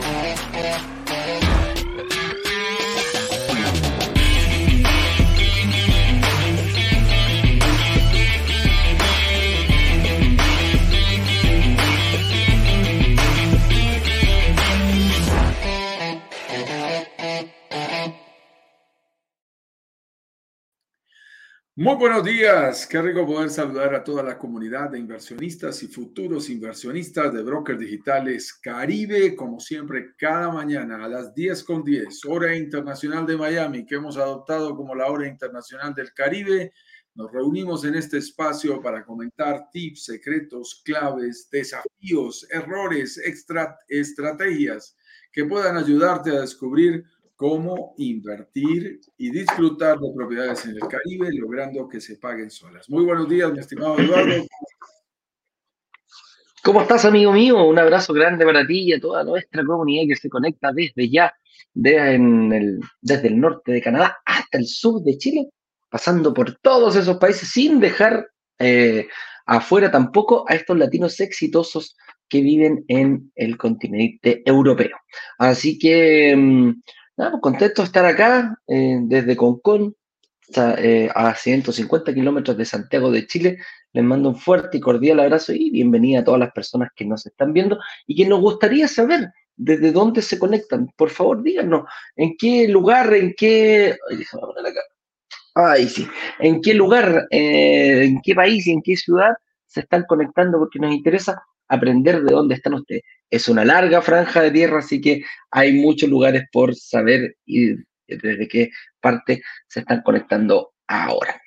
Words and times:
Yeah. 0.00 1.01
Muy 21.74 21.94
buenos 21.94 22.22
días, 22.22 22.86
qué 22.86 23.00
rico 23.00 23.24
poder 23.24 23.48
saludar 23.48 23.94
a 23.94 24.04
toda 24.04 24.22
la 24.22 24.36
comunidad 24.36 24.90
de 24.90 24.98
inversionistas 24.98 25.82
y 25.82 25.86
futuros 25.86 26.50
inversionistas 26.50 27.32
de 27.32 27.42
Brokers 27.42 27.78
Digitales 27.78 28.52
Caribe, 28.52 29.34
como 29.34 29.58
siempre, 29.58 30.14
cada 30.18 30.52
mañana 30.52 31.02
a 31.02 31.08
las 31.08 31.34
10 31.34 31.64
con 31.64 31.82
10, 31.82 32.26
hora 32.26 32.54
internacional 32.54 33.24
de 33.24 33.38
Miami, 33.38 33.86
que 33.86 33.94
hemos 33.94 34.18
adoptado 34.18 34.76
como 34.76 34.94
la 34.94 35.06
hora 35.06 35.26
internacional 35.26 35.94
del 35.94 36.12
Caribe. 36.12 36.74
Nos 37.14 37.32
reunimos 37.32 37.86
en 37.86 37.94
este 37.94 38.18
espacio 38.18 38.82
para 38.82 39.02
comentar 39.02 39.70
tips, 39.72 40.04
secretos, 40.04 40.82
claves, 40.84 41.48
desafíos, 41.50 42.46
errores, 42.50 43.16
extra, 43.16 43.78
estrategias 43.88 44.94
que 45.32 45.46
puedan 45.46 45.78
ayudarte 45.78 46.36
a 46.36 46.42
descubrir 46.42 47.02
cómo 47.42 47.92
invertir 47.98 49.00
y 49.18 49.32
disfrutar 49.32 49.98
de 49.98 50.12
propiedades 50.14 50.64
en 50.64 50.76
el 50.76 50.82
Caribe, 50.82 51.28
logrando 51.32 51.88
que 51.88 52.00
se 52.00 52.16
paguen 52.16 52.52
solas. 52.52 52.88
Muy 52.88 53.04
buenos 53.04 53.28
días, 53.28 53.52
mi 53.52 53.58
estimado 53.58 53.98
Eduardo. 53.98 54.46
¿Cómo 56.62 56.82
estás, 56.82 57.04
amigo 57.04 57.32
mío? 57.32 57.64
Un 57.64 57.80
abrazo 57.80 58.12
grande 58.12 58.44
para 58.44 58.64
ti 58.64 58.82
y 58.82 58.92
a 58.92 59.00
toda 59.00 59.24
nuestra 59.24 59.64
comunidad 59.64 60.04
que 60.06 60.14
se 60.14 60.28
conecta 60.28 60.70
desde 60.72 61.10
ya, 61.10 61.34
desde 61.74 62.14
el 62.14 63.40
norte 63.40 63.72
de 63.72 63.82
Canadá 63.82 64.18
hasta 64.24 64.58
el 64.58 64.66
sur 64.68 65.02
de 65.02 65.18
Chile, 65.18 65.48
pasando 65.90 66.32
por 66.32 66.54
todos 66.60 66.94
esos 66.94 67.16
países 67.16 67.48
sin 67.48 67.80
dejar 67.80 68.24
eh, 68.60 69.08
afuera 69.46 69.90
tampoco 69.90 70.44
a 70.48 70.54
estos 70.54 70.78
latinos 70.78 71.18
exitosos 71.18 71.96
que 72.28 72.40
viven 72.40 72.84
en 72.86 73.32
el 73.34 73.56
continente 73.56 74.44
europeo. 74.46 74.96
Así 75.38 75.76
que 75.76 76.36
mm, 76.36 76.70
Nada, 77.16 77.32
pues, 77.32 77.42
contento 77.42 77.82
de 77.82 77.86
estar 77.86 78.04
acá 78.04 78.58
eh, 78.66 78.98
desde 79.02 79.36
Concón, 79.36 79.94
eh, 80.56 81.08
a 81.14 81.34
150 81.34 82.12
kilómetros 82.12 82.56
de 82.56 82.64
Santiago 82.64 83.10
de 83.10 83.26
Chile. 83.26 83.58
Les 83.92 84.04
mando 84.04 84.30
un 84.30 84.36
fuerte 84.36 84.78
y 84.78 84.80
cordial 84.80 85.20
abrazo 85.20 85.52
y 85.52 85.70
bienvenida 85.70 86.20
a 86.20 86.24
todas 86.24 86.40
las 86.40 86.52
personas 86.52 86.90
que 86.96 87.04
nos 87.04 87.26
están 87.26 87.52
viendo 87.52 87.78
y 88.06 88.16
que 88.16 88.26
nos 88.26 88.40
gustaría 88.40 88.88
saber 88.88 89.30
desde 89.56 89.92
dónde 89.92 90.22
se 90.22 90.38
conectan. 90.38 90.88
Por 90.96 91.10
favor, 91.10 91.42
díganos 91.42 91.84
en 92.16 92.34
qué 92.38 92.66
lugar, 92.68 93.12
en 93.14 93.34
qué. 93.36 93.96
Ay, 95.54 95.88
sí. 95.88 96.08
¿En 96.38 96.62
qué 96.62 96.72
lugar, 96.72 97.26
eh, 97.30 98.04
en 98.04 98.20
qué 98.22 98.34
país 98.34 98.66
y 98.66 98.72
en 98.72 98.82
qué 98.82 98.96
ciudad 98.96 99.34
se 99.66 99.80
están 99.80 100.04
conectando? 100.08 100.58
Porque 100.58 100.78
nos 100.78 100.92
interesa 100.94 101.42
aprender 101.68 102.22
de 102.22 102.32
dónde 102.32 102.54
están 102.54 102.74
ustedes. 102.74 103.02
Es 103.30 103.48
una 103.48 103.64
larga 103.64 104.02
franja 104.02 104.42
de 104.42 104.50
tierra, 104.50 104.78
así 104.78 105.00
que 105.00 105.24
hay 105.50 105.72
muchos 105.72 106.08
lugares 106.08 106.44
por 106.52 106.74
saber 106.74 107.36
y 107.46 107.74
desde 108.06 108.48
qué 108.48 108.70
parte 109.00 109.42
se 109.68 109.80
están 109.80 110.02
conectando 110.02 110.72
ahora. 110.86 111.40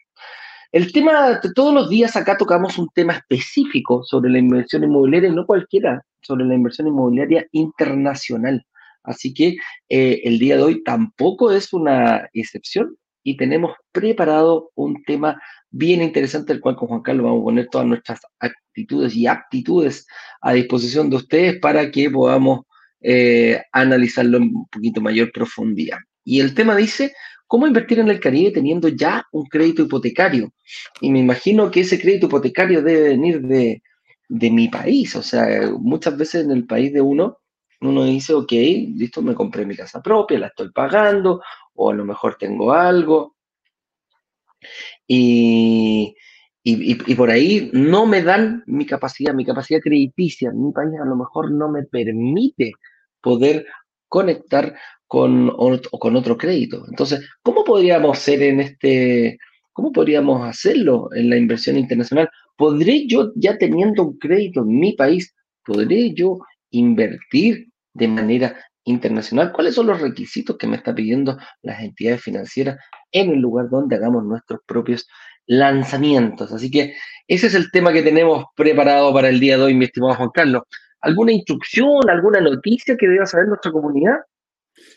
El 0.71 0.91
tema, 0.91 1.39
todos 1.55 1.73
los 1.73 1.89
días 1.89 2.15
acá 2.15 2.35
tocamos 2.37 2.77
un 2.77 2.89
tema 2.93 3.13
específico 3.13 4.03
sobre 4.03 4.29
la 4.29 4.39
inversión 4.39 4.83
inmobiliaria, 4.83 5.31
no 5.31 5.45
cualquiera, 5.45 6.03
sobre 6.21 6.43
la 6.43 6.55
inversión 6.55 6.87
inmobiliaria 6.87 7.47
internacional. 7.51 8.65
Así 9.03 9.33
que 9.33 9.55
eh, 9.87 10.21
el 10.23 10.39
día 10.39 10.57
de 10.57 10.63
hoy 10.63 10.83
tampoco 10.83 11.51
es 11.51 11.71
una 11.71 12.27
excepción 12.33 12.97
y 13.23 13.37
tenemos 13.37 13.71
preparado 13.91 14.71
un 14.75 15.01
tema 15.03 15.41
bien 15.71 16.01
interesante, 16.01 16.53
el 16.53 16.61
cual 16.61 16.75
con 16.75 16.87
Juan 16.87 17.01
Carlos 17.01 17.25
vamos 17.25 17.41
a 17.41 17.45
poner 17.45 17.67
todas 17.67 17.87
nuestras 17.87 18.21
actitudes 18.39 19.15
y 19.15 19.27
aptitudes 19.27 20.07
a 20.41 20.53
disposición 20.53 21.09
de 21.09 21.17
ustedes 21.17 21.59
para 21.59 21.91
que 21.91 22.09
podamos 22.09 22.61
eh, 23.01 23.61
analizarlo 23.71 24.37
en 24.37 24.43
un 24.43 24.67
poquito 24.67 25.01
mayor 25.01 25.31
profundidad. 25.31 25.97
Y 26.23 26.39
el 26.39 26.55
tema 26.55 26.75
dice, 26.75 27.13
¿cómo 27.47 27.67
invertir 27.67 27.99
en 27.99 28.09
el 28.09 28.19
Caribe 28.19 28.51
teniendo 28.51 28.87
ya 28.87 29.23
un 29.31 29.45
crédito 29.45 29.83
hipotecario? 29.83 30.51
Y 31.01 31.11
me 31.11 31.19
imagino 31.19 31.69
que 31.69 31.81
ese 31.81 31.99
crédito 31.99 32.27
hipotecario 32.27 32.81
debe 32.81 33.09
venir 33.09 33.41
de, 33.41 33.81
de 34.27 34.51
mi 34.51 34.69
país, 34.69 35.15
o 35.15 35.21
sea, 35.21 35.71
muchas 35.79 36.17
veces 36.17 36.45
en 36.45 36.51
el 36.51 36.65
país 36.65 36.91
de 36.93 37.01
uno, 37.01 37.37
uno 37.81 38.05
dice, 38.05 38.33
ok, 38.33 38.51
listo, 38.51 39.21
me 39.21 39.35
compré 39.35 39.65
mi 39.65 39.75
casa 39.75 40.01
propia, 40.01 40.39
la 40.39 40.47
estoy 40.47 40.71
pagando, 40.71 41.41
o 41.73 41.91
a 41.91 41.93
lo 41.93 42.05
mejor 42.05 42.35
tengo 42.35 42.73
algo, 42.73 43.35
y, 45.07 46.15
y, 46.63 47.15
por 47.15 47.29
ahí 47.29 47.69
no 47.73 48.07
me 48.07 48.23
dan 48.23 48.63
mi 48.65 48.85
capacidad, 48.85 49.33
mi 49.33 49.45
capacidad 49.45 49.79
crediticia. 49.79 50.51
Mi 50.51 50.71
país 50.71 50.93
a 50.99 51.05
lo 51.05 51.15
mejor 51.15 51.51
no 51.51 51.69
me 51.69 51.83
permite 51.83 52.71
poder 53.21 53.65
conectar 54.07 54.75
con, 55.07 55.51
con 55.99 56.15
otro 56.15 56.37
crédito. 56.37 56.83
Entonces, 56.89 57.27
¿cómo 57.43 57.63
podríamos 57.63 58.17
hacer 58.17 58.41
en 58.41 58.61
este, 58.61 59.37
cómo 59.73 59.91
podríamos 59.91 60.47
hacerlo 60.47 61.09
en 61.13 61.29
la 61.29 61.37
inversión 61.37 61.77
internacional? 61.77 62.29
¿Podré 62.57 63.05
yo, 63.05 63.31
ya 63.35 63.57
teniendo 63.57 64.03
un 64.03 64.17
crédito 64.17 64.61
en 64.61 64.79
mi 64.79 64.93
país, 64.93 65.35
podré 65.63 66.13
yo 66.13 66.39
invertir 66.71 67.67
de 67.93 68.07
manera 68.07 68.55
internacional? 68.85 69.51
¿Cuáles 69.51 69.75
son 69.75 69.87
los 69.87 69.99
requisitos 69.99 70.57
que 70.57 70.67
me 70.67 70.77
está 70.77 70.95
pidiendo 70.95 71.37
las 71.61 71.81
entidades 71.81 72.21
financieras 72.21 72.77
en 73.11 73.31
el 73.31 73.39
lugar 73.39 73.69
donde 73.69 73.95
hagamos 73.95 74.23
nuestros 74.23 74.61
propios 74.65 75.07
lanzamientos? 75.45 76.51
Así 76.51 76.71
que 76.71 76.95
ese 77.27 77.47
es 77.47 77.55
el 77.55 77.69
tema 77.71 77.91
que 77.91 78.01
tenemos 78.01 78.45
preparado 78.55 79.13
para 79.13 79.29
el 79.29 79.39
día 79.39 79.57
de 79.57 79.63
hoy, 79.63 79.73
mi 79.73 79.85
estimado 79.85 80.15
Juan 80.15 80.29
Carlos. 80.33 80.63
¿Alguna 81.01 81.33
instrucción, 81.33 82.09
alguna 82.09 82.39
noticia 82.39 82.95
que 82.97 83.07
deba 83.07 83.25
saber 83.25 83.47
nuestra 83.47 83.71
comunidad? 83.71 84.17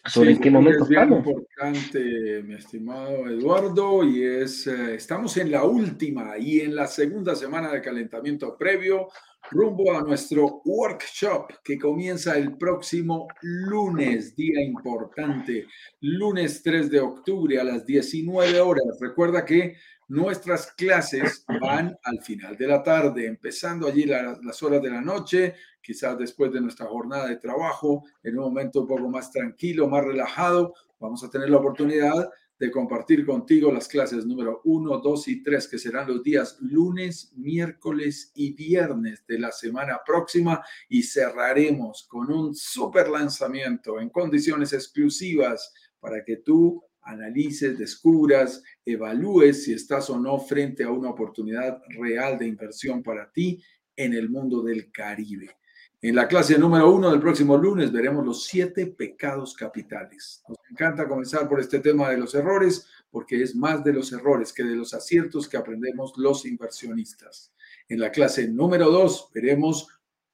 sobre 0.06 0.32
en 0.32 0.40
qué 0.40 0.50
momento 0.50 0.84
es 0.84 0.88
bien 0.88 1.12
importante, 1.12 2.42
mi 2.44 2.54
estimado 2.54 3.28
Eduardo, 3.28 4.04
y 4.04 4.24
es, 4.24 4.66
eh, 4.66 4.94
estamos 4.94 5.36
en 5.36 5.50
la 5.50 5.64
última 5.64 6.36
y 6.38 6.60
en 6.60 6.74
la 6.74 6.86
segunda 6.86 7.34
semana 7.34 7.70
de 7.70 7.82
calentamiento 7.82 8.56
previo 8.56 9.08
rumbo 9.50 9.96
a 9.96 10.02
nuestro 10.02 10.60
workshop 10.64 11.52
que 11.64 11.78
comienza 11.78 12.36
el 12.36 12.56
próximo 12.56 13.28
lunes, 13.42 14.36
día 14.36 14.62
importante, 14.62 15.66
lunes 16.00 16.62
3 16.62 16.90
de 16.90 17.00
octubre 17.00 17.58
a 17.58 17.64
las 17.64 17.86
19 17.86 18.60
horas. 18.60 18.98
Recuerda 19.00 19.44
que 19.44 19.76
nuestras 20.08 20.72
clases 20.72 21.44
van 21.60 21.96
al 22.02 22.20
final 22.22 22.56
de 22.56 22.66
la 22.66 22.82
tarde, 22.82 23.26
empezando 23.26 23.86
allí 23.86 24.04
las 24.04 24.62
horas 24.62 24.82
de 24.82 24.90
la 24.90 25.00
noche, 25.00 25.54
quizás 25.82 26.18
después 26.18 26.52
de 26.52 26.60
nuestra 26.60 26.86
jornada 26.86 27.28
de 27.28 27.36
trabajo, 27.36 28.04
en 28.22 28.38
un 28.38 28.44
momento 28.44 28.80
un 28.80 28.86
poco 28.86 29.08
más 29.08 29.30
tranquilo, 29.30 29.88
más 29.88 30.04
relajado, 30.04 30.74
vamos 30.98 31.22
a 31.24 31.30
tener 31.30 31.50
la 31.50 31.58
oportunidad 31.58 32.30
de 32.58 32.70
compartir 32.70 33.24
contigo 33.24 33.72
las 33.72 33.86
clases 33.86 34.26
número 34.26 34.60
1, 34.64 34.98
2 34.98 35.28
y 35.28 35.42
3, 35.42 35.68
que 35.68 35.78
serán 35.78 36.08
los 36.08 36.22
días 36.22 36.58
lunes, 36.60 37.32
miércoles 37.36 38.32
y 38.34 38.52
viernes 38.52 39.24
de 39.26 39.38
la 39.38 39.52
semana 39.52 40.00
próxima 40.04 40.62
y 40.88 41.02
cerraremos 41.02 42.06
con 42.08 42.32
un 42.32 42.54
super 42.54 43.08
lanzamiento 43.08 44.00
en 44.00 44.10
condiciones 44.10 44.72
exclusivas 44.72 45.72
para 46.00 46.24
que 46.24 46.36
tú 46.36 46.82
analices, 47.02 47.78
descubras, 47.78 48.62
evalúes 48.84 49.64
si 49.64 49.72
estás 49.72 50.10
o 50.10 50.18
no 50.18 50.38
frente 50.38 50.84
a 50.84 50.90
una 50.90 51.10
oportunidad 51.10 51.80
real 51.90 52.38
de 52.38 52.46
inversión 52.46 53.02
para 53.02 53.30
ti 53.32 53.62
en 53.96 54.14
el 54.14 54.28
mundo 54.28 54.62
del 54.62 54.92
Caribe. 54.92 55.57
En 56.00 56.14
la 56.14 56.28
clase 56.28 56.56
número 56.56 56.92
uno 56.92 57.10
del 57.10 57.18
próximo 57.18 57.56
lunes 57.56 57.90
veremos 57.90 58.24
los 58.24 58.44
siete 58.44 58.86
pecados 58.86 59.52
capitales. 59.54 60.44
Nos 60.46 60.58
encanta 60.70 61.08
comenzar 61.08 61.48
por 61.48 61.58
este 61.58 61.80
tema 61.80 62.08
de 62.10 62.18
los 62.18 62.36
errores 62.36 62.86
porque 63.10 63.42
es 63.42 63.56
más 63.56 63.82
de 63.82 63.92
los 63.92 64.12
errores 64.12 64.52
que 64.52 64.62
de 64.62 64.76
los 64.76 64.94
aciertos 64.94 65.48
que 65.48 65.56
aprendemos 65.56 66.12
los 66.16 66.46
inversionistas. 66.46 67.52
En 67.88 67.98
la 67.98 68.12
clase 68.12 68.46
número 68.46 68.92
dos 68.92 69.28
veremos 69.34 69.88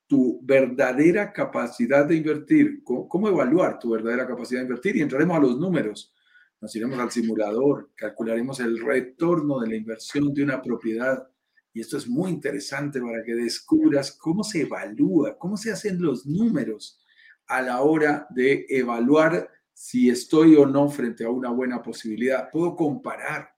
tu 0.06 0.38
verdadera 0.42 1.32
capacidad 1.32 2.04
de 2.04 2.16
invertir, 2.16 2.82
cómo, 2.84 3.28
evaluar 3.28 3.78
tu 3.78 3.92
verdadera 3.92 4.26
capacidad 4.26 4.60
de 4.60 4.66
invertir 4.66 4.96
y 4.96 5.00
entraremos 5.00 5.38
a 5.38 5.40
los 5.40 5.58
números. 5.58 6.12
Nos 6.60 6.76
iremos 6.76 6.98
al 6.98 7.10
simulador, 7.10 7.88
calcularemos 7.94 8.60
el 8.60 8.84
retorno 8.84 9.60
de 9.60 9.68
la 9.68 9.76
inversión 9.76 10.34
de 10.34 10.42
una 10.42 10.60
propiedad 10.60 11.26
y 11.74 11.80
esto 11.80 11.98
es 11.98 12.06
muy 12.06 12.30
interesante 12.30 13.00
para 13.00 13.22
que 13.24 13.34
descubras 13.34 14.12
cómo 14.12 14.44
se 14.44 14.62
evalúa, 14.62 15.36
cómo 15.36 15.56
se 15.56 15.72
hacen 15.72 16.00
los 16.00 16.24
números 16.24 17.04
a 17.48 17.60
la 17.60 17.82
hora 17.82 18.28
de 18.30 18.64
evaluar 18.68 19.50
si 19.72 20.08
estoy 20.08 20.54
o 20.54 20.66
no 20.66 20.88
frente 20.88 21.24
a 21.24 21.30
una 21.30 21.50
buena 21.50 21.82
posibilidad. 21.82 22.48
Puedo 22.50 22.76
comparar. 22.76 23.50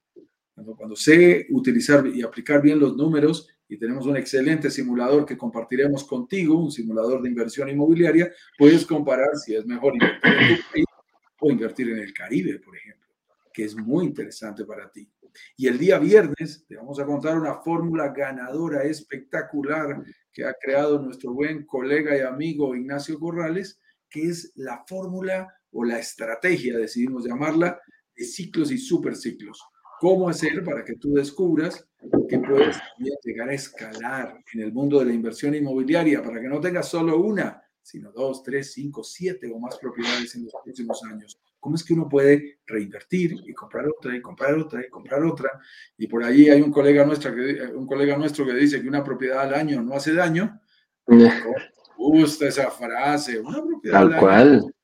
Cuando, 0.55 0.97
sé 0.97 1.47
utilizar 1.51 2.07
y 2.07 2.23
aplicar 2.23 2.63
bien 2.63 2.81
los 2.81 2.97
números, 2.97 3.51
y 3.69 3.77
tenemos 3.77 4.07
un 4.07 4.17
excelente 4.17 4.71
simulador 4.71 5.27
que 5.27 5.37
compartiremos 5.37 6.05
contigo, 6.05 6.59
un 6.59 6.71
simulador 6.71 7.21
de 7.21 7.29
inversión 7.29 7.69
inmobiliaria, 7.69 8.33
puedes 8.57 8.87
comparar 8.87 9.37
si 9.37 9.55
es 9.55 9.67
mejor 9.67 9.93
invertir 9.93 10.33
en 10.33 10.57
tu 10.57 10.63
país 10.73 10.85
o 11.41 11.51
invertir 11.51 11.91
en 11.91 11.99
el 11.99 12.15
Caribe, 12.15 12.59
por 12.61 12.75
ejemplo, 12.75 13.09
que 13.53 13.65
es 13.65 13.77
muy 13.77 14.07
interesante 14.07 14.65
para 14.65 14.91
ti. 14.91 15.07
Y 15.57 15.69
el 15.69 15.79
día 15.79 15.99
viernes 15.99 16.65
te 16.69 16.77
vamos 16.77 16.99
a 17.01 17.07
contar 17.07 17.39
una 17.39 17.55
fórmula 17.63 18.09
ganadora 18.09 18.83
espectacular 18.85 20.03
que 20.33 20.45
ha 20.45 20.55
creado 20.55 21.01
nuestro 21.01 21.33
buen 21.33 21.65
colega 21.67 22.17
y 22.17 22.21
amigo 22.21 22.75
Ignacio 22.75 23.19
Corrales, 23.19 23.81
que 24.09 24.27
es 24.29 24.53
la 24.57 24.85
fórmula 24.87 25.53
o 25.73 25.85
la 25.85 25.99
estrategia, 25.99 26.79
decidimos 26.79 27.25
llamarla, 27.25 27.81
de 28.15 28.25
ciclos 28.25 28.71
y 28.71 28.79
superciclos. 28.79 29.63
¿Cómo 29.99 30.29
hacer 30.29 30.63
para 30.63 30.85
que 30.85 30.97
tú 30.97 31.13
descubras 31.15 31.87
que 32.29 32.39
puedes 32.39 32.77
llegar 33.25 33.49
a 33.49 33.55
escalar 33.55 34.43
en 34.53 34.61
el 34.61 34.73
mundo 34.73 34.99
de 34.99 35.07
la 35.07 35.13
inversión 35.13 35.55
inmobiliaria 35.55 36.23
para 36.23 36.41
que 36.41 36.49
no 36.49 36.61
tengas 36.61 36.89
solo 36.89 37.19
una, 37.19 37.63
sino 37.83 38.13
dos, 38.13 38.43
tres, 38.43 38.73
cinco, 38.73 39.03
siete 39.03 39.51
o 39.53 39.59
más 39.59 39.79
propiedades 39.79 40.35
en 40.35 40.45
los 40.45 40.53
próximos 40.63 41.03
años? 41.05 41.39
¿Cómo 41.61 41.77
es 41.77 41.85
que 41.85 41.95
uno 41.95 42.09
puede 42.09 42.61
reinvertir 42.67 43.35
y 43.45 43.53
comprar 43.53 43.87
otra 43.89 44.17
y 44.17 44.21
comprar 44.21 44.55
otra 44.55 44.81
y 44.85 44.89
comprar 44.89 45.25
otra? 45.25 45.51
Y 45.97 46.07
por 46.07 46.23
ahí 46.23 46.49
hay 46.49 46.61
un 46.61 46.71
colega, 46.71 47.05
nuestro 47.05 47.35
que, 47.35 47.63
un 47.75 47.87
colega 47.87 48.17
nuestro 48.17 48.47
que 48.47 48.55
dice 48.55 48.81
que 48.81 48.89
una 48.89 49.03
propiedad 49.03 49.41
al 49.41 49.55
año 49.55 49.83
no 49.83 49.95
hace 49.95 50.15
daño. 50.15 50.61
Me 51.07 51.31
gusta 51.97 52.49
esa 52.49 52.71
frase, 52.71 53.41
una 53.41 53.63
propiedad 53.63 54.03
al 54.03 54.19
cual. 54.19 54.75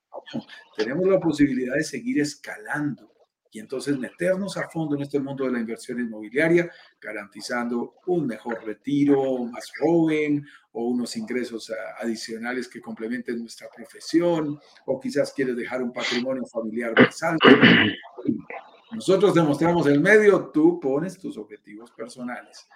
Tenemos 0.77 1.07
la 1.07 1.21
posibilidad 1.21 1.75
de 1.75 1.85
seguir 1.85 2.21
escalando 2.21 3.12
y 3.53 3.59
entonces 3.59 3.99
meternos 3.99 4.57
a 4.57 4.69
fondo 4.71 4.97
en 4.97 5.03
este 5.03 5.21
mundo 5.21 5.45
de 5.45 5.53
la 5.53 5.61
inversión 5.61 6.01
inmobiliaria, 6.01 6.71
garantizando 6.99 7.97
un 8.07 8.27
mejor 8.27 8.65
retiro 8.65 9.45
más 9.45 9.71
joven 9.79 10.47
o 10.73 10.87
unos 10.89 11.15
ingresos 11.19 11.71
adicionales 12.01 12.67
que 12.67 12.81
complementen 12.81 13.39
nuestra 13.39 13.69
profesión, 13.69 14.59
o 14.87 14.99
quizás 14.99 15.35
quieres 15.35 15.55
dejar 15.55 15.83
un 15.83 15.93
patrimonio 15.93 16.47
familiar 16.47 16.95
más 16.99 17.23
alto. 17.23 17.47
Nosotros 18.91 19.35
demostramos 19.35 19.87
el 19.87 20.01
medio, 20.01 20.51
tú 20.53 20.81
pones 20.81 21.19
tus 21.19 21.37
objetivos 21.37 21.91
personales 21.91 22.67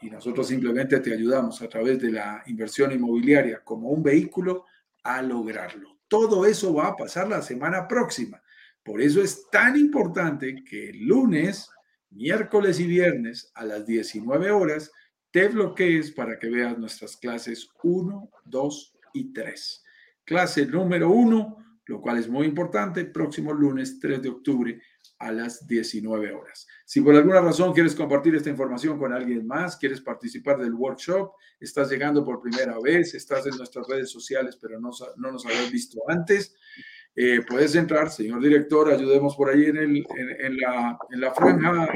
y 0.00 0.10
nosotros 0.10 0.46
simplemente 0.46 1.00
te 1.00 1.12
ayudamos 1.12 1.60
a 1.60 1.68
través 1.68 2.00
de 2.00 2.12
la 2.12 2.42
inversión 2.46 2.92
inmobiliaria 2.92 3.64
como 3.64 3.88
un 3.88 4.02
vehículo 4.02 4.66
a 5.02 5.22
lograrlo. 5.22 5.96
Todo 6.06 6.46
eso 6.46 6.72
va 6.72 6.88
a 6.88 6.96
pasar 6.96 7.26
la 7.26 7.42
semana 7.42 7.88
próxima. 7.88 8.40
Por 8.84 9.00
eso 9.00 9.22
es 9.22 9.48
tan 9.50 9.76
importante 9.76 10.62
que 10.62 10.90
el 10.90 11.06
lunes, 11.06 11.70
miércoles 12.10 12.78
y 12.80 12.86
viernes 12.86 13.50
a 13.54 13.64
las 13.64 13.86
19 13.86 14.50
horas 14.50 14.92
te 15.30 15.48
bloquees 15.48 16.12
para 16.12 16.38
que 16.38 16.48
veas 16.48 16.78
nuestras 16.78 17.16
clases 17.16 17.68
1, 17.82 18.30
2 18.44 18.96
y 19.14 19.32
3. 19.32 19.84
Clase 20.24 20.66
número 20.66 21.10
1, 21.10 21.56
lo 21.86 22.00
cual 22.00 22.18
es 22.18 22.28
muy 22.28 22.46
importante, 22.46 23.06
próximo 23.06 23.52
lunes 23.52 23.98
3 24.00 24.22
de 24.22 24.28
octubre 24.28 24.80
a 25.18 25.32
las 25.32 25.66
19 25.66 26.32
horas. 26.32 26.66
Si 26.84 27.00
por 27.00 27.14
alguna 27.14 27.40
razón 27.40 27.72
quieres 27.72 27.94
compartir 27.94 28.34
esta 28.34 28.50
información 28.50 28.98
con 28.98 29.12
alguien 29.12 29.46
más, 29.46 29.76
quieres 29.76 30.00
participar 30.02 30.58
del 30.58 30.74
workshop, 30.74 31.32
estás 31.58 31.90
llegando 31.90 32.22
por 32.24 32.40
primera 32.40 32.78
vez, 32.80 33.14
estás 33.14 33.46
en 33.46 33.56
nuestras 33.56 33.88
redes 33.88 34.10
sociales, 34.10 34.58
pero 34.60 34.78
no, 34.78 34.90
no 35.16 35.32
nos 35.32 35.46
habías 35.46 35.70
visto 35.72 36.00
antes, 36.08 36.54
eh, 37.16 37.40
puedes 37.48 37.74
entrar, 37.74 38.10
señor 38.10 38.42
director, 38.42 38.92
ayudemos 38.92 39.34
por 39.36 39.48
ahí 39.50 39.64
en, 39.66 39.76
el, 39.76 40.04
la, 40.58 40.98
franja 41.34 41.88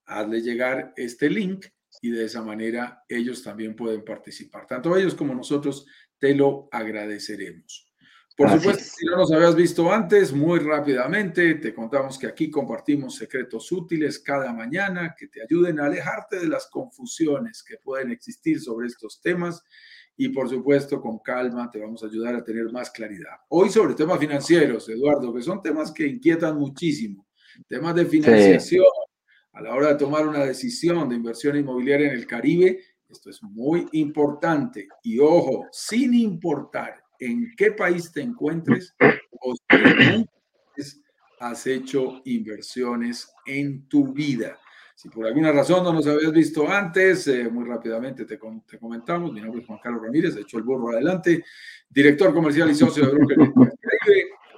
hazle 0.05 0.43
llegar 0.43 0.93
este 0.99 1.31
link 1.31 1.65
y 2.05 2.11
de 2.11 2.27
esa 2.27 2.43
manera 2.43 3.03
ellos 3.09 3.43
también 3.43 3.75
pueden 3.75 4.05
participar. 4.05 4.67
Tanto 4.67 4.95
ellos 4.95 5.15
como 5.15 5.35
nosotros 5.35 5.87
te 6.19 6.35
lo 6.35 6.69
agradeceremos. 6.71 7.91
Por 8.37 8.51
supuesto, 8.51 8.85
si 8.85 9.07
no 9.07 9.17
nos 9.17 9.33
habías 9.33 9.57
visto 9.57 9.91
antes, 9.91 10.31
muy 10.31 10.59
rápidamente 10.59 11.55
te 11.55 11.73
contamos 11.73 12.19
que 12.19 12.27
aquí 12.27 12.51
compartimos 12.51 13.15
secretos 13.15 13.73
útiles 13.73 14.19
cada 14.19 14.53
mañana 14.53 15.15
que 15.19 15.29
te 15.29 15.41
ayuden 15.41 15.81
a 15.81 15.87
alejarte 15.87 16.41
de 16.41 16.49
las 16.49 16.67
confusiones 16.67 17.63
que 17.63 17.79
pueden 17.79 18.11
existir 18.11 18.61
sobre 18.61 18.89
estos 18.89 19.23
temas 19.23 19.65
y 20.15 20.29
por 20.29 20.51
supuesto 20.51 21.01
con 21.01 21.21
calma 21.21 21.71
te 21.71 21.79
vamos 21.79 22.03
a 22.03 22.07
ayudar 22.07 22.35
a 22.35 22.45
tener 22.45 22.71
más 22.71 22.91
claridad. 22.91 23.37
Hoy 23.49 23.71
sobre 23.71 23.95
temas 23.95 24.19
financieros, 24.19 24.87
Eduardo, 24.91 25.33
que 25.33 25.41
son 25.41 25.63
temas 25.63 25.91
que 25.91 26.07
inquietan 26.07 26.59
muchísimo, 26.59 27.27
temas 27.67 27.95
de 27.95 28.05
financiación, 28.05 28.85
a 29.55 29.63
la 29.63 29.75
hora 29.75 29.89
de 29.89 29.95
tomar 29.95 30.27
una 30.27 30.45
decisión 30.45 31.09
de 31.09 31.17
inversión 31.17 31.57
inmobiliaria 31.57 32.09
en 32.09 32.15
el 32.15 32.27
Caribe, 32.27 32.81
esto 33.09 33.31
es 33.31 33.43
muy 33.43 33.87
importante. 33.93 34.89
Y 35.03 35.21
ojo, 35.21 35.67
sin 35.71 36.13
importar 36.15 37.03
en 37.19 37.53
qué 37.57 37.71
país 37.71 38.13
te 38.13 38.21
encuentres 38.21 38.95
o 39.41 39.55
has 41.39 41.67
hecho 41.67 42.21
inversiones 42.25 43.33
en 43.47 43.87
tu 43.89 44.13
vida. 44.13 44.59
Si 44.97 45.09
por 45.09 45.27
alguna 45.27 45.53
razón 45.53 45.85
no 45.85 45.93
nos 45.93 46.07
habías 46.07 46.33
visto 46.33 46.69
antes, 46.69 47.27
eh, 47.27 47.49
muy 47.49 47.65
rápidamente 47.65 48.25
te, 48.25 48.39
te, 48.67 48.79
comentamos. 48.79 49.33
Mi 49.33 49.41
nombre 49.41 49.61
es 49.61 49.67
Juan 49.67 49.81
Carlos 49.83 50.03
Ramírez, 50.03 50.35
de 50.35 50.43
hecho 50.43 50.59
el 50.59 50.65
burro 50.65 50.91
adelante, 50.91 51.45
director 51.89 52.33
comercial 52.33 52.71
y 52.71 52.75
socio 52.75 53.07
de 53.07 53.13
Broker 53.13 53.39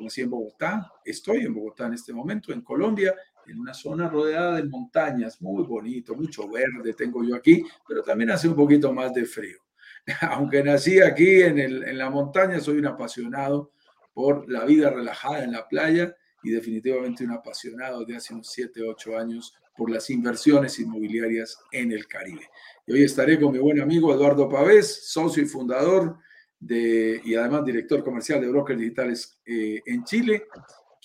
Nací 0.00 0.20
en 0.20 0.30
Bogotá, 0.30 0.92
estoy 1.04 1.38
en 1.38 1.54
Bogotá 1.54 1.86
en 1.86 1.94
este 1.94 2.12
momento, 2.12 2.52
en 2.52 2.60
Colombia, 2.60 3.14
en 3.48 3.58
una 3.60 3.74
zona 3.74 4.08
rodeada 4.08 4.56
de 4.56 4.64
montañas, 4.64 5.40
muy 5.40 5.64
bonito, 5.64 6.14
mucho 6.14 6.48
verde 6.48 6.94
tengo 6.94 7.24
yo 7.24 7.36
aquí, 7.36 7.64
pero 7.86 8.02
también 8.02 8.30
hace 8.30 8.48
un 8.48 8.56
poquito 8.56 8.92
más 8.92 9.12
de 9.14 9.24
frío. 9.24 9.58
Aunque 10.22 10.62
nací 10.62 11.00
aquí 11.00 11.42
en, 11.42 11.58
el, 11.58 11.82
en 11.84 11.98
la 11.98 12.10
montaña, 12.10 12.60
soy 12.60 12.78
un 12.78 12.86
apasionado 12.86 13.72
por 14.14 14.50
la 14.50 14.64
vida 14.64 14.90
relajada 14.90 15.44
en 15.44 15.52
la 15.52 15.68
playa 15.68 16.14
y 16.42 16.50
definitivamente 16.50 17.24
un 17.24 17.32
apasionado 17.32 18.04
de 18.04 18.16
hace 18.16 18.32
unos 18.32 18.48
7, 18.50 18.82
8 18.88 19.18
años 19.18 19.54
por 19.76 19.90
las 19.90 20.08
inversiones 20.10 20.78
inmobiliarias 20.78 21.58
en 21.70 21.92
el 21.92 22.06
Caribe. 22.06 22.48
Y 22.86 22.92
hoy 22.92 23.02
estaré 23.02 23.38
con 23.38 23.52
mi 23.52 23.58
buen 23.58 23.80
amigo 23.80 24.14
Eduardo 24.14 24.48
Pavés, 24.48 25.10
socio 25.10 25.42
y 25.42 25.46
fundador 25.46 26.18
de, 26.58 27.20
y 27.24 27.34
además 27.34 27.64
director 27.64 28.02
comercial 28.02 28.40
de 28.40 28.48
Brokers 28.48 28.78
Digitales 28.78 29.40
eh, 29.44 29.82
en 29.84 30.04
Chile, 30.04 30.46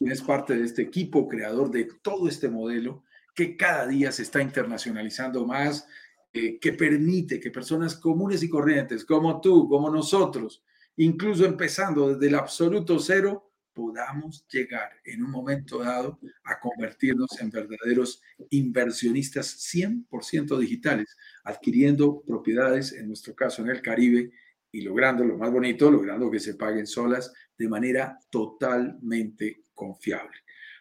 es 0.09 0.21
parte 0.21 0.55
de 0.55 0.65
este 0.65 0.81
equipo 0.81 1.27
creador 1.27 1.69
de 1.69 1.87
todo 2.01 2.27
este 2.27 2.49
modelo 2.49 3.03
que 3.35 3.55
cada 3.55 3.87
día 3.87 4.11
se 4.11 4.23
está 4.23 4.41
internacionalizando 4.41 5.45
más, 5.45 5.87
eh, 6.33 6.59
que 6.59 6.73
permite 6.73 7.39
que 7.39 7.51
personas 7.51 7.95
comunes 7.95 8.41
y 8.43 8.49
corrientes 8.49 9.05
como 9.05 9.41
tú, 9.41 9.67
como 9.67 9.89
nosotros, 9.89 10.63
incluso 10.97 11.45
empezando 11.45 12.13
desde 12.13 12.27
el 12.27 12.35
absoluto 12.35 12.99
cero, 12.99 13.51
podamos 13.73 14.45
llegar 14.47 14.91
en 15.05 15.23
un 15.23 15.31
momento 15.31 15.79
dado 15.79 16.19
a 16.43 16.59
convertirnos 16.59 17.29
en 17.39 17.49
verdaderos 17.49 18.21
inversionistas 18.49 19.57
100% 19.73 20.57
digitales, 20.57 21.15
adquiriendo 21.43 22.21
propiedades, 22.21 22.93
en 22.93 23.07
nuestro 23.07 23.33
caso 23.33 23.61
en 23.61 23.69
el 23.69 23.81
Caribe, 23.81 24.31
y 24.71 24.81
logrando 24.81 25.25
lo 25.25 25.37
más 25.37 25.51
bonito, 25.51 25.91
logrando 25.91 26.31
que 26.31 26.39
se 26.39 26.55
paguen 26.55 26.87
solas 26.87 27.33
de 27.57 27.67
manera 27.67 28.17
totalmente 28.29 29.63
confiable. 29.81 30.37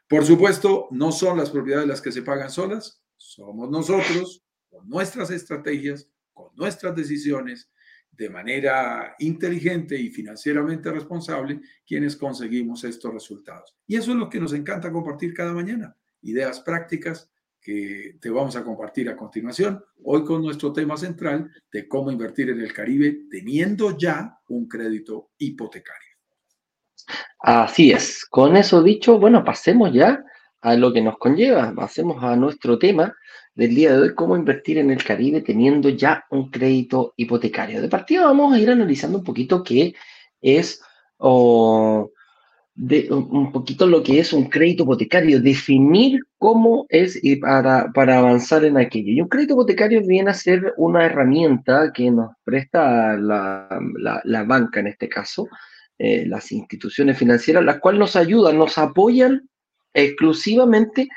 Por 0.07 0.27
supuesto, 0.27 0.89
no 0.91 1.11
son 1.11 1.39
las 1.39 1.49
propiedades 1.49 1.89
las 1.89 2.03
que 2.03 2.13
se 2.13 2.21
pagan 2.21 2.51
solas, 2.51 3.01
somos 3.17 3.71
nosotros, 3.71 4.45
con 4.69 4.87
nuestras 4.87 5.31
estrategias, 5.31 6.11
con 6.35 6.55
nuestras 6.55 6.95
decisiones, 6.95 7.71
de 8.11 8.29
manera 8.29 9.15
inteligente 9.19 9.99
y 9.99 10.11
financieramente 10.11 10.93
responsable, 10.93 11.63
quienes 11.87 12.15
conseguimos 12.15 12.85
estos 12.85 13.15
resultados. 13.15 13.75
Y 13.87 13.97
eso 13.97 14.11
es 14.11 14.19
lo 14.19 14.29
que 14.29 14.39
nos 14.39 14.53
encanta 14.53 14.93
compartir 14.93 15.33
cada 15.33 15.55
mañana, 15.55 15.97
ideas 16.21 16.61
prácticas 16.61 17.31
que 17.59 18.19
te 18.21 18.29
vamos 18.29 18.55
a 18.57 18.65
compartir 18.65 19.09
a 19.09 19.17
continuación, 19.17 19.83
hoy 20.05 20.25
con 20.25 20.43
nuestro 20.43 20.75
tema 20.75 20.99
central 20.99 21.51
de 21.73 21.89
cómo 21.89 22.11
invertir 22.11 22.51
en 22.51 22.61
el 22.61 22.75
Caribe 22.75 23.23
teniendo 23.31 23.97
ya 23.97 24.39
un 24.49 24.69
crédito 24.69 25.31
hipotecario. 25.39 26.10
Así 27.41 27.93
es. 27.93 28.27
Con 28.27 28.57
eso 28.57 28.83
dicho, 28.83 29.19
bueno, 29.19 29.45
pasemos 29.45 29.93
ya 29.93 30.23
a 30.61 30.75
lo 30.75 30.93
que 30.93 31.01
nos 31.01 31.19
conlleva, 31.19 31.73
pasemos 31.75 32.23
a 32.23 32.37
nuestro 32.37 32.79
tema 32.79 33.15
del 33.55 33.75
día 33.75 33.93
de 33.93 34.03
hoy, 34.03 34.15
cómo 34.15 34.37
invertir 34.37 34.79
en 34.79 34.91
el 34.91 35.03
Caribe 35.03 35.41
teniendo 35.41 35.89
ya 35.89 36.25
un 36.31 36.51
crédito 36.51 37.15
hipotecario. 37.17 37.81
De 37.81 37.89
partida 37.89 38.27
vamos 38.27 38.53
a 38.53 38.59
ir 38.59 38.71
analizando 38.71 39.19
un 39.19 39.25
poquito 39.25 39.63
qué 39.63 39.95
es 40.41 40.83
o 41.19 42.11
un 43.11 43.53
poquito 43.53 43.87
lo 43.87 44.03
que 44.03 44.21
es 44.21 44.33
un 44.33 44.49
crédito 44.49 44.85
hipotecario, 44.85 45.41
definir 45.41 46.21
cómo 46.39 46.87
es 46.89 47.23
y 47.23 47.37
para, 47.37 47.93
para 47.93 48.19
avanzar 48.19 48.65
en 48.65 48.79
aquello. 48.79 49.13
Y 49.13 49.21
un 49.21 49.29
crédito 49.29 49.55
hipotecario 49.55 50.01
viene 50.07 50.31
a 50.31 50.35
ser 50.35 50.73
una 50.79 51.05
herramienta 51.05 51.93
que 51.93 52.11
nos 52.11 52.31
presta 52.45 53.17
la, 53.19 53.69
la, 54.25 54.45
banca 54.45 54.81
en 54.81 54.87
este 54.87 55.09
caso, 55.09 55.49
eh, 56.03 56.25
las 56.27 56.51
instituciones 56.51 57.19
financieras, 57.19 57.63
las 57.63 57.79
cuales 57.79 57.99
nos 57.99 58.17
ayudan, 58.17 58.57
nos 58.57 58.79
apoyan 58.79 59.47
exclusivamente 59.93 61.11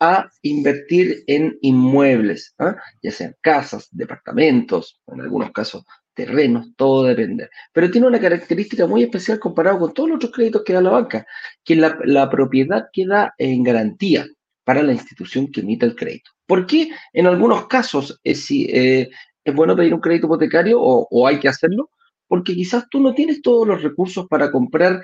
a 0.00 0.30
invertir 0.40 1.24
en 1.26 1.58
inmuebles, 1.60 2.54
¿ah? 2.58 2.74
ya 3.02 3.12
sean 3.12 3.36
casas, 3.42 3.88
departamentos, 3.90 4.98
en 5.08 5.20
algunos 5.20 5.52
casos 5.52 5.84
terrenos, 6.14 6.68
todo 6.76 7.04
depende. 7.04 7.50
Pero 7.74 7.90
tiene 7.90 8.06
una 8.06 8.18
característica 8.18 8.86
muy 8.86 9.02
especial 9.02 9.38
comparado 9.38 9.78
con 9.78 9.92
todos 9.92 10.08
los 10.08 10.16
otros 10.16 10.32
créditos 10.32 10.62
que 10.64 10.72
da 10.72 10.80
la 10.80 10.88
banca, 10.88 11.26
que 11.62 11.76
la, 11.76 12.30
propiedad 12.30 12.86
queda 12.94 13.34
en 13.36 13.62
garantía 13.62 14.26
para 14.64 14.82
la 14.82 14.94
institución 14.94 15.52
que 15.52 15.60
emite 15.60 15.84
el 15.84 15.94
crédito. 15.94 16.30
¿Por 16.46 16.66
qué 16.66 16.88
en 17.12 17.26
algunos 17.26 17.66
casos 17.66 18.18
es, 18.24 18.50
eh, 18.50 19.10
es 19.44 19.54
bueno 19.54 19.76
pedir 19.76 19.92
un 19.92 20.00
crédito 20.00 20.28
hipotecario 20.28 20.80
o 20.80 21.26
hay 21.26 21.38
que 21.38 21.48
hacerlo? 21.48 21.90
Porque 22.30 22.54
quizás 22.54 22.88
tú 22.88 23.00
no 23.00 23.12
tienes 23.12 23.42
todos 23.42 23.66
los 23.66 23.82
recursos 23.82 24.28
para 24.28 24.52
comprar 24.52 25.02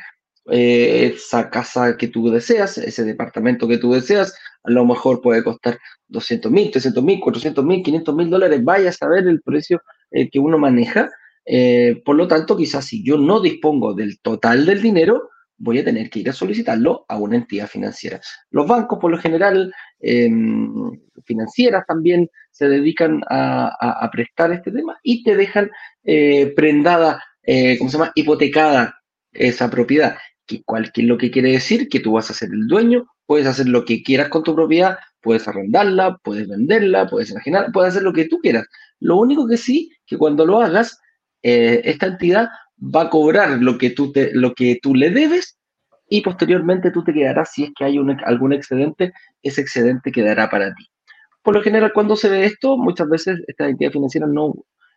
eh, 0.48 1.12
esa 1.12 1.50
casa 1.50 1.96
que 1.96 2.06
tú 2.06 2.30
deseas, 2.30 2.78
ese 2.78 3.02
departamento 3.02 3.66
que 3.66 3.78
tú 3.78 3.92
deseas, 3.92 4.32
a 4.62 4.70
lo 4.70 4.84
mejor 4.84 5.20
puede 5.20 5.42
costar 5.42 5.76
200 6.06 6.52
mil, 6.52 6.70
300 6.70 7.02
mil, 7.02 7.18
400 7.18 7.64
mil, 7.64 7.82
500 7.82 8.14
mil 8.14 8.30
dólares, 8.30 8.62
vaya 8.62 8.90
a 8.90 8.92
saber 8.92 9.26
el 9.26 9.42
precio 9.42 9.82
eh, 10.12 10.30
que 10.30 10.38
uno 10.38 10.56
maneja. 10.56 11.10
Eh, 11.44 12.00
por 12.04 12.14
lo 12.14 12.28
tanto, 12.28 12.56
quizás 12.56 12.84
si 12.84 13.04
yo 13.04 13.18
no 13.18 13.40
dispongo 13.40 13.92
del 13.92 14.20
total 14.20 14.64
del 14.64 14.80
dinero, 14.80 15.30
voy 15.58 15.78
a 15.78 15.84
tener 15.84 16.10
que 16.10 16.20
ir 16.20 16.30
a 16.30 16.32
solicitarlo 16.32 17.04
a 17.08 17.18
una 17.18 17.36
entidad 17.36 17.66
financiera. 17.66 18.20
Los 18.50 18.66
bancos, 18.66 18.98
por 18.98 19.10
lo 19.10 19.18
general, 19.18 19.72
em, 20.00 20.92
financieras 21.24 21.84
también 21.86 22.28
se 22.50 22.68
dedican 22.68 23.22
a, 23.28 24.08
prestar 24.12 24.52
este 24.52 24.70
tema 24.70 24.98
y 25.02 25.22
te 25.22 25.36
dejan 25.36 25.70
prendada, 26.54 27.22
¿cómo 27.78 27.90
se 27.90 27.98
llama?, 27.98 28.12
hipotecada 28.14 29.00
esa 29.32 29.68
propiedad 29.70 30.16
que, 30.46 30.62
cuál, 30.64 30.90
es 30.94 31.04
lo 31.04 31.18
que 31.18 31.30
quiere 31.30 31.52
decir 31.52 31.88
que 31.88 32.00
tú 32.00 32.12
vas 32.12 32.30
a 32.30 32.34
ser 32.34 32.50
el 32.52 32.66
dueño, 32.66 33.06
puedes 33.26 33.46
hacer 33.46 33.68
lo 33.68 33.84
que 33.84 34.02
quieras 34.02 34.28
con 34.28 34.42
tu 34.42 34.54
propiedad, 34.54 34.98
puedes 35.20 35.46
arrendarla, 35.48 36.18
puedes 36.22 36.48
venderla, 36.48 37.08
puedes 37.08 37.30
imaginar, 37.30 37.72
puedes 37.72 37.90
hacer 37.90 38.02
lo 38.02 38.12
que 38.12 38.28
tú 38.28 38.38
quieras. 38.38 38.66
Lo 39.00 39.16
único 39.16 39.46
que 39.46 39.56
sí, 39.56 39.90
que 40.06 40.16
cuando 40.16 40.46
lo 40.46 40.60
hagas, 40.60 41.00
eh, 41.42 41.82
esta 41.84 42.06
entidad 42.06 42.48
va 42.78 43.02
a 43.02 43.10
cobrar 43.10 43.58
lo 43.60 43.78
que, 43.78 43.90
tú 43.90 44.12
te, 44.12 44.34
lo 44.34 44.54
que 44.54 44.78
tú 44.80 44.94
le 44.94 45.10
debes 45.10 45.58
y 46.08 46.20
posteriormente 46.20 46.90
tú 46.90 47.02
te 47.02 47.12
quedarás, 47.12 47.52
si 47.52 47.64
es 47.64 47.70
que 47.76 47.84
hay 47.84 47.98
algún 48.24 48.52
excedente, 48.52 49.12
ese 49.42 49.60
excedente 49.60 50.12
quedará 50.12 50.48
para 50.48 50.74
ti. 50.74 50.86
Por 51.42 51.54
lo 51.54 51.62
general, 51.62 51.92
cuando 51.92 52.16
se 52.16 52.28
ve 52.28 52.44
esto, 52.44 52.76
muchas 52.76 53.08
veces 53.08 53.40
estas 53.46 53.70
entidades 53.70 53.94
financieras 53.94 54.30
no, 54.30 54.54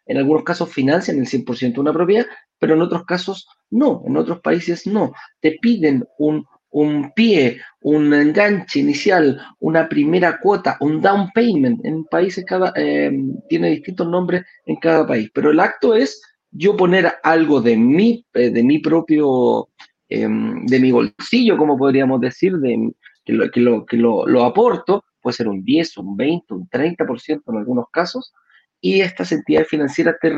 en 0.10 0.18
algunos 0.18 0.44
casos 0.44 0.74
financian 0.74 1.20
el 1.20 1.28
100% 1.28 1.74
de 1.74 1.80
una 1.80 1.94
propiedad, 1.94 2.26
pero 2.58 2.74
en 2.74 2.82
otros 2.82 3.06
casos 3.06 3.48
no, 3.70 4.04
en 4.06 4.18
otros 4.18 4.42
países 4.42 4.88
no. 4.88 5.14
Te 5.40 5.58
piden 5.62 6.04
un, 6.18 6.46
un 6.72 7.12
pie, 7.16 7.62
un 7.82 8.12
enganche 8.14 8.80
inicial, 8.80 9.40
una 9.60 9.88
primera 9.88 10.40
cuota, 10.40 10.78
un 10.82 11.00
down 11.00 11.30
payment. 11.34 11.86
En 11.86 12.06
países 12.06 12.44
cada, 12.46 12.74
em, 12.76 13.36
tiene 13.48 13.70
distintos 13.70 14.08
nombres 14.08 14.44
en 14.66 14.78
cada 14.78 15.06
país, 15.06 15.30
pero 15.32 15.52
el 15.52 15.60
acto 15.60 15.94
es 15.94 16.20
yo 16.52 16.76
poner 16.76 17.14
algo 17.24 17.62
de 17.62 17.78
mi, 17.78 18.26
eh, 18.34 18.50
de 18.50 18.64
mi 18.64 18.80
propio, 18.80 19.70
em, 20.08 20.66
de 20.66 20.80
mi 20.80 20.92
bolsillo, 20.92 21.58
como 21.58 21.78
podríamos 21.78 22.20
decir, 22.22 22.58
de, 22.58 22.92
que, 23.26 23.34
lo, 23.34 23.86
que, 23.86 23.98
lo, 23.98 24.26
lo, 24.28 24.44
aporto, 24.44 25.06
puede 25.22 25.36
ser 25.36 25.48
un 25.48 25.64
10, 25.64 25.98
un 25.98 26.18
20, 26.18 26.54
un 26.54 26.70
30% 26.70 27.44
en 27.48 27.58
algunos 27.58 27.86
casos, 27.92 28.34
y 28.82 29.02
estas 29.02 29.32
entidades 29.32 29.68
financieras 29.68 30.16
te, 30.22 30.32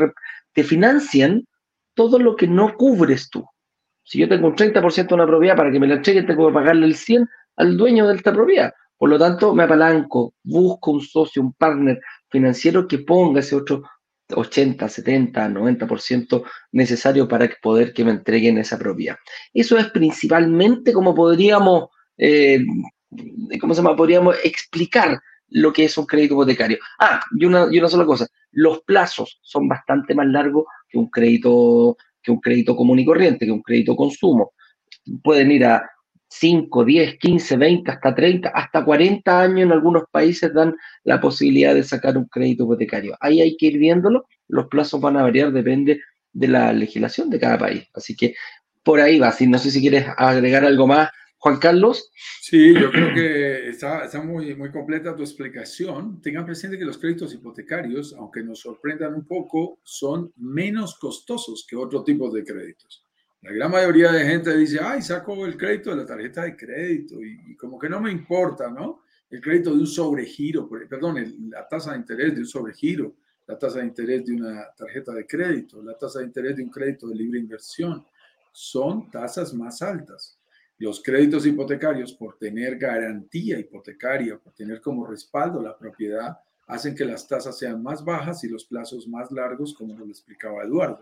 te 0.53 0.63
financian 0.63 1.45
todo 1.93 2.19
lo 2.19 2.35
que 2.35 2.47
no 2.47 2.75
cubres 2.75 3.29
tú. 3.29 3.45
Si 4.03 4.19
yo 4.19 4.27
tengo 4.27 4.47
un 4.47 4.55
30% 4.55 5.07
de 5.07 5.15
una 5.15 5.27
propiedad 5.27 5.55
para 5.55 5.71
que 5.71 5.79
me 5.79 5.87
la 5.87 5.95
entregue, 5.95 6.23
tengo 6.23 6.47
que 6.47 6.53
pagarle 6.53 6.87
el 6.87 6.95
100 6.95 7.27
al 7.57 7.77
dueño 7.77 8.07
de 8.07 8.15
esta 8.15 8.33
propiedad. 8.33 8.73
Por 8.97 9.09
lo 9.09 9.17
tanto, 9.17 9.55
me 9.55 9.63
apalanco, 9.63 10.33
busco 10.43 10.91
un 10.91 11.01
socio, 11.01 11.41
un 11.41 11.53
partner 11.53 11.99
financiero 12.29 12.87
que 12.87 12.99
ponga 12.99 13.39
ese 13.39 13.55
otro 13.55 13.83
80, 14.35 14.87
70, 14.87 15.49
90% 15.49 16.43
necesario 16.71 17.27
para 17.27 17.49
poder 17.61 17.93
que 17.93 18.03
me 18.03 18.11
entreguen 18.11 18.57
esa 18.57 18.77
propiedad. 18.77 19.17
Eso 19.53 19.77
es 19.77 19.87
principalmente 19.91 20.93
como 20.93 21.13
podríamos, 21.13 21.89
eh, 22.17 22.63
¿cómo 23.59 23.73
se 23.73 23.81
llama? 23.81 23.95
Podríamos 23.95 24.35
explicar 24.43 25.19
lo 25.49 25.71
que 25.73 25.85
es 25.85 25.97
un 25.97 26.05
crédito 26.05 26.33
hipotecario. 26.33 26.79
Ah, 26.99 27.21
y 27.37 27.45
una, 27.45 27.67
y 27.69 27.77
una 27.79 27.89
sola 27.89 28.05
cosa, 28.05 28.27
los 28.51 28.81
plazos 28.81 29.39
son 29.41 29.67
bastante 29.67 30.15
más 30.15 30.27
largos 30.27 30.65
que 30.89 30.97
un 30.97 31.09
crédito, 31.09 31.97
que 32.21 32.31
un 32.31 32.39
crédito 32.39 32.75
común 32.75 32.99
y 32.99 33.05
corriente, 33.05 33.45
que 33.45 33.51
un 33.51 33.61
crédito 33.61 33.95
consumo. 33.95 34.53
Pueden 35.23 35.51
ir 35.51 35.65
a 35.65 35.89
5, 36.33 36.85
10, 36.85 37.17
15, 37.19 37.57
20, 37.57 37.91
hasta 37.91 38.15
30, 38.15 38.49
hasta 38.49 38.85
40 38.85 39.41
años 39.41 39.61
en 39.63 39.71
algunos 39.73 40.03
países 40.09 40.53
dan 40.53 40.75
la 41.03 41.19
posibilidad 41.19 41.75
de 41.75 41.83
sacar 41.83 42.17
un 42.17 42.25
crédito 42.25 42.63
hipotecario. 42.63 43.17
Ahí 43.19 43.41
hay 43.41 43.57
que 43.57 43.65
ir 43.67 43.77
viéndolo, 43.77 44.25
los 44.47 44.67
plazos 44.67 45.01
van 45.01 45.17
a 45.17 45.23
variar, 45.23 45.51
depende 45.51 45.99
de 46.31 46.47
la 46.47 46.71
legislación 46.71 47.29
de 47.29 47.39
cada 47.39 47.57
país. 47.57 47.83
Así 47.93 48.15
que 48.15 48.33
por 48.81 49.01
ahí 49.01 49.19
va. 49.19 49.33
Si 49.33 49.45
no 49.45 49.57
sé 49.57 49.71
si 49.71 49.81
quieres 49.81 50.05
agregar 50.17 50.63
algo 50.63 50.87
más 50.87 51.09
Juan 51.37 51.57
Carlos. 51.57 52.11
Sí, 52.39 52.73
yo 52.79 52.91
creo 52.91 53.13
que 53.13 53.69
está, 53.69 54.07
muy 54.23 54.55
completa 54.71 55.15
tu 55.15 55.23
explicación. 55.23 56.21
Tengan 56.21 56.45
presente 56.45 56.77
que 56.77 56.85
los 56.85 56.97
créditos 56.97 57.33
hipotecarios, 57.33 58.13
aunque 58.13 58.41
nos 58.41 58.59
sorprendan 58.59 59.15
un 59.15 59.25
poco, 59.25 59.79
son 59.83 60.31
menos 60.37 60.97
costosos 60.97 61.65
que 61.67 61.75
otro 61.75 62.03
tipo 62.03 62.31
de 62.31 62.45
créditos. 62.45 63.05
La 63.41 63.51
gran 63.51 63.71
mayoría 63.71 64.11
de 64.11 64.23
gente 64.23 64.55
dice, 64.55 64.79
ay, 64.81 65.01
saco 65.01 65.45
el 65.47 65.57
crédito 65.57 65.89
de 65.89 65.97
la 65.97 66.05
tarjeta 66.05 66.43
de 66.43 66.55
crédito 66.55 67.19
y, 67.23 67.55
como 67.55 67.79
que 67.79 67.89
no 67.89 67.99
me 67.99 68.11
importa, 68.11 68.69
¿no? 68.69 69.03
El 69.31 69.41
crédito 69.41 69.71
de 69.71 69.79
un 69.79 69.87
sobregiro, 69.87 70.69
perdón, 70.69 71.49
la 71.49 71.67
tasa 71.67 71.91
de 71.91 71.97
interés 71.97 72.35
de 72.35 72.41
un 72.41 72.47
sobregiro, 72.47 73.15
la 73.47 73.57
tasa 73.57 73.79
de 73.79 73.85
interés 73.85 74.25
de 74.25 74.33
una 74.33 74.71
tarjeta 74.77 75.11
de 75.13 75.25
crédito, 75.25 75.81
la 75.81 75.97
tasa 75.97 76.19
de 76.19 76.25
interés 76.25 76.55
de 76.55 76.63
un 76.63 76.69
crédito 76.69 77.07
de 77.07 77.15
libre 77.15 77.39
inversión, 77.39 78.05
son 78.51 79.09
tasas 79.09 79.53
más 79.53 79.81
altas. 79.81 80.37
Los 80.77 81.01
créditos 81.01 81.45
hipotecarios, 81.45 82.13
por 82.13 82.37
tener 82.37 82.77
garantía 82.77 83.57
hipotecaria, 83.57 84.37
por 84.37 84.53
tener 84.53 84.81
como 84.81 85.07
respaldo 85.07 85.61
la 85.61 85.77
propiedad, 85.77 86.37
hacen 86.67 86.93
que 86.93 87.05
las 87.05 87.27
tasas 87.27 87.57
sean 87.57 87.81
más 87.81 88.03
bajas 88.03 88.43
y 88.43 88.49
los 88.49 88.65
plazos 88.65 89.07
más 89.07 89.31
largos, 89.31 89.73
como 89.73 89.93
nos 89.93 90.05
lo 90.05 90.11
explicaba 90.11 90.63
Eduardo. 90.63 91.01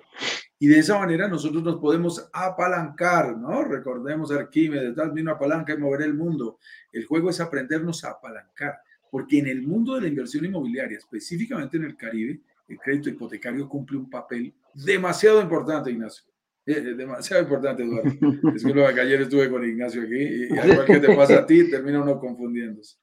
Y 0.62 0.68
de 0.68 0.80
esa 0.80 1.00
manera 1.00 1.30
nosotros 1.30 1.64
nos 1.64 1.78
podemos 1.78 2.30
apalancar, 2.34 3.38
¿no? 3.38 3.64
Recordemos 3.64 4.30
Arquímedes, 4.30 4.94
dame 4.94 5.22
una 5.22 5.40
palanca 5.40 5.74
y 5.74 5.78
moveré 5.78 6.04
el 6.04 6.14
mundo. 6.14 6.60
El 6.92 7.06
juego 7.06 7.30
es 7.30 7.40
aprendernos 7.40 8.04
a 8.04 8.12
apalancar, 8.12 8.80
porque 9.10 9.40
en 9.40 9.48
el 9.48 9.62
mundo 9.62 9.96
de 9.96 10.02
la 10.02 10.08
inversión 10.10 10.44
inmobiliaria, 10.44 10.98
específicamente 10.98 11.78
en 11.78 11.86
el 11.86 11.96
Caribe, 11.96 12.42
el 12.68 12.78
crédito 12.78 13.10
hipotecario 13.10 13.70
cumple 13.70 13.98
un 13.98 14.10
papel 14.10 14.54
demasiado 14.74 15.42
importante, 15.42 15.92
Ignacio. 15.92 16.26
Es 16.66 16.98
demasiado 16.98 17.42
importante, 17.42 17.84
Eduardo. 17.84 18.10
Es 18.56 18.64
que, 18.64 18.74
que 18.74 19.02
ayer 19.02 19.22
estuve 19.22 19.50
con 19.50 19.64
Ignacio 19.64 20.02
aquí 20.04 20.22
y, 20.22 20.58
al 20.58 20.72
igual 20.72 20.86
que 20.86 21.00
te 21.00 21.16
pasa 21.16 21.40
a 21.40 21.46
ti, 21.46 21.70
termina 21.70 22.04
uno 22.04 22.20
confundiéndose. 22.20 22.98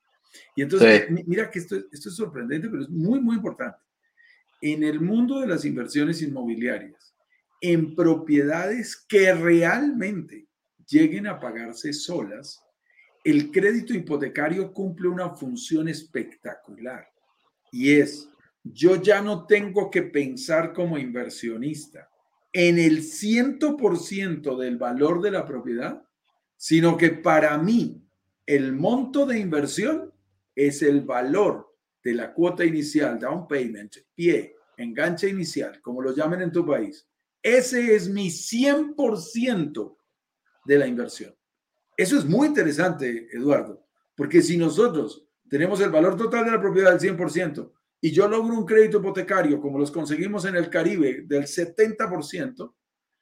Y 0.54 0.62
entonces, 0.62 1.06
mira 1.26 1.50
que 1.50 1.58
esto, 1.58 1.76
esto 1.90 2.10
es 2.10 2.16
sorprendente, 2.16 2.68
pero 2.68 2.82
es 2.82 2.90
muy, 2.90 3.18
muy 3.18 3.36
importante. 3.36 3.78
En 4.60 4.84
el 4.84 5.00
mundo 5.00 5.40
de 5.40 5.46
las 5.46 5.64
inversiones 5.64 6.20
inmobiliarias, 6.20 7.15
en 7.60 7.94
propiedades 7.94 8.96
que 8.96 9.32
realmente 9.32 10.46
lleguen 10.86 11.26
a 11.26 11.38
pagarse 11.38 11.92
solas, 11.92 12.62
el 13.24 13.50
crédito 13.50 13.92
hipotecario 13.92 14.72
cumple 14.72 15.08
una 15.08 15.30
función 15.30 15.88
espectacular. 15.88 17.08
Y 17.72 17.94
es, 17.94 18.28
yo 18.62 19.02
ya 19.02 19.20
no 19.20 19.46
tengo 19.46 19.90
que 19.90 20.02
pensar 20.02 20.72
como 20.72 20.96
inversionista 20.98 22.08
en 22.52 22.78
el 22.78 23.02
100% 23.02 24.56
del 24.56 24.78
valor 24.78 25.20
de 25.20 25.30
la 25.30 25.44
propiedad, 25.44 26.02
sino 26.56 26.96
que 26.96 27.10
para 27.10 27.58
mí 27.58 28.02
el 28.46 28.72
monto 28.72 29.26
de 29.26 29.38
inversión 29.38 30.12
es 30.54 30.82
el 30.82 31.02
valor 31.02 31.76
de 32.02 32.14
la 32.14 32.32
cuota 32.32 32.64
inicial, 32.64 33.18
down 33.18 33.46
payment, 33.48 33.96
pie, 34.14 34.54
enganche 34.76 35.28
inicial, 35.28 35.80
como 35.82 36.00
lo 36.00 36.14
llamen 36.14 36.42
en 36.42 36.52
tu 36.52 36.64
país. 36.64 37.06
Ese 37.46 37.94
es 37.94 38.08
mi 38.08 38.26
100% 38.26 39.96
de 40.64 40.78
la 40.78 40.88
inversión. 40.88 41.32
Eso 41.96 42.18
es 42.18 42.24
muy 42.24 42.48
interesante, 42.48 43.28
Eduardo, 43.30 43.86
porque 44.16 44.42
si 44.42 44.56
nosotros 44.56 45.28
tenemos 45.48 45.80
el 45.80 45.90
valor 45.90 46.16
total 46.16 46.44
de 46.44 46.50
la 46.50 46.60
propiedad 46.60 46.98
del 46.98 47.16
100% 47.16 47.70
y 48.00 48.10
yo 48.10 48.26
logro 48.26 48.52
un 48.52 48.66
crédito 48.66 48.98
hipotecario 48.98 49.60
como 49.60 49.78
los 49.78 49.92
conseguimos 49.92 50.44
en 50.44 50.56
el 50.56 50.68
Caribe 50.68 51.22
del 51.24 51.44
70%, 51.44 52.74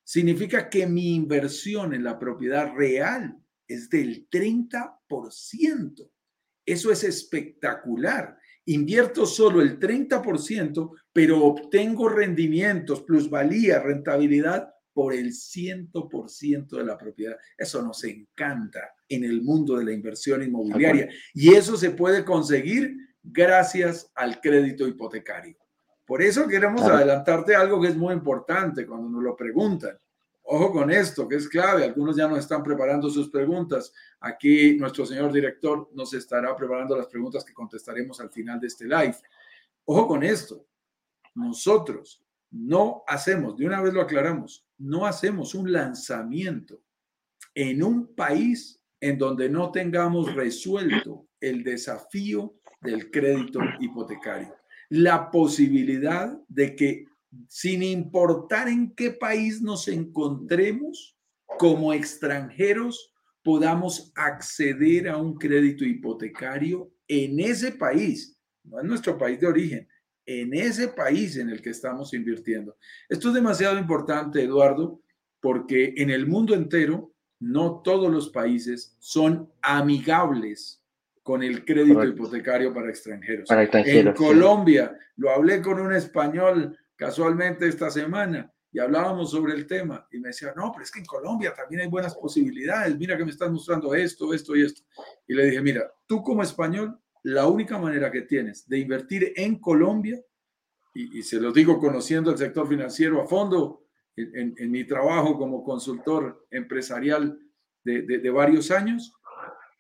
significa 0.03 0.71
que 0.71 0.87
mi 0.87 1.15
inversión 1.15 1.93
en 1.93 2.03
la 2.03 2.19
propiedad 2.19 2.73
real 2.75 3.37
es 3.69 3.91
del 3.91 4.27
30%. 4.31 6.11
Eso 6.65 6.91
es 6.91 7.05
espectacular. 7.05 8.39
Invierto 8.67 9.27
solo 9.27 9.61
el 9.61 9.79
30%, 9.79 10.91
pero 11.13 11.45
obtengo 11.45 12.09
rendimientos, 12.09 13.03
plusvalía, 13.03 13.81
rentabilidad 13.81 14.71
por 14.95 15.13
el 15.13 15.33
100% 15.33 16.69
de 16.69 16.85
la 16.85 16.97
propiedad. 16.97 17.37
Eso 17.59 17.83
nos 17.83 18.03
encanta 18.05 18.95
en 19.09 19.25
el 19.25 19.43
mundo 19.43 19.77
de 19.77 19.85
la 19.85 19.93
inversión 19.93 20.43
inmobiliaria 20.43 21.09
y 21.35 21.53
eso 21.53 21.77
se 21.77 21.91
puede 21.91 22.25
conseguir 22.25 22.97
gracias 23.23 24.11
al 24.15 24.41
crédito 24.41 24.87
hipotecario. 24.87 25.59
Por 26.07 26.23
eso 26.23 26.47
queremos 26.47 26.83
adelantarte 26.83 27.57
algo 27.57 27.81
que 27.81 27.89
es 27.89 27.97
muy 27.97 28.15
importante 28.15 28.87
cuando 28.87 29.09
nos 29.09 29.23
lo 29.23 29.37
preguntan. 29.37 29.99
Ojo 30.47 30.73
con 30.73 30.91
esto, 30.91 31.27
que 31.27 31.37
es 31.37 31.49
clave. 31.49 31.85
Algunos 31.85 32.17
ya 32.17 32.29
nos 32.29 32.39
están 32.39 32.63
preparando 32.63 33.09
sus 33.09 33.31
preguntas. 33.31 33.93
Aquí 34.21 34.77
nuestro 34.77 35.07
señor 35.07 35.33
director 35.33 35.91
nos 35.95 36.13
estará 36.13 36.55
preparando 36.55 36.97
las 36.97 37.07
preguntas 37.07 37.45
que 37.45 37.55
contestaremos 37.55 38.21
al 38.21 38.31
final 38.31 38.61
de 38.61 38.67
este 38.67 38.85
live. 38.85 39.17
Ojo 39.87 40.07
con 40.07 40.23
esto. 40.23 40.67
Nosotros 41.35 42.23
no 42.51 43.03
hacemos, 43.07 43.57
de 43.57 43.67
una 43.67 43.81
vez 43.81 43.93
lo 43.93 44.03
aclaramos, 44.03 44.65
no 44.79 45.07
hacemos 45.07 45.55
un 45.55 45.73
lanzamiento 45.73 46.81
en 47.55 47.83
un 47.83 48.15
país 48.15 48.81
en 49.01 49.19
donde 49.19 49.49
no 49.49 49.73
tengamos 49.73 50.35
resuelto 50.35 51.27
el 51.41 51.65
desafío 51.65 52.55
del 52.81 53.11
crédito 53.11 53.61
hipotecario. 53.81 54.55
La 54.91 55.31
posibilidad 55.31 56.39
de 56.49 56.77
que 56.77 57.07
sin 57.49 57.83
importar 57.83 58.69
en 58.69 58.95
qué 58.95 59.11
país 59.11 59.61
nos 59.63 59.89
encontremos 59.89 61.17
como 61.59 61.93
extranjeros, 61.93 63.13
podamos 63.43 64.13
acceder 64.17 65.09
a 65.09 65.17
un 65.17 65.37
crédito 65.37 65.85
hipotecario 65.85 66.91
en 67.07 67.39
ese 67.41 67.73
país, 67.73 68.39
no 68.65 68.81
en 68.81 68.87
nuestro 68.87 69.19
país 69.19 69.39
de 69.41 69.47
origen, 69.47 69.89
en 70.27 70.55
ese 70.55 70.89
país 70.89 71.37
en 71.37 71.51
el 71.51 71.61
que 71.61 71.71
estamos 71.71 72.15
invirtiendo. 72.15 72.77
Esto 73.09 73.29
es 73.29 73.35
demasiado 73.35 73.79
importante, 73.79 74.43
Eduardo, 74.43 75.01
porque 75.41 75.93
en 75.99 76.11
el 76.11 76.27
mundo 76.27 76.55
entero 76.55 77.13
no 77.39 77.83
todos 77.83 78.11
los 78.11 78.31
países 78.31 78.97
son 78.99 79.51
amigables 79.61 80.83
con 81.23 81.43
el 81.43 81.65
crédito 81.65 82.05
hipotecario 82.05 82.73
para 82.73 82.89
extranjeros. 82.89 83.49
en 83.51 84.13
Colombia, 84.13 84.97
lo 85.17 85.31
hablé 85.31 85.61
con 85.61 85.81
un 85.81 85.93
español 85.93 86.79
casualmente 87.05 87.69
esta 87.69 87.91
semana 87.91 88.51
y 88.73 88.79
hablábamos 88.79 89.31
sobre 89.31 89.53
el 89.53 89.67
tema 89.67 90.09
y 90.11 90.19
me 90.19 90.29
decía, 90.29 90.55
no, 90.57 90.73
pero 90.73 90.85
es 90.85 90.91
que 90.91 91.01
en 91.01 91.05
Colombia 91.05 91.53
también 91.55 91.83
hay 91.83 91.89
buenas 91.89 92.15
posibilidades, 92.15 92.97
mira 92.97 93.17
que 93.17 93.27
me 93.27 93.31
estás 93.31 93.51
mostrando 93.51 93.95
esto, 93.95 94.33
esto 94.33 94.57
y 94.57 94.63
esto. 94.63 94.83
Y 95.27 95.35
le 95.35 95.45
dije, 95.45 95.61
mira, 95.61 95.93
tú 96.07 96.23
como 96.23 96.43
español, 96.43 96.99
la 97.23 97.47
única 97.47 97.79
manera 97.79 98.11
que 98.11 98.23
tienes 98.23 98.67
de 98.67 98.79
invertir 98.79 99.35
en 99.37 99.59
Colombia, 99.61 100.19
y, 100.95 101.23
se 101.23 101.41
lo 101.41 101.53
digo 101.53 101.79
conociendo 101.79 102.31
el 102.31 102.39
sector 102.39 102.67
financiero 102.67 103.21
a 103.21 103.27
fondo, 103.27 103.85
en, 104.17 104.71
mi 104.71 104.85
trabajo 104.85 105.37
como 105.37 105.63
consultor 105.63 106.47
empresarial 106.51 107.39
de, 107.83 108.03
de 108.03 108.31
varios 108.31 108.71
años, 108.71 109.13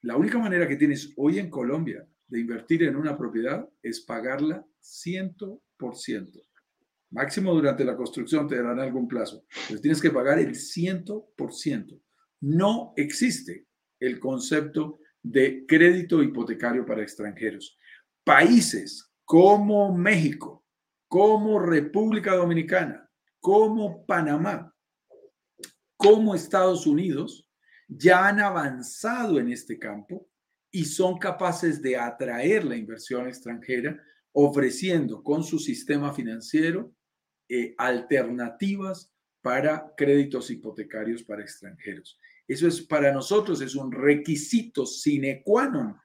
la 0.02 0.16
única 0.16 0.38
manera 0.38 0.68
que 0.68 0.76
tienes 0.76 1.14
hoy 1.16 1.38
en 1.38 1.48
Colombia 1.48 2.06
de 2.26 2.40
invertir 2.40 2.82
en 2.82 2.96
una 2.96 3.16
propiedad 3.16 3.66
es 3.82 4.00
pagarla 4.00 4.66
100%. 4.82 6.53
Máximo 7.14 7.54
durante 7.54 7.84
la 7.84 7.96
construcción 7.96 8.48
te 8.48 8.56
darán 8.56 8.80
algún 8.80 9.06
plazo, 9.06 9.44
pero 9.68 9.80
tienes 9.80 10.02
que 10.02 10.10
pagar 10.10 10.40
el 10.40 10.56
100%. 10.56 12.02
No 12.40 12.92
existe 12.96 13.68
el 14.00 14.18
concepto 14.18 14.98
de 15.22 15.64
crédito 15.64 16.20
hipotecario 16.24 16.84
para 16.84 17.02
extranjeros. 17.02 17.78
Países 18.24 19.12
como 19.24 19.96
México, 19.96 20.66
como 21.06 21.60
República 21.60 22.34
Dominicana, 22.34 23.08
como 23.38 24.04
Panamá, 24.06 24.74
como 25.96 26.34
Estados 26.34 26.84
Unidos, 26.84 27.48
ya 27.86 28.26
han 28.26 28.40
avanzado 28.40 29.38
en 29.38 29.52
este 29.52 29.78
campo 29.78 30.28
y 30.72 30.84
son 30.84 31.16
capaces 31.18 31.80
de 31.80 31.96
atraer 31.96 32.64
la 32.64 32.76
inversión 32.76 33.28
extranjera 33.28 34.02
ofreciendo 34.32 35.22
con 35.22 35.44
su 35.44 35.60
sistema 35.60 36.12
financiero 36.12 36.92
eh, 37.48 37.74
alternativas 37.78 39.12
para 39.42 39.92
créditos 39.96 40.50
hipotecarios 40.50 41.22
para 41.22 41.42
extranjeros. 41.42 42.18
Eso 42.46 42.66
es 42.66 42.82
para 42.82 43.12
nosotros, 43.12 43.60
es 43.60 43.74
un 43.74 43.92
requisito 43.92 44.86
sine 44.86 45.42
qua 45.44 45.68
non 45.68 45.96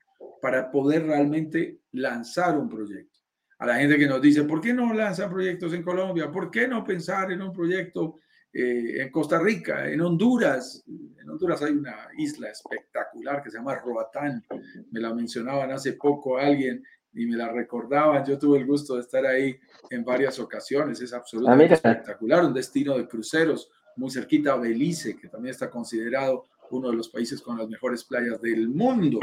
para 0.42 0.72
poder 0.72 1.06
realmente 1.06 1.82
lanzar 1.92 2.58
un 2.58 2.70
proyecto. 2.70 3.20
A 3.60 3.66
la 3.66 3.76
gente 3.76 3.98
que 3.98 4.08
nos 4.08 4.22
dice, 4.22 4.44
¿por 4.44 4.62
qué 4.62 4.74
no 4.74 4.94
lanzan 4.94 5.30
proyectos 5.30 5.74
en 5.74 5.84
Colombia? 5.84 6.32
¿Por 6.32 6.50
qué 6.50 6.68
no 6.68 6.84
pensar 6.84 7.32
en 7.32 7.42
un 7.42 7.52
proyecto 7.52 8.20
eh, 8.54 9.02
en 9.02 9.12
Costa 9.12 9.38
Rica, 9.38 9.90
en 9.90 10.00
Honduras? 10.00 10.82
En 10.88 11.30
Honduras 11.30 11.62
hay 11.62 11.74
una 11.74 12.08
isla 12.18 12.50
espectacular 12.50 13.44
que 13.44 13.52
se 13.52 13.58
llama 13.58 13.76
Roatán. 13.76 14.46
Me 14.92 15.02
la 15.02 15.14
mencionaban 15.14 15.72
hace 15.72 15.94
poco 15.94 16.38
alguien 16.38 16.82
y 17.14 17.26
me 17.26 17.38
la 17.38 17.52
recordaban. 17.52 18.26
Yo 18.26 18.38
tuve 18.38 18.60
el 18.60 18.66
gusto 18.66 18.96
de 18.96 19.02
estar 19.02 19.26
ahí 19.26 19.58
en 19.90 20.04
varias 20.04 20.40
ocasiones. 20.40 21.02
Es 21.02 21.14
absolutamente 21.14 21.74
ah, 21.74 21.78
espectacular. 21.78 22.46
Un 22.46 22.54
destino 22.54 22.98
de 22.98 23.08
cruceros 23.08 23.70
muy 23.96 24.12
cerquita 24.12 24.54
a 24.54 24.58
Belice, 24.58 25.16
que 25.16 25.28
también 25.28 25.52
está 25.52 25.70
considerado 25.70 26.46
uno 26.72 26.90
de 26.90 26.98
los 26.98 27.10
países 27.10 27.42
con 27.42 27.58
las 27.58 27.68
mejores 27.68 28.04
playas 28.04 28.42
del 28.42 28.70
mundo, 28.70 29.20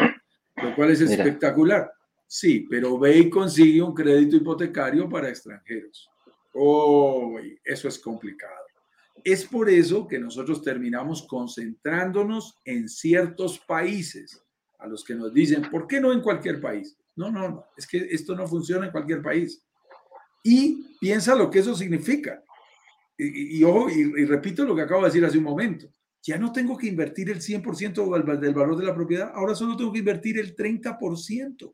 lo 0.56 0.74
cual 0.74 0.90
es 0.90 1.00
espectacular. 1.00 1.90
Sí, 2.26 2.66
pero 2.68 2.98
ve 2.98 3.18
y 3.18 3.30
consigue 3.30 3.80
un 3.80 3.94
crédito 3.94 4.36
hipotecario 4.36 5.08
para 5.08 5.28
extranjeros. 5.28 6.10
Oh, 6.54 7.38
eso 7.64 7.88
es 7.88 7.98
complicado. 7.98 8.66
Es 9.22 9.44
por 9.44 9.68
eso 9.68 10.06
que 10.06 10.18
nosotros 10.18 10.62
terminamos 10.62 11.26
concentrándonos 11.26 12.56
en 12.64 12.88
ciertos 12.88 13.58
países 13.58 14.42
a 14.78 14.86
los 14.86 15.04
que 15.04 15.14
nos 15.14 15.32
dicen, 15.32 15.62
¿por 15.70 15.86
qué 15.86 16.00
no 16.00 16.12
en 16.12 16.20
cualquier 16.20 16.60
país? 16.60 16.96
No, 17.16 17.30
no, 17.30 17.48
no, 17.48 17.64
es 17.76 17.86
que 17.86 17.98
esto 18.10 18.36
no 18.36 18.46
funciona 18.46 18.86
en 18.86 18.92
cualquier 18.92 19.22
país. 19.22 19.62
Y 20.44 20.96
piensa 21.00 21.34
lo 21.34 21.50
que 21.50 21.58
eso 21.58 21.74
significa. 21.74 22.42
Y, 23.18 23.64
ojo, 23.64 23.88
y, 23.90 24.26
repito 24.26 24.64
lo 24.64 24.76
que 24.76 24.82
acabo 24.82 25.02
de 25.02 25.08
decir 25.08 25.24
hace 25.24 25.38
un 25.38 25.44
momento. 25.44 25.88
Ya 26.22 26.38
no 26.38 26.52
tengo 26.52 26.76
que 26.76 26.86
invertir 26.86 27.30
el 27.30 27.40
100% 27.40 28.38
del, 28.38 28.54
valor 28.54 28.76
de 28.76 28.84
la 28.84 28.94
propiedad, 28.94 29.32
ahora 29.34 29.54
solo 29.54 29.76
tengo 29.76 29.92
que 29.92 30.00
invertir 30.00 30.38
el 30.38 30.54
30%. 30.54 31.72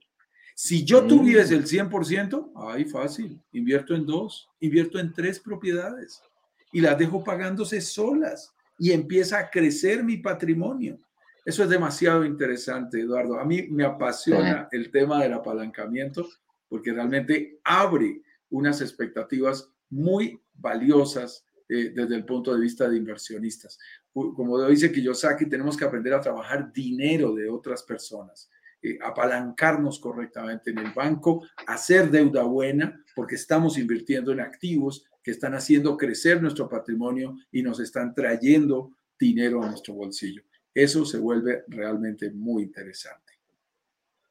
Si 0.55 0.85
yo 0.85 1.03
mm. 1.03 1.09
tuviese 1.09 1.55
el 1.55 1.67
100%, 1.67 2.53
ay, 2.55 2.85
fácil, 2.85 3.41
invierto 3.53 3.95
en 3.95 4.07
dos, 4.07 4.49
invierto 4.61 4.99
en 4.99 5.13
tres 5.13 5.41
propiedades 5.41 6.23
y 6.71 6.81
las 6.81 6.99
dejo 6.99 7.25
pagándose 7.25 7.81
solas 7.81 8.55
y 8.79 8.93
empieza 8.93 9.39
a 9.39 9.51
crecer 9.51 10.05
mi 10.05 10.19
patrimonio. 10.19 10.99
Eso 11.45 11.65
es 11.65 11.69
demasiado 11.69 12.25
interesante, 12.25 13.01
Eduardo. 13.01 13.39
A 13.39 13.45
mí 13.45 13.67
me 13.69 13.85
apasiona 13.85 14.69
el 14.71 14.91
tema 14.91 15.23
del 15.23 15.33
apalancamiento 15.33 16.29
porque 16.69 16.93
realmente 16.93 17.59
abre 17.65 18.23
unas 18.51 18.81
expectativas 18.81 19.69
muy 19.91 20.41
valiosas 20.55 21.45
eh, 21.69 21.91
desde 21.95 22.15
el 22.15 22.25
punto 22.25 22.55
de 22.55 22.61
vista 22.61 22.89
de 22.89 22.97
inversionistas. 22.97 23.79
Como 24.13 24.65
dice 24.69 24.93
Kiyosaki, 24.93 25.47
tenemos 25.47 25.77
que 25.77 25.85
aprender 25.85 26.15
a 26.15 26.21
trabajar 26.21 26.73
dinero 26.73 27.35
de 27.35 27.49
otras 27.49 27.83
personas, 27.83 28.49
eh, 28.81 28.99
apalancarnos 29.03 29.99
correctamente 29.99 30.71
en 30.71 30.79
el 30.79 30.93
banco, 30.93 31.43
hacer 31.67 32.11
deuda 32.11 32.45
buena, 32.45 33.03
porque 33.17 33.35
estamos 33.35 33.79
invirtiendo 33.79 34.33
en 34.33 34.41
activos 34.41 35.07
que 35.23 35.33
están 35.33 35.55
haciendo 35.55 35.97
crecer 35.97 36.41
nuestro 36.41 36.69
patrimonio 36.69 37.37
y 37.51 37.63
nos 37.63 37.81
están 37.81 38.15
trayendo 38.15 38.93
dinero 39.19 39.63
a 39.63 39.69
nuestro 39.69 39.95
bolsillo 39.95 40.43
eso 40.75 41.05
se 41.05 41.19
vuelve 41.19 41.65
realmente 41.69 42.31
muy 42.31 42.65
interesante. 42.65 43.33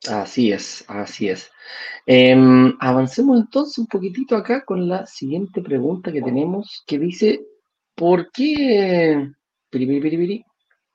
Así 0.10 0.52
es, 0.52 0.84
así 0.88 1.30
es. 1.30 1.52
Em, 2.08 2.76
avancemos 2.80 3.40
entonces 3.40 3.78
un 3.78 3.88
poquitito 3.88 4.36
acá 4.36 4.66
con 4.66 4.88
la 4.88 5.06
siguiente 5.06 5.62
pregunta 5.62 6.12
que 6.12 6.22
tenemos, 6.22 6.84
que 6.88 6.98
dice, 6.98 7.46
¿por 7.96 8.32
qué... 8.32 9.32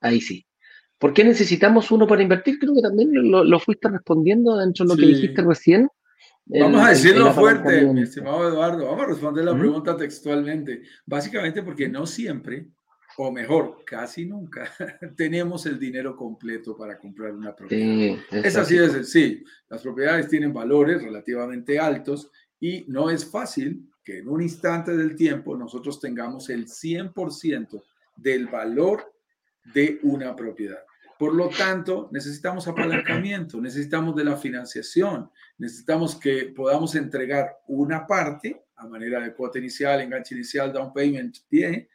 Ahí 0.00 0.20
sí. 0.20 0.44
¿Por 0.98 1.12
qué 1.12 1.24
necesitamos 1.24 1.90
uno 1.90 2.06
para 2.06 2.22
invertir? 2.22 2.59
Creo 2.59 2.74
que 2.74 2.82
también 2.82 3.11
lo, 3.12 3.61
fuiste 3.61 3.88
respondiendo 3.88 4.56
dentro 4.56 4.85
de 4.85 4.94
lo 4.94 4.96
que 4.96 5.06
dijiste 5.06 5.42
recién. 5.42 5.88
Vamos 6.46 6.80
a 6.80 6.90
decirlo 6.90 7.32
fuerte, 7.32 7.87
mi 7.87 8.02
estimado 8.02 8.48
Eduardo. 8.48 8.87
Vamos 8.87 9.02
a 9.02 9.06
responder 9.09 9.44
la 9.44 9.56
pregunta 9.56 9.96
textualmente. 9.96 10.82
Básicamente 11.04 11.62
porque 11.62 11.88
no 11.88 12.06
siempre, 12.06 12.68
o 13.18 13.33
mejor, 13.33 13.85
casi 13.85 14.26
nunca, 14.26 14.70
tenemos 15.16 15.66
el 15.66 15.79
dinero 15.79 16.16
completo 16.16 16.76
para 16.76 16.98
comprar 16.98 17.33
una 17.33 17.55
propiedad. 17.55 18.18
es 18.31 18.57
así 18.57 18.76
de 18.76 19.05
sí. 19.05 19.44
Las 19.68 19.83
propiedades 19.83 20.29
tienen 20.29 20.52
valores 20.52 21.02
relativamente 21.02 21.79
altos 21.79 22.31
y 22.61 22.85
no 22.88 23.11
es 23.11 23.24
fácil 23.31 23.88
que 24.05 24.18
en 24.18 24.29
un 24.29 24.42
instante 24.42 24.96
del 24.96 25.16
tiempo 25.16 25.57
nosotros 25.57 26.00
tengamos 26.00 26.48
el 26.50 26.66
100% 26.66 27.83
del 28.16 28.46
valor 28.46 29.12
de 29.74 29.98
una 30.02 30.37
propiedad. 30.37 30.79
Por 31.18 31.35
lo 31.35 31.48
tanto, 31.48 32.09
necesitamos 32.12 32.68
apalancamiento, 32.68 33.61
necesitamos 33.61 34.14
de 34.14 34.24
la 34.24 34.37
financiación, 34.37 35.31
necesitamos 35.57 36.14
que 36.16 36.52
podamos 36.55 36.94
entregar 36.94 37.57
una 37.66 38.07
parte 38.07 38.64
a 38.76 38.87
manera 38.87 39.20
de 39.20 39.33
cuota 39.33 39.59
inicial, 39.59 40.00
enganche 40.00 40.35
inicial, 40.35 40.72
down 40.72 40.92
payment, 40.92 41.38
pie, 41.48 41.88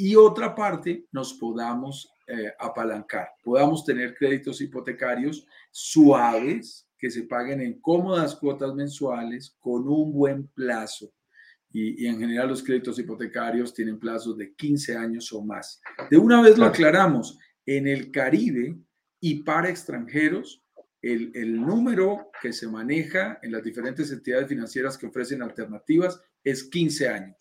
y 0.00 0.16
otra 0.16 0.54
parte 0.54 1.04
nos 1.12 1.34
podamos 1.34 2.10
eh, 2.26 2.50
apalancar, 2.58 3.28
podamos 3.44 3.84
tener 3.84 4.14
créditos 4.14 4.62
hipotecarios 4.62 5.46
suaves 5.70 6.88
que 6.98 7.10
se 7.10 7.24
paguen 7.24 7.60
en 7.60 7.78
cómodas 7.82 8.34
cuotas 8.34 8.74
mensuales 8.74 9.54
con 9.58 9.86
un 9.86 10.10
buen 10.10 10.46
plazo. 10.48 11.12
Y, 11.70 12.02
y, 12.02 12.06
en 12.06 12.18
general 12.18 12.48
los 12.48 12.62
créditos 12.62 12.98
hipotecarios 12.98 13.74
tienen 13.74 13.98
plazos 13.98 14.38
de 14.38 14.54
15 14.54 14.96
años 14.96 15.30
o 15.34 15.42
más. 15.42 15.82
De 16.10 16.16
una 16.16 16.40
vez 16.40 16.56
lo 16.56 16.64
aclaramos, 16.64 17.38
en 17.66 17.86
el 17.86 18.10
Caribe 18.10 18.78
y 19.20 19.42
para 19.42 19.68
extranjeros, 19.68 20.64
el, 21.02 21.30
el, 21.34 21.60
número 21.60 22.30
que 22.40 22.54
se 22.54 22.66
maneja 22.68 23.38
en 23.42 23.52
las 23.52 23.62
diferentes 23.62 24.10
entidades 24.10 24.48
financieras 24.48 24.96
que 24.96 25.06
ofrecen 25.06 25.42
alternativas 25.42 26.20
es 26.42 26.64
15 26.64 27.08
años. 27.08 27.36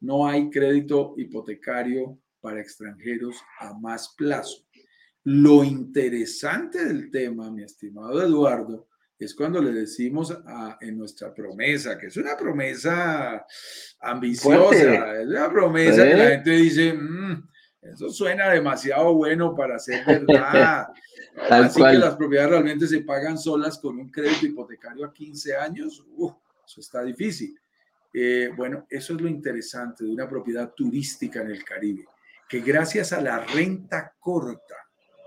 No 0.00 0.26
hay 0.26 0.50
crédito 0.50 1.14
hipotecario 1.16 2.18
para 2.40 2.60
extranjeros 2.60 3.36
a 3.60 3.72
más 3.74 4.14
plazo. 4.16 4.64
Lo 5.24 5.64
interesante 5.64 6.84
del 6.84 7.10
tema, 7.10 7.50
mi 7.50 7.62
estimado 7.62 8.22
Eduardo, 8.22 8.88
es 9.18 9.34
cuando 9.34 9.62
le 9.62 9.72
decimos 9.72 10.30
a, 10.46 10.76
en 10.80 10.98
nuestra 10.98 11.32
promesa, 11.32 11.96
que 11.96 12.08
es 12.08 12.16
una 12.16 12.36
promesa 12.36 13.46
ambiciosa, 14.00 15.20
es 15.22 15.28
una 15.28 15.50
promesa 15.50 16.04
que 16.04 16.14
la 16.14 16.28
gente 16.28 16.50
dice, 16.50 16.92
mm, 16.92 17.48
eso 17.80 18.10
suena 18.10 18.50
demasiado 18.50 19.14
bueno 19.14 19.54
para 19.54 19.78
ser 19.78 20.04
verdad. 20.04 20.88
Así 21.50 21.82
que 21.82 21.94
las 21.94 22.16
propiedades 22.16 22.50
realmente 22.50 22.86
se 22.86 23.00
pagan 23.00 23.38
solas 23.38 23.78
con 23.78 23.98
un 23.98 24.10
crédito 24.10 24.46
hipotecario 24.46 25.06
a 25.06 25.12
15 25.12 25.56
años. 25.56 26.04
eso 26.66 26.80
está 26.80 27.02
difícil. 27.02 27.58
Eh, 28.16 28.50
bueno, 28.56 28.86
eso 28.88 29.14
es 29.14 29.20
lo 29.20 29.28
interesante 29.28 30.04
de 30.04 30.10
una 30.10 30.28
propiedad 30.28 30.72
turística 30.72 31.42
en 31.42 31.50
el 31.50 31.64
Caribe, 31.64 32.06
que 32.48 32.60
gracias 32.60 33.12
a 33.12 33.20
la 33.20 33.40
renta 33.40 34.14
corta, 34.20 34.76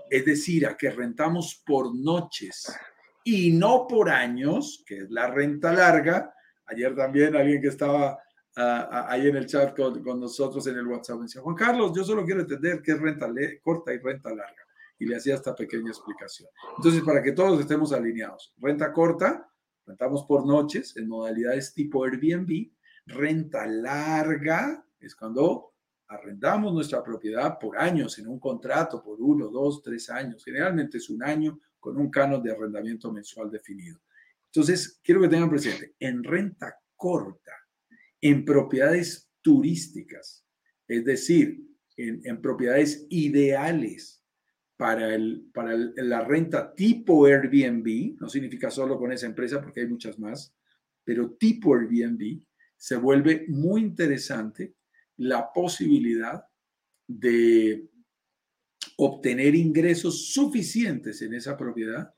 es 0.08 0.24
decir, 0.24 0.66
a 0.66 0.74
que 0.74 0.90
rentamos 0.90 1.62
por 1.66 1.94
noches 1.94 2.74
y 3.22 3.52
no 3.52 3.86
por 3.86 4.08
años, 4.08 4.82
que 4.86 5.00
es 5.00 5.10
la 5.10 5.26
renta 5.26 5.70
larga. 5.70 6.32
Ayer 6.64 6.96
también 6.96 7.36
alguien 7.36 7.60
que 7.60 7.68
estaba 7.68 8.18
ahí 8.54 9.28
en 9.28 9.36
el 9.36 9.46
chat 9.46 9.76
con, 9.76 10.02
con, 10.02 10.18
nosotros 10.18 10.66
en 10.66 10.78
el 10.78 10.86
WhatsApp. 10.86 11.18
Me 11.18 11.22
decía, 11.24 11.42
Juan 11.42 11.54
Carlos, 11.54 11.92
yo 11.94 12.02
solo 12.04 12.24
quiero 12.24 12.40
entender 12.40 12.80
qué 12.82 12.92
es 12.92 13.00
renta 13.00 13.28
corta 13.62 13.92
y 13.92 13.98
renta 13.98 14.30
larga. 14.30 14.62
Y 14.98 15.04
le 15.04 15.16
hacía 15.16 15.34
esta 15.34 15.54
pequeña 15.54 15.90
explicación. 15.90 16.48
Entonces, 16.76 17.02
para 17.02 17.22
que 17.22 17.32
todos 17.32 17.60
estemos 17.60 17.92
alineados, 17.92 18.54
renta 18.56 18.92
corta, 18.92 19.48
rentamos 19.86 20.24
por 20.24 20.44
noches 20.44 20.96
en 20.96 21.06
modalidades 21.06 21.72
tipo 21.72 22.04
Airbnb. 22.04 22.70
Renta 23.08 23.66
larga 23.66 24.84
es 25.00 25.16
cuando 25.16 25.72
arrendamos 26.08 26.74
nuestra 26.74 27.02
propiedad 27.02 27.58
por 27.58 27.78
años 27.78 28.18
en 28.18 28.28
un 28.28 28.38
contrato, 28.38 29.02
por 29.02 29.20
uno, 29.20 29.48
dos, 29.48 29.82
tres 29.82 30.10
años. 30.10 30.44
Generalmente 30.44 30.98
es 30.98 31.08
un 31.08 31.22
año 31.22 31.58
con 31.80 31.96
un 31.96 32.10
canon 32.10 32.42
de 32.42 32.52
arrendamiento 32.52 33.10
mensual 33.10 33.50
definido. 33.50 34.00
Entonces, 34.46 35.00
quiero 35.02 35.22
que 35.22 35.28
tengan 35.28 35.50
presente, 35.50 35.94
en 35.98 36.22
renta 36.22 36.78
corta, 36.96 37.52
en 38.20 38.44
propiedades 38.44 39.30
turísticas, 39.40 40.44
es 40.86 41.04
decir, 41.04 41.64
en, 41.96 42.40
propiedades 42.40 43.06
ideales 43.10 44.22
para, 44.76 45.14
el, 45.14 45.48
para 45.52 45.76
la 45.76 46.24
renta 46.24 46.74
tipo 46.74 47.26
Airbnb, 47.26 48.20
no 48.20 48.28
significa 48.28 48.70
solo 48.70 48.98
con 48.98 49.12
esa 49.12 49.26
empresa 49.26 49.60
porque 49.60 49.80
hay 49.80 49.88
muchas 49.88 50.18
más, 50.18 50.54
pero 51.04 51.32
tipo 51.32 51.74
Airbnb, 51.74 52.40
se 52.78 52.96
vuelve 52.96 53.44
muy 53.48 53.82
interesante 53.82 54.74
la 55.18 55.52
posibilidad 55.52 56.44
de 57.06 57.90
obtener 58.96 59.54
ingresos 59.54 60.32
suficientes 60.32 61.20
en 61.22 61.34
esa 61.34 61.56
propiedad 61.56 62.14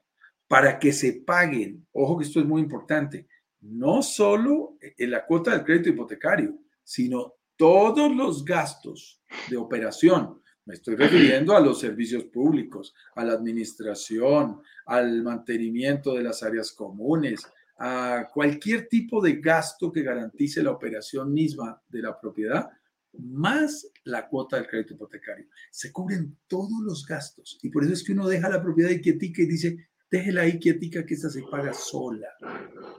para 0.46 0.78
que 0.78 0.92
se 0.92 1.14
paguen, 1.14 1.86
ojo 1.92 2.18
que 2.18 2.24
esto 2.24 2.40
es 2.40 2.46
muy 2.46 2.60
importante, 2.60 3.26
no 3.60 4.02
solo 4.02 4.76
en 4.80 5.10
la 5.10 5.24
cuota 5.24 5.52
del 5.52 5.64
crédito 5.64 5.90
hipotecario, 5.90 6.58
sino 6.82 7.34
todos 7.56 8.14
los 8.14 8.44
gastos 8.44 9.22
de 9.48 9.56
operación. 9.56 10.40
Me 10.64 10.74
estoy 10.74 10.96
refiriendo 10.96 11.56
a 11.56 11.60
los 11.60 11.80
servicios 11.80 12.24
públicos, 12.24 12.94
a 13.14 13.24
la 13.24 13.32
administración, 13.32 14.60
al 14.86 15.22
mantenimiento 15.22 16.14
de 16.14 16.22
las 16.22 16.42
áreas 16.42 16.72
comunes, 16.72 17.46
a 17.82 18.28
cualquier 18.32 18.88
tipo 18.88 19.22
de 19.22 19.36
gasto 19.40 19.90
que 19.90 20.02
garantice 20.02 20.62
la 20.62 20.70
operación 20.70 21.32
misma 21.32 21.80
de 21.88 22.02
la 22.02 22.20
propiedad, 22.20 22.68
más 23.14 23.90
la 24.04 24.28
cuota 24.28 24.56
del 24.56 24.66
crédito 24.66 24.92
hipotecario. 24.92 25.46
Se 25.70 25.90
cubren 25.90 26.36
todos 26.46 26.82
los 26.82 27.06
gastos 27.06 27.58
y 27.62 27.70
por 27.70 27.82
eso 27.82 27.94
es 27.94 28.04
que 28.04 28.12
uno 28.12 28.28
deja 28.28 28.50
la 28.50 28.62
propiedad 28.62 28.90
quietica 29.00 29.40
y 29.40 29.46
dice, 29.46 29.88
déjela 30.10 30.42
ahí 30.42 30.58
quietica 30.58 31.06
que 31.06 31.14
esta 31.14 31.30
se 31.30 31.42
paga 31.50 31.72
sola. 31.72 32.28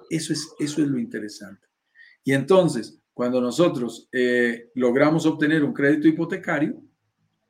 Eso 0.10 0.34
es, 0.34 0.50
eso 0.60 0.82
es 0.82 0.88
lo 0.88 0.98
interesante. 0.98 1.68
Y 2.24 2.34
entonces, 2.34 3.00
cuando 3.14 3.40
nosotros 3.40 4.10
eh, 4.12 4.72
logramos 4.74 5.28
obtener 5.28 5.64
un 5.64 5.74
crédito 5.74 6.08
hipotecario, 6.08 6.82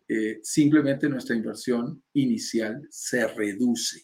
eh, 0.06 0.41
simplemente 0.44 1.08
nuestra 1.08 1.34
inversión 1.34 2.04
inicial 2.12 2.86
se 2.89 3.26
reduce. 3.26 4.02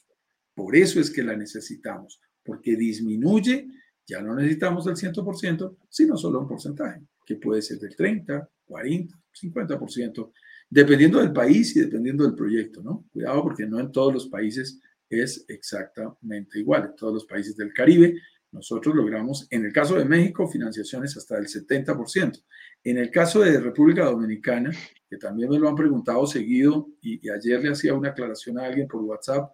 Por 0.56 0.78
eso 0.78 1.02
es 1.02 1.12
que 1.12 1.24
la 1.24 1.36
necesitamos, 1.36 2.22
porque 2.48 2.78
disminuye, 2.78 3.68
ya 4.08 4.22
no 4.22 4.34
necesitamos 4.34 4.88
el 4.88 4.96
100%, 4.96 5.76
sino 5.90 6.18
solo 6.18 6.40
un 6.40 6.48
porcentaje, 6.48 7.02
que 7.26 7.36
puede 7.36 7.62
ser 7.62 7.78
del 7.78 7.96
30, 7.96 8.50
40, 8.66 9.20
50%, 9.44 10.32
dependiendo 10.70 11.20
del 11.20 11.34
país 11.34 11.76
y 11.76 11.82
dependiendo 11.82 12.24
del 12.24 12.34
proyecto, 12.34 12.82
¿no? 12.82 13.06
Cuidado 13.12 13.44
porque 13.44 13.66
no 13.66 13.80
en 13.80 13.92
todos 13.92 14.14
los 14.14 14.28
países 14.28 14.80
es 15.10 15.46
exactamente 15.48 16.60
igual. 16.60 16.86
En 16.86 16.96
todos 16.96 17.14
los 17.14 17.26
países 17.26 17.56
del 17.58 17.74
Caribe, 17.74 18.16
nosotros 18.52 18.96
logramos, 18.96 19.46
en 19.50 19.66
el 19.66 19.74
caso 19.74 19.96
de 19.96 20.06
México, 20.06 20.48
financiaciones 20.48 21.16
hasta 21.18 21.36
del 21.36 21.48
70%. 21.48 22.44
En 22.84 22.98
el 22.98 23.12
caso 23.12 23.42
de 23.42 23.60
República 23.60 24.06
Dominicana, 24.06 24.72
que 25.10 25.18
también 25.18 25.50
me 25.50 25.60
lo 25.60 25.68
han 25.68 25.76
preguntado 25.76 26.26
seguido 26.26 26.90
y, 27.02 27.30
ayer 27.30 27.62
le 27.62 27.72
hacía 27.72 27.94
una 27.94 28.10
aclaración 28.10 28.58
a 28.58 28.66
alguien 28.66 28.88
por 28.88 29.04
WhatsApp, 29.04 29.52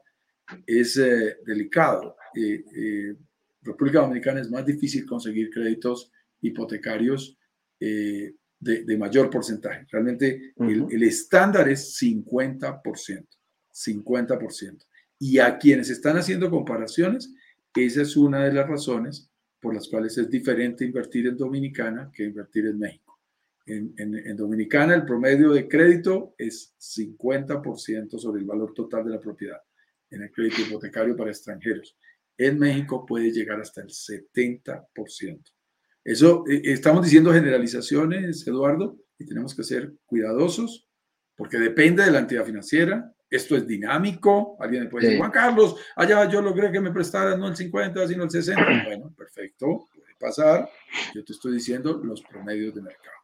es 0.65 0.97
eh, 0.97 1.37
delicado. 1.45 2.15
Eh, 2.35 2.63
eh, 2.75 3.15
República 3.61 4.01
Dominicana 4.01 4.41
es 4.41 4.49
más 4.49 4.65
difícil 4.65 5.05
conseguir 5.05 5.49
créditos 5.49 6.11
hipotecarios 6.41 7.37
de, 7.79 8.97
mayor 8.97 9.29
porcentaje. 9.29 9.85
Realmente 9.89 10.53
el, 10.57 10.85
el 10.89 11.03
estándar 11.03 11.69
es 11.69 11.97
50%. 12.01 12.81
50%. 13.73 14.85
Y 15.19 15.39
a 15.39 15.57
quienes 15.57 15.89
están 15.89 16.17
haciendo 16.17 16.49
comparaciones, 16.49 17.33
esa 17.75 18.01
es 18.01 18.15
una 18.15 18.45
de 18.45 18.53
las 18.53 18.67
razones 18.67 19.29
por 19.61 19.73
las 19.73 19.87
cuales 19.87 20.17
es 20.17 20.29
diferente 20.29 20.85
invertir 20.85 21.27
en 21.27 21.37
Dominicana 21.37 22.11
que 22.13 22.25
invertir 22.25 22.67
en 22.67 22.79
México. 22.79 23.19
En, 23.65 23.93
en, 23.97 24.35
Dominicana 24.35 24.93
el 24.93 25.05
promedio 25.05 25.53
de 25.53 25.69
crédito 25.69 26.35
es 26.37 26.75
50% 26.77 28.19
sobre 28.19 28.41
el 28.41 28.45
valor 28.45 28.73
total 28.73 29.05
de 29.05 29.11
la 29.11 29.21
propiedad 29.21 29.61
en 30.13 30.23
el 30.23 30.31
crédito 30.31 30.61
hipotecario 30.61 31.15
para 31.15 31.31
extranjeros. 31.31 31.95
En 32.37 32.59
México 32.59 33.05
puede 33.05 33.31
llegar 33.31 33.59
hasta 33.59 33.81
el 33.81 33.89
70%. 33.89 35.41
Eso, 36.03 36.43
eh, 36.49 36.61
estamos 36.65 37.03
diciendo 37.03 37.31
generalizaciones, 37.31 38.45
Eduardo, 38.47 38.97
y 39.17 39.25
tenemos 39.25 39.55
que 39.55 39.63
ser 39.63 39.93
cuidadosos 40.05 40.87
porque 41.35 41.57
depende 41.57 42.03
de 42.03 42.11
la 42.11 42.19
entidad 42.19 42.45
financiera, 42.45 43.13
esto 43.29 43.55
es 43.55 43.65
dinámico. 43.65 44.55
Alguien 44.59 44.87
puede 44.89 45.05
decir, 45.05 45.19
Juan 45.19 45.31
Carlos, 45.31 45.75
allá 45.95 46.29
yo 46.29 46.41
logré 46.41 46.71
que 46.71 46.79
me 46.79 46.91
prestaran 46.91 47.39
no 47.39 47.47
el 47.47 47.55
50, 47.55 48.07
sino 48.07 48.23
el 48.25 48.29
60. 48.29 48.83
Bueno, 48.85 49.11
perfecto, 49.17 49.87
puede 49.91 50.15
pasar. 50.19 50.69
Yo 51.15 51.23
te 51.25 51.33
estoy 51.33 51.53
diciendo 51.53 51.99
los 52.03 52.21
promedios 52.21 52.75
de 52.75 52.83
mercado. 52.83 53.22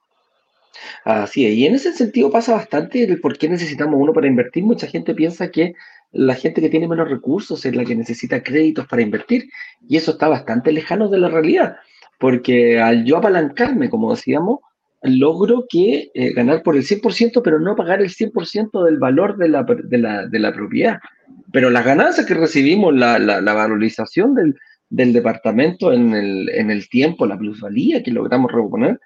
Así 1.03 1.45
es, 1.45 1.53
y 1.55 1.65
en 1.65 1.75
ese 1.75 1.93
sentido 1.93 2.31
pasa 2.31 2.53
bastante 2.53 3.03
el 3.03 3.19
por 3.19 3.37
qué 3.37 3.49
necesitamos 3.49 3.95
uno 3.99 4.13
para 4.13 4.27
invertir. 4.27 4.63
Mucha 4.63 4.87
gente 4.87 5.13
piensa 5.13 5.49
que 5.51 5.73
la 6.11 6.35
gente 6.35 6.61
que 6.61 6.69
tiene 6.69 6.87
menos 6.87 7.09
recursos 7.09 7.65
es 7.65 7.75
la 7.75 7.85
que 7.85 7.95
necesita 7.95 8.43
créditos 8.43 8.87
para 8.87 9.01
invertir, 9.01 9.49
y 9.87 9.97
eso 9.97 10.11
está 10.11 10.27
bastante 10.27 10.71
lejano 10.71 11.09
de 11.09 11.19
la 11.19 11.29
realidad, 11.29 11.77
porque 12.19 12.79
al 12.79 13.05
yo 13.05 13.17
apalancarme, 13.17 13.89
como 13.89 14.11
decíamos, 14.15 14.59
logro 15.01 15.65
que 15.69 16.11
eh, 16.13 16.33
ganar 16.33 16.63
por 16.63 16.75
el 16.75 16.83
100%, 16.83 17.41
pero 17.43 17.59
no 17.59 17.75
pagar 17.75 18.01
el 18.01 18.09
100% 18.09 18.83
del 18.83 18.97
valor 18.97 19.37
de 19.37 19.49
la, 19.49 19.63
de, 19.63 19.97
la, 19.97 20.25
de 20.25 20.39
la, 20.39 20.53
propiedad. 20.53 20.99
Pero 21.53 21.69
las 21.69 21.85
ganancias 21.85 22.25
que 22.25 22.33
recibimos, 22.33 22.93
la, 22.93 23.17
la, 23.17 23.53
valorización 23.53 24.35
del, 24.35 24.55
del, 24.89 25.13
departamento 25.13 25.93
en 25.93 26.13
el, 26.13 26.49
en 26.49 26.69
el 26.69 26.89
tiempo, 26.89 27.25
la 27.25 27.37
plusvalía 27.37 28.03
que 28.03 28.11
logramos 28.11 28.51
reponer, 28.51 28.99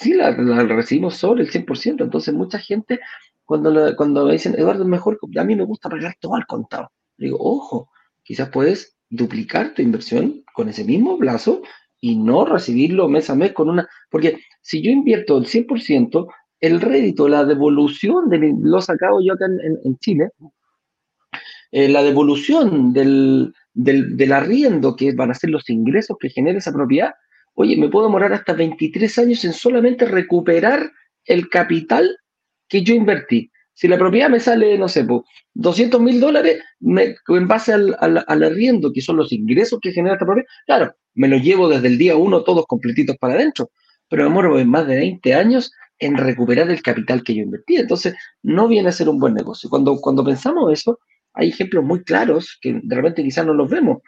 sí 0.00 0.14
la, 0.14 0.30
recibimos 0.32 1.16
sobre 1.16 1.42
el 1.42 1.50
100%. 1.50 2.04
Entonces, 2.04 2.34
mucha 2.34 2.58
gente, 2.58 3.00
cuando, 3.44 3.94
cuando 3.96 4.26
me 4.26 4.32
dicen, 4.32 4.54
Eduardo, 4.56 4.84
mejor, 4.84 5.18
a 5.36 5.44
mí 5.44 5.56
me 5.56 5.64
gusta 5.64 5.88
pagar 5.88 6.14
todo 6.20 6.34
al 6.34 6.46
contado. 6.46 6.90
Digo, 7.16 7.36
ojo, 7.40 7.90
quizás 8.22 8.48
puedes 8.48 8.96
duplicar 9.10 9.74
tu 9.74 9.82
inversión 9.82 10.44
con 10.54 10.68
ese 10.68 10.84
mismo 10.84 11.18
plazo 11.18 11.62
y 12.00 12.16
no 12.16 12.44
recibirlo 12.44 13.08
mes 13.08 13.28
a 13.28 13.34
mes 13.34 13.52
con 13.52 13.68
una, 13.68 13.86
porque 14.08 14.38
si 14.62 14.80
yo 14.82 14.90
invierto 14.90 15.36
el 15.36 15.46
100%, 15.46 16.26
el 16.60 16.80
rédito, 16.80 17.28
la 17.28 17.44
devolución, 17.44 18.28
de 18.28 18.54
lo 18.62 18.80
sacado 18.80 19.20
yo 19.22 19.34
acá 19.34 19.46
en, 19.46 19.98
Chile, 19.98 20.30
eh, 21.72 21.88
la 21.88 22.02
devolución 22.02 22.92
del, 22.92 23.52
del, 23.74 24.32
arriendo, 24.32 24.96
que 24.96 25.12
van 25.12 25.30
a 25.30 25.34
ser 25.34 25.50
los 25.50 25.68
ingresos 25.68 26.16
que 26.18 26.30
genera 26.30 26.58
esa 26.58 26.72
propiedad, 26.72 27.14
oye, 27.54 27.76
me 27.76 27.88
puedo 27.88 28.06
demorar 28.06 28.32
hasta 28.32 28.52
23 28.52 29.18
años 29.18 29.44
en 29.44 29.52
solamente 29.52 30.04
recuperar 30.06 30.90
el 31.24 31.48
capital 31.48 32.16
que 32.68 32.82
yo 32.82 32.94
invertí. 32.94 33.50
Si 33.74 33.88
la 33.88 33.98
propiedad 33.98 34.28
me 34.28 34.40
sale, 34.40 34.76
no 34.76 34.88
sé, 34.88 35.06
200 35.54 36.00
mil 36.00 36.20
dólares, 36.20 36.62
en 36.80 37.48
base 37.48 37.72
al, 37.72 37.96
al, 37.98 38.24
al, 38.26 38.42
arriendo, 38.42 38.92
que 38.92 39.00
son 39.00 39.16
los 39.16 39.32
ingresos 39.32 39.78
que 39.80 39.92
genera 39.92 40.14
esta 40.14 40.26
propiedad, 40.26 40.48
claro, 40.66 40.94
me 41.14 41.28
lo 41.28 41.38
llevo 41.38 41.68
desde 41.68 41.88
el 41.88 41.98
día 41.98 42.16
uno 42.16 42.42
todos 42.42 42.66
completitos 42.66 43.16
para 43.16 43.34
adentro 43.34 43.70
pero 44.10 44.24
me 44.24 44.30
muero 44.30 44.58
en 44.58 44.68
más 44.68 44.86
de 44.86 44.96
20 44.96 45.34
años 45.34 45.72
en 45.98 46.16
recuperar 46.16 46.68
el 46.68 46.82
capital 46.82 47.22
que 47.22 47.34
yo 47.34 47.42
invertí. 47.42 47.76
Entonces, 47.76 48.14
no 48.42 48.68
viene 48.68 48.88
a 48.88 48.92
ser 48.92 49.08
un 49.08 49.18
buen 49.18 49.34
negocio. 49.34 49.70
Cuando, 49.70 49.96
cuando 50.00 50.24
pensamos 50.24 50.70
eso, 50.72 50.98
hay 51.32 51.50
ejemplos 51.50 51.84
muy 51.84 52.02
claros 52.02 52.58
que 52.60 52.80
de 52.82 52.96
repente 52.96 53.22
quizás 53.22 53.46
no 53.46 53.54
los 53.54 53.70
vemos. 53.70 53.98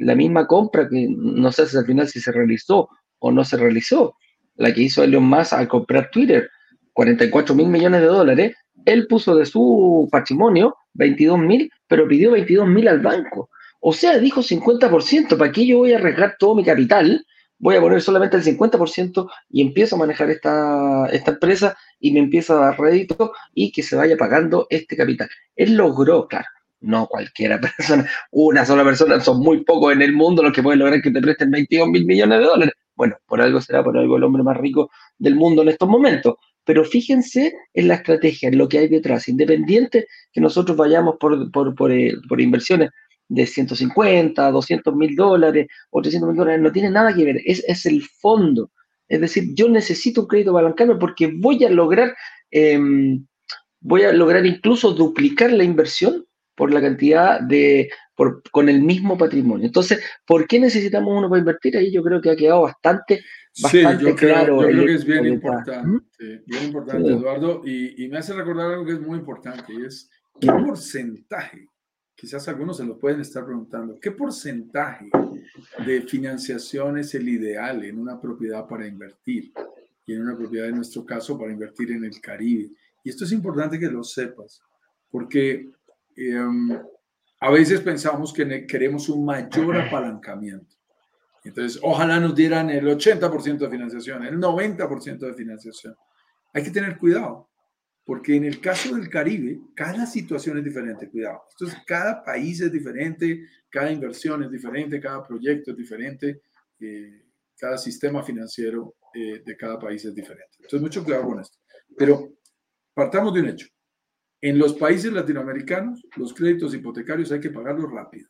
La 0.00 0.14
misma 0.14 0.46
compra 0.46 0.88
que 0.88 1.08
no 1.08 1.52
sé 1.52 1.66
si 1.66 1.76
al 1.76 1.86
final 1.86 2.08
si 2.08 2.20
se 2.20 2.32
realizó 2.32 2.88
o 3.18 3.30
no 3.30 3.44
se 3.44 3.56
realizó, 3.56 4.16
la 4.56 4.72
que 4.72 4.82
hizo 4.82 5.02
Elon 5.02 5.24
Musk 5.24 5.52
al 5.52 5.68
comprar 5.68 6.10
Twitter, 6.10 6.50
44 6.92 7.54
mil 7.54 7.68
millones 7.68 8.00
de 8.00 8.06
dólares, 8.06 8.56
él 8.84 9.06
puso 9.06 9.36
de 9.36 9.46
su 9.46 10.08
patrimonio 10.10 10.74
22 10.94 11.38
mil, 11.38 11.70
pero 11.86 12.08
pidió 12.08 12.32
22 12.32 12.66
mil 12.66 12.88
al 12.88 13.00
banco. 13.00 13.50
O 13.80 13.92
sea, 13.92 14.18
dijo 14.18 14.42
50%, 14.42 15.36
¿para 15.36 15.52
qué 15.52 15.66
yo 15.66 15.78
voy 15.78 15.92
a 15.92 15.98
arriesgar 15.98 16.36
todo 16.38 16.54
mi 16.54 16.64
capital 16.64 17.24
voy 17.60 17.76
a 17.76 17.80
poner 17.80 18.00
solamente 18.00 18.36
el 18.36 18.42
50% 18.42 19.30
y 19.50 19.60
empiezo 19.60 19.94
a 19.94 19.98
manejar 19.98 20.30
esta, 20.30 21.06
esta 21.12 21.32
empresa 21.32 21.76
y 22.00 22.10
me 22.12 22.18
empieza 22.18 22.54
a 22.54 22.66
dar 22.66 22.80
rédito 22.80 23.32
y 23.54 23.70
que 23.70 23.82
se 23.82 23.96
vaya 23.96 24.16
pagando 24.16 24.66
este 24.70 24.96
capital. 24.96 25.28
Él 25.54 25.76
logró, 25.76 26.26
claro, 26.26 26.46
no 26.80 27.06
cualquiera 27.06 27.60
persona, 27.76 28.08
una 28.30 28.64
sola 28.64 28.84
persona, 28.84 29.20
son 29.20 29.40
muy 29.40 29.64
pocos 29.64 29.92
en 29.92 30.02
el 30.02 30.12
mundo 30.12 30.42
los 30.42 30.52
que 30.52 30.62
pueden 30.62 30.80
lograr 30.80 31.02
que 31.02 31.10
te 31.10 31.20
presten 31.20 31.50
22 31.50 31.88
mil 31.88 32.06
millones 32.06 32.38
de 32.38 32.44
dólares. 32.44 32.74
Bueno, 32.94 33.16
por 33.26 33.40
algo 33.40 33.60
será, 33.60 33.82
por 33.82 33.96
algo 33.96 34.16
el 34.16 34.24
hombre 34.24 34.42
más 34.42 34.56
rico 34.56 34.90
del 35.18 35.34
mundo 35.34 35.62
en 35.62 35.68
estos 35.68 35.88
momentos. 35.88 36.34
Pero 36.64 36.84
fíjense 36.84 37.54
en 37.72 37.88
la 37.88 37.94
estrategia, 37.94 38.48
en 38.48 38.58
lo 38.58 38.68
que 38.68 38.78
hay 38.78 38.88
detrás, 38.88 39.28
independiente 39.28 40.06
que 40.32 40.40
nosotros 40.40 40.76
vayamos 40.76 41.16
por, 41.18 41.50
por, 41.50 41.74
por, 41.74 41.90
eh, 41.90 42.12
inversiones 42.38 42.90
de 43.28 43.46
150, 43.46 44.50
200 44.50 44.94
mil 44.94 45.16
dólares 45.16 45.68
o 45.90 46.02
300 46.02 46.28
mil 46.28 46.36
dólares, 46.36 46.60
no 46.60 46.72
tiene 46.72 46.90
nada 46.90 47.14
que 47.14 47.24
ver, 47.24 47.40
es, 47.44 47.64
es 47.66 47.86
el 47.86 48.02
fondo. 48.02 48.70
Es 49.08 49.20
decir, 49.20 49.54
yo 49.54 49.68
necesito 49.68 50.22
un 50.22 50.26
crédito 50.28 50.52
balancario 50.52 50.98
porque 50.98 51.32
voy 51.34 51.64
a 51.64 51.70
lograr, 51.70 52.14
em, 52.50 53.26
voy 53.80 54.02
a 54.02 54.12
lograr 54.12 54.44
incluso 54.46 54.92
duplicar 54.92 55.52
la 55.52 55.64
inversión 55.64 56.26
por 56.54 56.72
la 56.72 56.80
cantidad 56.80 57.40
de, 57.40 57.90
por, 58.14 58.42
con 58.50 58.68
el 58.68 58.82
mismo 58.82 59.16
patrimonio. 59.16 59.66
Entonces, 59.66 60.02
¿por 60.26 60.46
qué 60.46 60.60
necesitamos 60.60 61.16
uno 61.16 61.28
para 61.28 61.40
invertir? 61.40 61.76
Ahí 61.76 61.92
yo 61.92 62.02
creo 62.02 62.20
que 62.20 62.30
ha 62.30 62.36
quedado 62.36 62.62
bastante, 62.62 63.22
bastante 63.62 64.04
sí, 64.04 64.10
yo 64.10 64.16
claro. 64.16 64.58
Creo, 64.58 64.70
yo 64.70 64.76
creo 64.76 64.86
que 64.86 64.94
es 64.94 65.04
bien 65.04 65.26
importante, 65.26 66.42
bien 66.46 66.64
importante, 66.64 67.08
Eduardo, 67.10 67.62
y, 67.64 68.04
y, 68.04 68.08
me 68.08 68.18
hace 68.18 68.34
recordar 68.34 68.72
algo 68.72 68.84
que 68.84 68.92
es 68.92 69.00
muy 69.00 69.18
importante, 69.18 69.72
y 69.72 69.84
es 69.84 70.10
qué 70.40 70.48
porcentaje 70.48 71.66
quizás 72.20 72.46
algunos 72.48 72.76
se 72.76 72.84
lo 72.84 72.98
pueden 72.98 73.22
estar 73.22 73.46
preguntando, 73.46 73.98
¿qué 73.98 74.10
porcentaje 74.10 75.08
de 75.86 76.02
financiación 76.02 76.98
es 76.98 77.14
el 77.14 77.26
ideal 77.26 77.82
en 77.82 77.98
una 77.98 78.20
propiedad 78.20 78.68
para 78.68 78.86
invertir? 78.86 79.52
Y 80.04 80.12
en 80.12 80.22
una 80.22 80.36
propiedad, 80.36 80.68
en 80.68 80.76
nuestro 80.76 81.06
caso, 81.06 81.38
para 81.38 81.50
invertir 81.50 81.92
en 81.92 82.04
el 82.04 82.20
Caribe. 82.20 82.72
Y 83.02 83.08
esto 83.08 83.24
es 83.24 83.32
importante 83.32 83.78
que 83.78 83.86
lo 83.86 84.04
sepas, 84.04 84.60
porque 85.10 85.70
em, 86.16 86.70
a 87.40 87.50
veces 87.50 87.80
pensamos 87.80 88.32
que 88.32 88.66
queremos 88.66 89.08
un 89.08 89.24
mayor 89.24 89.76
apalancamiento. 89.76 90.76
Entonces, 91.42 91.80
ojalá 91.82 92.20
nos 92.20 92.34
dieran 92.34 92.68
el 92.68 92.86
80% 92.86 93.58
de 93.58 93.70
financiación, 93.70 94.24
el 94.24 94.38
90% 94.38 95.18
de 95.18 95.34
financiación. 95.34 95.96
Hay 96.52 96.62
que 96.62 96.70
tener 96.70 96.98
cuidado, 96.98 97.48
porque 98.04 98.36
en 98.36 98.44
el 98.44 98.60
caso 98.60 98.94
del 98.94 99.08
Caribe, 99.08 99.58
cada 99.74 100.04
situación 100.04 100.58
es 100.58 100.64
diferente, 100.64 101.08
cuidado. 101.08 101.44
Entonces, 101.52 101.78
cada 101.86 102.22
país 102.22 102.60
es 102.60 102.70
diferente, 102.70 103.46
cada 103.70 103.90
inversión 103.90 104.42
es 104.42 104.50
diferente, 104.50 105.00
cada 105.00 105.26
proyecto 105.26 105.70
es 105.70 105.76
diferente, 105.76 106.42
eh, 106.78 107.24
cada 107.56 107.78
sistema 107.78 108.22
financiero 108.22 108.96
eh, 109.14 109.42
de 109.44 109.56
cada 109.56 109.78
país 109.78 110.04
es 110.04 110.14
diferente. 110.14 110.56
Entonces, 110.58 110.82
mucho 110.82 111.02
cuidado 111.02 111.24
con 111.24 111.40
esto. 111.40 111.58
Pero 111.96 112.34
partamos 112.92 113.32
de 113.32 113.40
un 113.40 113.48
hecho. 113.48 113.66
En 114.42 114.58
los 114.58 114.74
países 114.74 115.12
latinoamericanos, 115.12 116.06
los 116.16 116.32
créditos 116.32 116.74
hipotecarios 116.74 117.30
hay 117.32 117.40
que 117.40 117.50
pagarlos 117.50 117.90
rápido. 117.90 118.28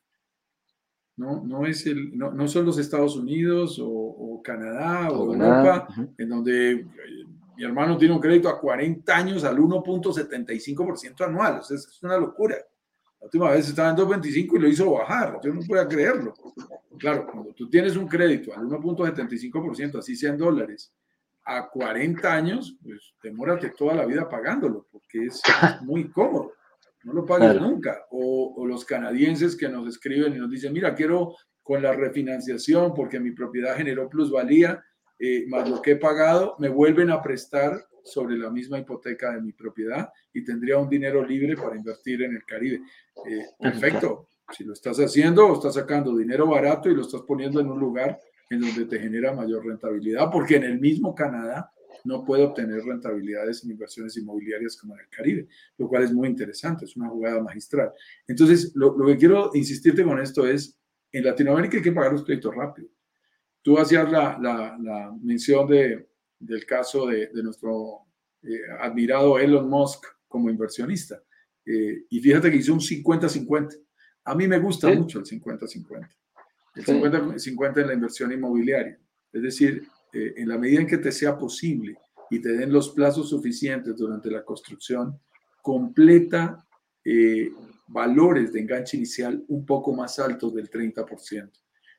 No, 1.17 1.45
no, 1.45 1.67
es 1.67 1.87
el, 1.87 2.17
no, 2.17 2.33
no 2.33 2.49
son 2.49 2.67
los 2.67 2.79
Estados 2.79 3.17
Unidos 3.17 3.79
o, 3.81 4.41
Canadá 4.43 5.11
o, 5.11 5.35
Europa, 5.35 5.87
en 6.17 6.29
donde 6.29 6.87
mi 7.57 7.63
hermano 7.63 7.99
tiene 7.99 8.15
un 8.15 8.21
crédito 8.21 8.49
a 8.49 8.59
40 8.59 9.15
años 9.15 9.45
al 9.45 9.59
1.75% 9.59 11.27
anual. 11.27 11.61
es 11.61 12.03
una 12.03 12.17
locura. 12.17 12.57
La 13.21 13.27
última 13.27 13.51
vez 13.51 13.69
estaba 13.69 13.91
en 13.91 13.97
2.25 13.97 14.57
y 14.57 14.59
lo 14.59 14.69
hizo 14.69 14.91
bajar. 14.93 15.39
Yo 15.45 15.53
no 15.53 15.61
puedo 15.61 15.87
creerlo. 15.87 16.33
Claro, 16.99 17.27
cuando 17.31 17.53
tú 17.53 17.69
tienes 17.69 17.95
un 17.97 18.09
crédito 18.09 18.55
al 18.57 18.65
1.75%, 18.65 19.99
así 19.99 20.17
sean 20.17 20.39
dólares, 20.39 20.91
a 21.57 21.69
40 21.69 22.33
años, 22.33 22.77
pues 22.83 23.15
demórate 23.23 23.71
toda 23.71 23.95
la 23.95 24.07
vida 24.07 24.29
pagándolo, 24.29 24.87
porque 24.91 25.27
es 25.27 25.41
muy 25.83 26.11
cómodo. 26.11 26.53
No 27.03 27.15
lo 27.15 27.25
pagues 27.25 27.61
nunca. 27.61 28.07
O, 28.11 28.55
o, 28.57 28.67
los 28.67 28.85
canadienses 28.85 29.57
que 29.57 29.69
nos 29.69 29.89
escriben 29.89 30.35
y 30.35 30.39
nos 30.39 30.51
dicen, 30.51 30.73
mira, 30.73 30.95
quiero 30.95 31.35
con 31.63 31.83
la 31.83 31.93
refinanciación 31.93 32.95
porque 32.95 33.19
mi 33.19 33.33
propiedad 33.33 33.77
generó 33.77 34.09
plusvalía 34.09 34.85
eh, 35.23 35.45
más 35.49 35.69
lo 35.69 35.83
que 35.83 35.93
he 35.93 35.97
pagado, 35.97 36.57
me 36.59 36.71
vuelven 36.71 37.11
a 37.11 37.21
prestar 37.21 37.79
sobre 38.03 38.39
la 38.39 38.51
misma 38.51 38.79
hipoteca 38.79 39.35
de 39.35 39.43
mi 39.43 39.53
propiedad 39.53 40.11
y 40.33 40.43
tendría 40.43 40.79
un 40.79 40.89
dinero 40.89 41.23
libre 41.23 41.57
para 41.57 41.77
invertir 41.77 42.23
en 42.23 42.35
el 42.35 42.45
Caribe. 42.45 42.81
Eh, 43.27 43.45
perfecto. 43.59 44.29
Si 44.51 44.65
lo 44.65 44.73
estás 44.73 44.97
haciendo, 44.99 45.53
estás 45.53 45.75
sacando 45.75 46.17
dinero 46.17 46.47
barato 46.47 46.89
y 46.89 46.95
lo 46.95 47.03
estás 47.03 47.21
poniendo 47.21 47.61
en 47.61 47.71
un 47.71 47.79
lugar 47.79 48.19
en 48.51 48.61
donde 48.61 48.85
te 48.85 48.99
genera 48.99 49.33
mayor 49.33 49.65
rentabilidad, 49.65 50.31
porque 50.31 50.57
en 50.57 50.65
el 50.65 50.81
mismo 50.81 51.15
Canadá 51.15 51.73
no 52.05 52.25
puede 52.25 52.45
obtener 52.45 52.83
rentabilidades 52.83 53.65
en 53.65 53.71
inversiones 53.71 54.17
inmobiliarias 54.17 54.77
como 54.77 54.95
en 54.95 55.01
el 55.01 55.09
Caribe, 55.09 55.49
lo 55.79 55.89
cual 55.89 56.03
es 56.03 56.13
muy 56.13 56.29
interesante, 56.29 56.85
es 56.85 56.97
una 56.97 57.09
jugada 57.09 57.41
magistral. 57.43 57.93
Entonces, 58.27 58.73
lo, 58.75 58.97
lo 58.97 59.07
que 59.07 59.17
quiero 59.17 59.51
insistirte 59.55 60.03
con 60.03 60.21
esto 60.21 60.47
es, 60.47 60.79
en 61.13 61.25
Latinoamérica 61.25 61.77
hay 61.77 61.83
que 61.83 61.93
pagar 61.93 62.13
los 62.13 62.25
créditos 62.25 62.55
rápido. 62.55 62.89
Tú 63.63 63.79
hacías 63.79 64.11
la, 64.11 64.39
la, 64.41 65.13
mención 65.23 65.69
de, 65.69 66.09
del 66.39 66.65
caso 66.65 67.07
de, 67.07 67.31
nuestro 67.43 68.07
eh, 68.43 68.61
admirado 68.81 69.39
Elon 69.39 69.69
Musk 69.69 70.05
como 70.27 70.49
inversionista. 70.49 71.23
Eh, 71.67 72.05
y 72.09 72.21
fíjate 72.21 72.51
que 72.51 72.57
hizo 72.57 72.73
un 72.73 72.81
50-50. 72.81 73.77
A 74.25 74.35
mí 74.35 74.49
me 74.49 74.59
gusta 74.59 74.89
mucho 74.95 75.19
el 75.19 75.25
50-50. 75.25 76.09
El 76.75 76.85
50-50 76.85 77.81
en 77.81 77.87
la 77.87 77.95
inversión 77.95 78.33
inmobiliaria. 78.33 78.99
Es 79.33 79.43
decir, 79.43 79.83
eh, 80.13 80.35
en 80.37 80.49
la 80.49 80.59
medida 80.59 80.81
en 80.81 80.87
que 80.87 80.99
te 80.99 81.13
sea 81.13 81.37
posible 81.37 81.99
y 82.31 82.41
te 82.41 82.51
den 82.51 82.73
los 82.73 82.91
plazos 82.91 83.29
suficientes 83.29 83.97
durante 83.97 84.31
la 84.31 84.45
construcción, 84.45 85.19
completa 85.63 86.65
valores 87.91 88.53
de 88.53 88.61
enganche 88.61 88.97
inicial 88.97 89.45
un 89.49 89.67
poco 89.67 89.93
más 89.93 90.19
altos 90.19 90.55
del 90.55 90.71
30%. 90.71 91.51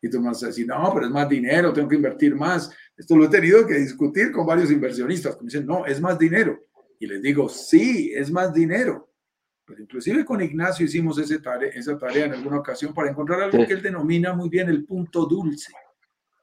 Y 0.02 0.10
tú 0.10 0.20
me 0.20 0.30
vas 0.30 0.42
a 0.44 0.48
decir, 0.48 0.66
no, 0.66 0.92
pero 0.94 1.06
es 1.06 1.12
más 1.12 1.30
dinero, 1.30 1.72
tengo 1.72 1.88
que 1.88 1.96
invertir 1.96 2.34
más. 2.36 2.72
Esto 2.98 3.16
lo 3.16 3.26
he 3.26 3.30
tenido 3.30 3.68
que 3.68 3.76
discutir 3.76 4.32
con 4.32 4.48
varios 4.48 4.72
inversionistas 4.72 5.36
que 5.36 5.44
me 5.44 5.48
dicen, 5.48 5.66
no, 5.66 5.86
es 5.86 6.02
más 6.02 6.18
dinero. 6.18 6.60
Y 7.00 7.08
les 7.08 7.22
digo, 7.22 7.50
sí, 7.50 8.12
es 8.14 8.32
más 8.32 8.54
dinero. 8.54 9.11
Pero 9.72 9.84
inclusive 9.84 10.26
con 10.26 10.42
Ignacio 10.42 10.86
hicimos 10.86 11.18
esa 11.18 11.42
tarea, 11.42 11.70
esa 11.70 11.98
tarea 11.98 12.26
en 12.26 12.34
alguna 12.34 12.60
ocasión 12.60 12.94
para 12.94 13.10
encontrar 13.10 13.42
algo 13.42 13.66
que 13.66 13.72
él 13.72 13.82
denomina 13.82 14.34
muy 14.34 14.50
bien 14.50 14.68
el 14.68 14.84
punto 14.84 15.26
dulce. 15.26 15.72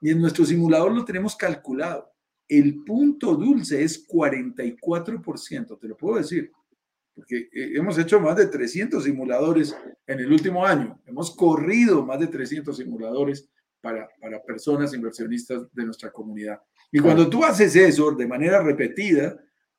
Y 0.01 0.11
en 0.11 0.19
nuestro 0.19 0.47
simulador 0.47 0.93
lo 0.93 1.05
tenemos 1.05 1.37
calculado. 1.37 2.11
El 2.49 2.83
punto 2.85 3.35
dulce 3.35 3.83
es 3.83 4.09
44%, 4.09 5.79
te 5.79 5.89
lo 5.89 5.95
puedo 5.95 6.17
decir, 6.17 6.51
porque 7.15 7.51
eh, 7.53 7.73
hemos 7.75 7.99
hecho 7.99 8.19
más 8.19 8.35
de 8.37 8.47
300 8.47 9.05
simuladores 9.05 9.77
en 10.07 10.21
el 10.21 10.33
último 10.33 10.65
año. 10.65 10.99
Hemos 11.05 11.37
corrido 11.37 12.07
más 12.07 12.21
de 12.21 12.29
300 12.29 12.75
simuladores 12.75 13.47
para, 13.83 14.09
para 14.19 14.43
personas 14.43 14.95
inversionistas 14.95 15.67
de 15.75 15.85
nuestra 15.85 16.11
comunidad. 16.11 16.63
Y 16.91 17.01
cuando 17.01 17.29
tú 17.29 17.45
haces 17.45 17.77
eso 17.77 18.11
de 18.13 18.27
manera 18.27 18.63
repetida, 18.63 19.39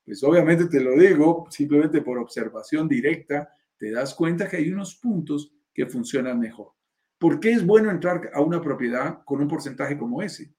pues 0.10 0.24
obviamente 0.24 0.66
te 0.66 0.82
lo 0.82 1.00
digo, 1.00 1.46
simplemente 1.52 2.02
por 2.02 2.18
observación 2.18 2.88
directa, 2.88 3.54
te 3.78 3.92
das 3.92 4.16
cuenta 4.16 4.50
que 4.50 4.58
hay 4.58 4.72
unos 4.72 4.96
puntos 4.96 5.54
que 5.72 5.86
funcionan 5.86 6.40
mejor. 6.40 6.72
¿Por 7.20 7.40
qué 7.40 7.52
es 7.52 7.64
bueno 7.64 7.92
entrar 7.92 8.32
a 8.34 8.42
una 8.42 8.60
propiedad 8.60 9.20
con 9.24 9.40
un 9.40 9.48
porcentaje 9.48 10.00
como 10.00 10.24
ese? 10.24 10.52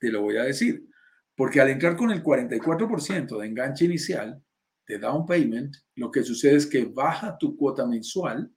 Te 0.00 0.10
lo 0.10 0.22
voy 0.22 0.38
a 0.38 0.42
decir. 0.42 0.88
Porque 1.36 1.60
al 1.60 1.68
entrar 1.68 1.96
con 1.96 2.10
el 2.10 2.20
44% 2.20 3.38
de 3.38 3.46
enganche 3.46 3.84
inicial, 3.84 4.42
de 4.88 4.98
down 4.98 5.24
payment, 5.24 5.76
lo 5.94 6.10
que 6.10 6.24
sucede 6.24 6.56
es 6.56 6.66
que 6.66 6.84
baja 6.84 7.38
tu 7.38 7.56
cuota 7.56 7.86
mensual 7.86 8.52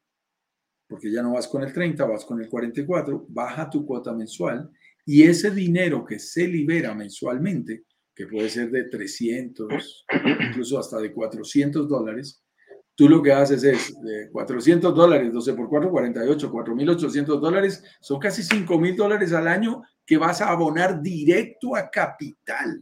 porque 0.87 1.11
ya 1.11 1.21
no 1.21 1.33
vas 1.33 1.47
con 1.47 1.61
el 1.61 1.71
30, 1.71 2.03
vas 2.05 2.25
con 2.25 2.41
el 2.41 2.49
44, 2.49 3.27
baja 3.29 3.69
tu 3.69 3.85
cuota 3.85 4.13
mensual 4.13 4.67
y 5.05 5.21
ese 5.21 5.51
dinero 5.51 6.03
que 6.03 6.17
se 6.17 6.47
libera 6.47 6.95
mensualmente, 6.95 7.85
que 8.21 8.27
puede 8.27 8.49
ser 8.49 8.69
de 8.69 8.84
300, 8.84 10.05
incluso 10.49 10.77
hasta 10.77 10.99
de 10.99 11.12
400 11.12 11.88
dólares, 11.88 12.43
tú 12.93 13.10
lo 13.10 13.21
que 13.21 13.31
haces 13.31 13.63
es 13.63 13.99
de 14.01 14.29
400 14.31 14.93
dólares, 14.93 15.34
12 15.34 15.53
por 15.53 15.67
4, 15.67 15.89
48, 15.89 16.51
4.800 16.51 17.39
dólares, 17.39 17.84
son 17.99 18.19
casi 18.19 18.43
5.000 18.43 18.95
dólares 18.95 19.34
al 19.34 19.47
año 19.47 19.81
que 20.05 20.17
vas 20.17 20.41
a 20.41 20.49
abonar 20.49 21.01
directo 21.01 21.75
a 21.75 21.89
capital. 21.89 22.81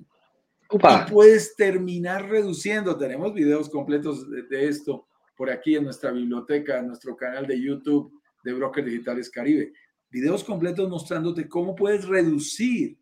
Y 0.72 1.12
puedes 1.12 1.56
terminar 1.56 2.30
reduciendo. 2.30 2.98
Tenemos 2.98 3.34
videos 3.34 3.70
completos 3.70 4.30
de 4.30 4.68
esto 4.68 5.08
por 5.36 5.50
aquí 5.50 5.76
en 5.76 5.86
nuestra 5.86 6.12
biblioteca, 6.12 6.80
en 6.80 6.88
nuestro 6.88 7.16
canal 7.16 7.48
de 7.48 7.60
YouTube 7.60 8.12
de 8.44 8.54
Brokers 8.54 8.86
Digitales 8.86 9.30
Caribe. 9.30 9.72
Videos 10.10 10.44
completos 10.44 10.90
mostrándote 10.90 11.48
cómo 11.48 11.76
puedes 11.76 12.06
reducir 12.06 13.00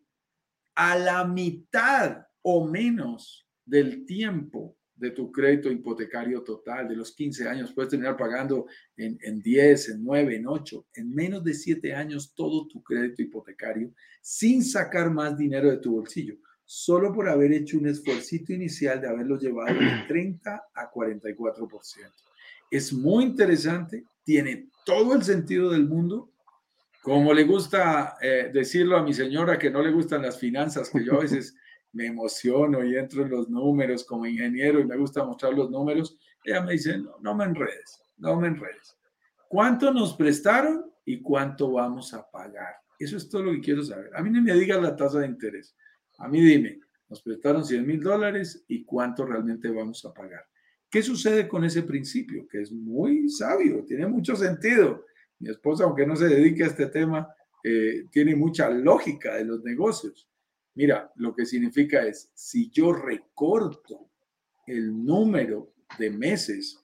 a 0.76 0.96
la 0.96 1.24
mitad 1.24 2.27
o 2.42 2.66
menos 2.66 3.46
del 3.64 4.04
tiempo 4.04 4.76
de 4.94 5.10
tu 5.10 5.30
crédito 5.30 5.70
hipotecario 5.70 6.42
total, 6.42 6.88
de 6.88 6.96
los 6.96 7.14
15 7.14 7.48
años, 7.48 7.72
puedes 7.72 7.90
terminar 7.90 8.16
pagando 8.16 8.66
en, 8.96 9.16
en 9.22 9.40
10, 9.40 9.90
en 9.90 10.04
9, 10.04 10.36
en 10.36 10.46
8, 10.48 10.86
en 10.94 11.14
menos 11.14 11.44
de 11.44 11.54
7 11.54 11.94
años 11.94 12.32
todo 12.34 12.66
tu 12.66 12.82
crédito 12.82 13.22
hipotecario 13.22 13.92
sin 14.20 14.64
sacar 14.64 15.10
más 15.10 15.36
dinero 15.36 15.70
de 15.70 15.78
tu 15.78 15.92
bolsillo 15.92 16.38
solo 16.70 17.14
por 17.14 17.30
haber 17.30 17.50
hecho 17.52 17.78
un 17.78 17.86
esfuerzo 17.86 18.36
inicial 18.48 19.00
de 19.00 19.08
haberlo 19.08 19.38
llevado 19.38 19.74
de 19.80 20.04
30 20.06 20.64
a 20.74 20.90
44%. 20.92 22.12
Es 22.70 22.92
muy 22.92 23.24
interesante, 23.24 24.04
tiene 24.22 24.68
todo 24.84 25.14
el 25.14 25.22
sentido 25.22 25.70
del 25.70 25.88
mundo. 25.88 26.30
Como 27.02 27.32
le 27.32 27.44
gusta 27.44 28.18
eh, 28.20 28.50
decirlo 28.52 28.98
a 28.98 29.02
mi 29.02 29.14
señora 29.14 29.58
que 29.58 29.70
no 29.70 29.80
le 29.80 29.90
gustan 29.90 30.20
las 30.20 30.38
finanzas, 30.38 30.90
que 30.90 31.02
yo 31.02 31.14
a 31.14 31.20
veces 31.20 31.56
me 31.92 32.06
emociono 32.06 32.84
y 32.84 32.96
entro 32.96 33.22
en 33.22 33.30
los 33.30 33.48
números 33.48 34.04
como 34.04 34.26
ingeniero 34.26 34.80
y 34.80 34.86
me 34.86 34.96
gusta 34.96 35.24
mostrar 35.24 35.54
los 35.54 35.70
números, 35.70 36.18
ella 36.44 36.62
me 36.62 36.72
dice, 36.72 36.98
no, 36.98 37.16
no 37.20 37.34
me 37.34 37.44
enredes, 37.44 38.02
no 38.16 38.40
me 38.40 38.48
enredes. 38.48 38.96
¿Cuánto 39.48 39.92
nos 39.92 40.14
prestaron 40.14 40.92
y 41.04 41.20
cuánto 41.20 41.72
vamos 41.72 42.12
a 42.12 42.28
pagar? 42.30 42.74
Eso 42.98 43.16
es 43.16 43.28
todo 43.28 43.44
lo 43.44 43.52
que 43.52 43.60
quiero 43.60 43.82
saber. 43.82 44.10
A 44.14 44.22
mí 44.22 44.30
no 44.30 44.42
me 44.42 44.52
digas 44.54 44.82
la 44.82 44.94
tasa 44.96 45.20
de 45.20 45.26
interés. 45.26 45.74
A 46.18 46.28
mí 46.28 46.40
dime, 46.40 46.80
nos 47.08 47.22
prestaron 47.22 47.64
100 47.64 47.86
mil 47.86 48.00
dólares 48.00 48.64
y 48.68 48.84
cuánto 48.84 49.24
realmente 49.24 49.70
vamos 49.70 50.04
a 50.04 50.12
pagar. 50.12 50.44
¿Qué 50.90 51.02
sucede 51.02 51.46
con 51.48 51.64
ese 51.64 51.82
principio? 51.82 52.46
Que 52.48 52.62
es 52.62 52.72
muy 52.72 53.28
sabio, 53.28 53.84
tiene 53.84 54.06
mucho 54.06 54.34
sentido. 54.36 55.04
Mi 55.38 55.50
esposa, 55.50 55.84
aunque 55.84 56.06
no 56.06 56.16
se 56.16 56.28
dedique 56.28 56.64
a 56.64 56.68
este 56.68 56.86
tema, 56.86 57.28
eh, 57.62 58.06
tiene 58.10 58.34
mucha 58.34 58.68
lógica 58.70 59.36
de 59.36 59.44
los 59.44 59.62
negocios. 59.62 60.28
Mira, 60.78 61.10
lo 61.16 61.34
que 61.34 61.44
significa 61.44 62.06
es, 62.06 62.30
si 62.34 62.70
yo 62.70 62.92
recorto 62.92 64.12
el 64.64 65.04
número 65.04 65.74
de 65.98 66.08
meses, 66.08 66.78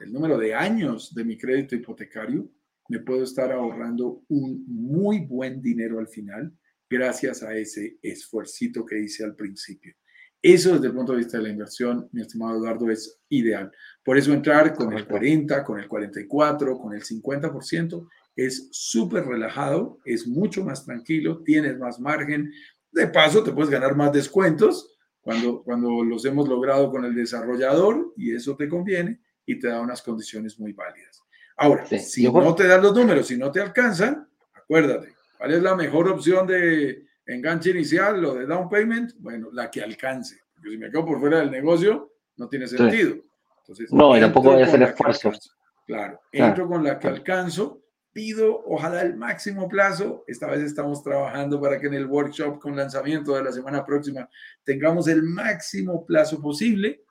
el 0.00 0.14
número 0.14 0.38
de 0.38 0.54
años 0.54 1.14
de 1.14 1.24
mi 1.24 1.36
crédito 1.36 1.74
hipotecario, 1.74 2.50
me 2.88 3.00
puedo 3.00 3.22
estar 3.22 3.52
ahorrando 3.52 4.22
un 4.28 4.64
muy 4.66 5.26
buen 5.26 5.60
dinero 5.60 5.98
al 5.98 6.08
final 6.08 6.54
gracias 6.88 7.42
a 7.42 7.54
ese 7.54 7.98
esfuercito 8.00 8.86
que 8.86 8.98
hice 8.98 9.24
al 9.24 9.36
principio. 9.36 9.94
Eso 10.40 10.72
desde 10.72 10.86
el 10.86 10.94
punto 10.94 11.12
de 11.12 11.18
vista 11.18 11.36
de 11.36 11.42
la 11.42 11.50
inversión, 11.50 12.08
mi 12.12 12.22
estimado 12.22 12.56
Eduardo, 12.56 12.90
es 12.90 13.20
ideal. 13.28 13.70
Por 14.02 14.16
eso 14.16 14.32
entrar 14.32 14.74
con 14.74 14.94
el 14.94 15.06
40, 15.06 15.64
con 15.64 15.80
el 15.80 15.86
44, 15.86 16.78
con 16.78 16.94
el 16.94 17.02
50% 17.02 18.08
es 18.36 18.68
súper 18.72 19.24
relajado, 19.24 20.00
es 20.04 20.26
mucho 20.26 20.64
más 20.64 20.84
tranquilo, 20.84 21.42
tienes 21.44 21.78
más 21.78 22.00
margen. 22.00 22.52
De 22.94 23.08
paso, 23.08 23.42
te 23.42 23.52
puedes 23.52 23.70
ganar 23.70 23.96
más 23.96 24.12
descuentos 24.12 24.96
cuando, 25.20 25.62
cuando 25.62 26.04
los 26.04 26.24
hemos 26.24 26.48
logrado 26.48 26.90
con 26.90 27.04
el 27.04 27.14
desarrollador 27.14 28.12
y 28.16 28.34
eso 28.34 28.56
te 28.56 28.68
conviene 28.68 29.20
y 29.44 29.58
te 29.58 29.68
da 29.68 29.80
unas 29.80 30.00
condiciones 30.02 30.58
muy 30.58 30.72
válidas. 30.72 31.22
Ahora, 31.56 31.86
si 31.86 32.30
no 32.30 32.54
te 32.54 32.66
dan 32.66 32.82
los 32.82 32.94
números, 32.94 33.26
si 33.26 33.36
no 33.36 33.50
te 33.50 33.60
alcanzan, 33.60 34.28
acuérdate, 34.54 35.14
¿Cuál 35.44 35.52
es 35.52 35.62
la 35.62 35.74
mejor 35.74 36.08
opción 36.08 36.46
de 36.46 37.06
enganche 37.26 37.68
inicial 37.68 38.24
o 38.24 38.34
de 38.34 38.46
down 38.46 38.66
payment? 38.66 39.12
Bueno, 39.18 39.48
la 39.52 39.70
que 39.70 39.82
alcance. 39.82 40.40
Porque 40.54 40.70
si 40.70 40.78
me 40.78 40.90
quedo 40.90 41.04
por 41.04 41.20
fuera 41.20 41.40
del 41.40 41.50
negocio, 41.50 42.12
no 42.36 42.48
tiene 42.48 42.66
sentido. 42.66 43.16
Entonces, 43.60 43.92
no, 43.92 44.16
y 44.16 44.20
tampoco 44.20 44.52
voy 44.52 44.62
a 44.62 44.64
hacer 44.64 44.82
esfuerzos. 44.82 45.54
Claro, 45.86 46.18
entro 46.32 46.66
con 46.66 46.82
la 46.82 46.98
que 46.98 47.08
alcanzo, 47.08 47.82
pido 48.14 48.62
ojalá 48.64 49.02
el 49.02 49.16
máximo 49.16 49.68
plazo. 49.68 50.24
Esta 50.26 50.46
vez 50.46 50.62
estamos 50.62 51.02
trabajando 51.02 51.60
para 51.60 51.78
que 51.78 51.88
en 51.88 51.94
el 51.94 52.06
workshop 52.06 52.60
con 52.60 52.76
lanzamiento 52.76 53.34
de 53.34 53.42
la 53.42 53.52
semana 53.52 53.84
próxima 53.84 54.26
tengamos 54.62 55.08
el 55.08 55.22
máximo 55.24 56.06
plazo 56.06 56.40
posible 56.40 57.02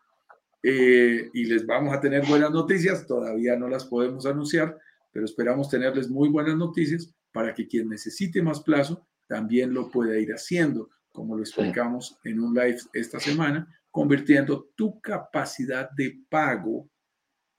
eh, 0.63 1.29
y 1.33 1.45
les 1.45 1.65
vamos 1.67 1.93
a 1.93 1.99
tener 1.99 2.25
buenas 2.25 2.51
noticias. 2.51 3.05
Todavía 3.05 3.57
no 3.57 3.67
las 3.67 3.85
podemos 3.85 4.25
anunciar, 4.25 4.79
pero 5.11 5.25
esperamos 5.25 5.69
tenerles 5.69 6.09
muy 6.09 6.29
buenas 6.29 6.55
noticias 6.55 7.13
para 7.33 7.53
que 7.53 7.67
quien 7.67 7.89
necesite 7.89 8.41
más 8.41 8.61
plazo 8.61 9.05
también 9.27 9.73
lo 9.73 9.91
pueda 9.91 10.17
ir 10.17 10.31
haciendo, 10.31 10.89
como 11.11 11.35
lo 11.35 11.43
explicamos 11.43 12.17
en 12.23 12.39
un 12.39 12.53
live 12.53 12.77
esta 12.93 13.19
semana, 13.19 13.67
convirtiendo 13.91 14.69
tu 14.75 15.01
capacidad 15.01 15.89
de 15.91 16.21
pago 16.29 16.89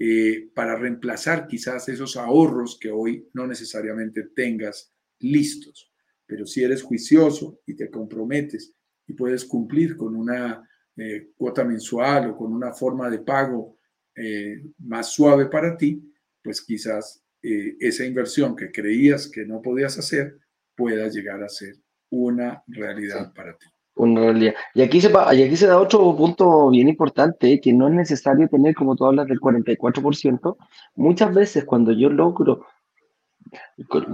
eh, 0.07 0.51
para 0.55 0.77
reemplazar 0.77 1.47
quizás 1.47 1.89
esos 1.89 2.19
ahorros 2.19 2.79
que 2.79 2.91
hoy 2.91 3.27
no 3.33 3.47
necesariamente 3.47 4.25
tengas 4.35 4.93
listos. 5.21 5.91
Pero 6.27 6.45
si 6.45 6.63
eres 6.63 6.83
juicioso 6.83 7.63
y 7.65 7.75
te 7.75 7.91
comprometes 7.91 8.75
y 9.07 9.15
puedes 9.15 9.47
cumplir 9.47 9.97
con 9.97 10.15
una 10.15 10.69
eh, 10.95 11.31
cuota 11.35 11.65
mensual 11.65 12.29
o 12.29 12.37
con 12.37 12.53
una 12.53 12.75
forma 12.75 13.09
de 13.09 13.21
pago 13.21 13.79
eh, 14.15 14.63
más 14.81 15.11
suave 15.11 15.47
para 15.47 15.75
ti, 15.75 16.03
pues 16.43 16.61
quizás 16.61 17.25
esa 17.41 18.05
inversión 18.05 18.55
que 18.57 18.71
creías 18.71 19.27
que 19.29 19.47
no 19.47 19.63
podías 19.63 19.99
hacer 19.99 20.39
pueda 20.75 21.09
llegar 21.09 21.43
a 21.43 21.49
ser 21.49 21.77
una 22.11 22.63
realidad 22.67 23.33
para 23.33 23.57
ti. 23.57 23.74
Una 23.97 24.23
realidad. 24.23 24.55
Y 24.75 24.83
aquí, 24.83 25.01
se 25.01 25.11
y 25.11 25.43
aquí 25.43 25.57
se 25.57 25.69
da 25.69 25.79
otro 25.79 26.17
punto 26.17 26.71
bien 26.71 26.89
importante, 26.89 27.61
que 27.61 27.73
no 27.73 27.87
es 27.87 27.95
necesario 27.95 28.49
tener, 28.49 28.75
como 28.75 28.97
tú 28.97 29.07
hablas, 29.07 29.29
del 29.29 29.41
44%. 29.41 30.57
Muchas 30.97 31.33
veces 31.33 31.65
cuando 31.65 31.93
yo 31.93 32.11
logro, 32.11 32.67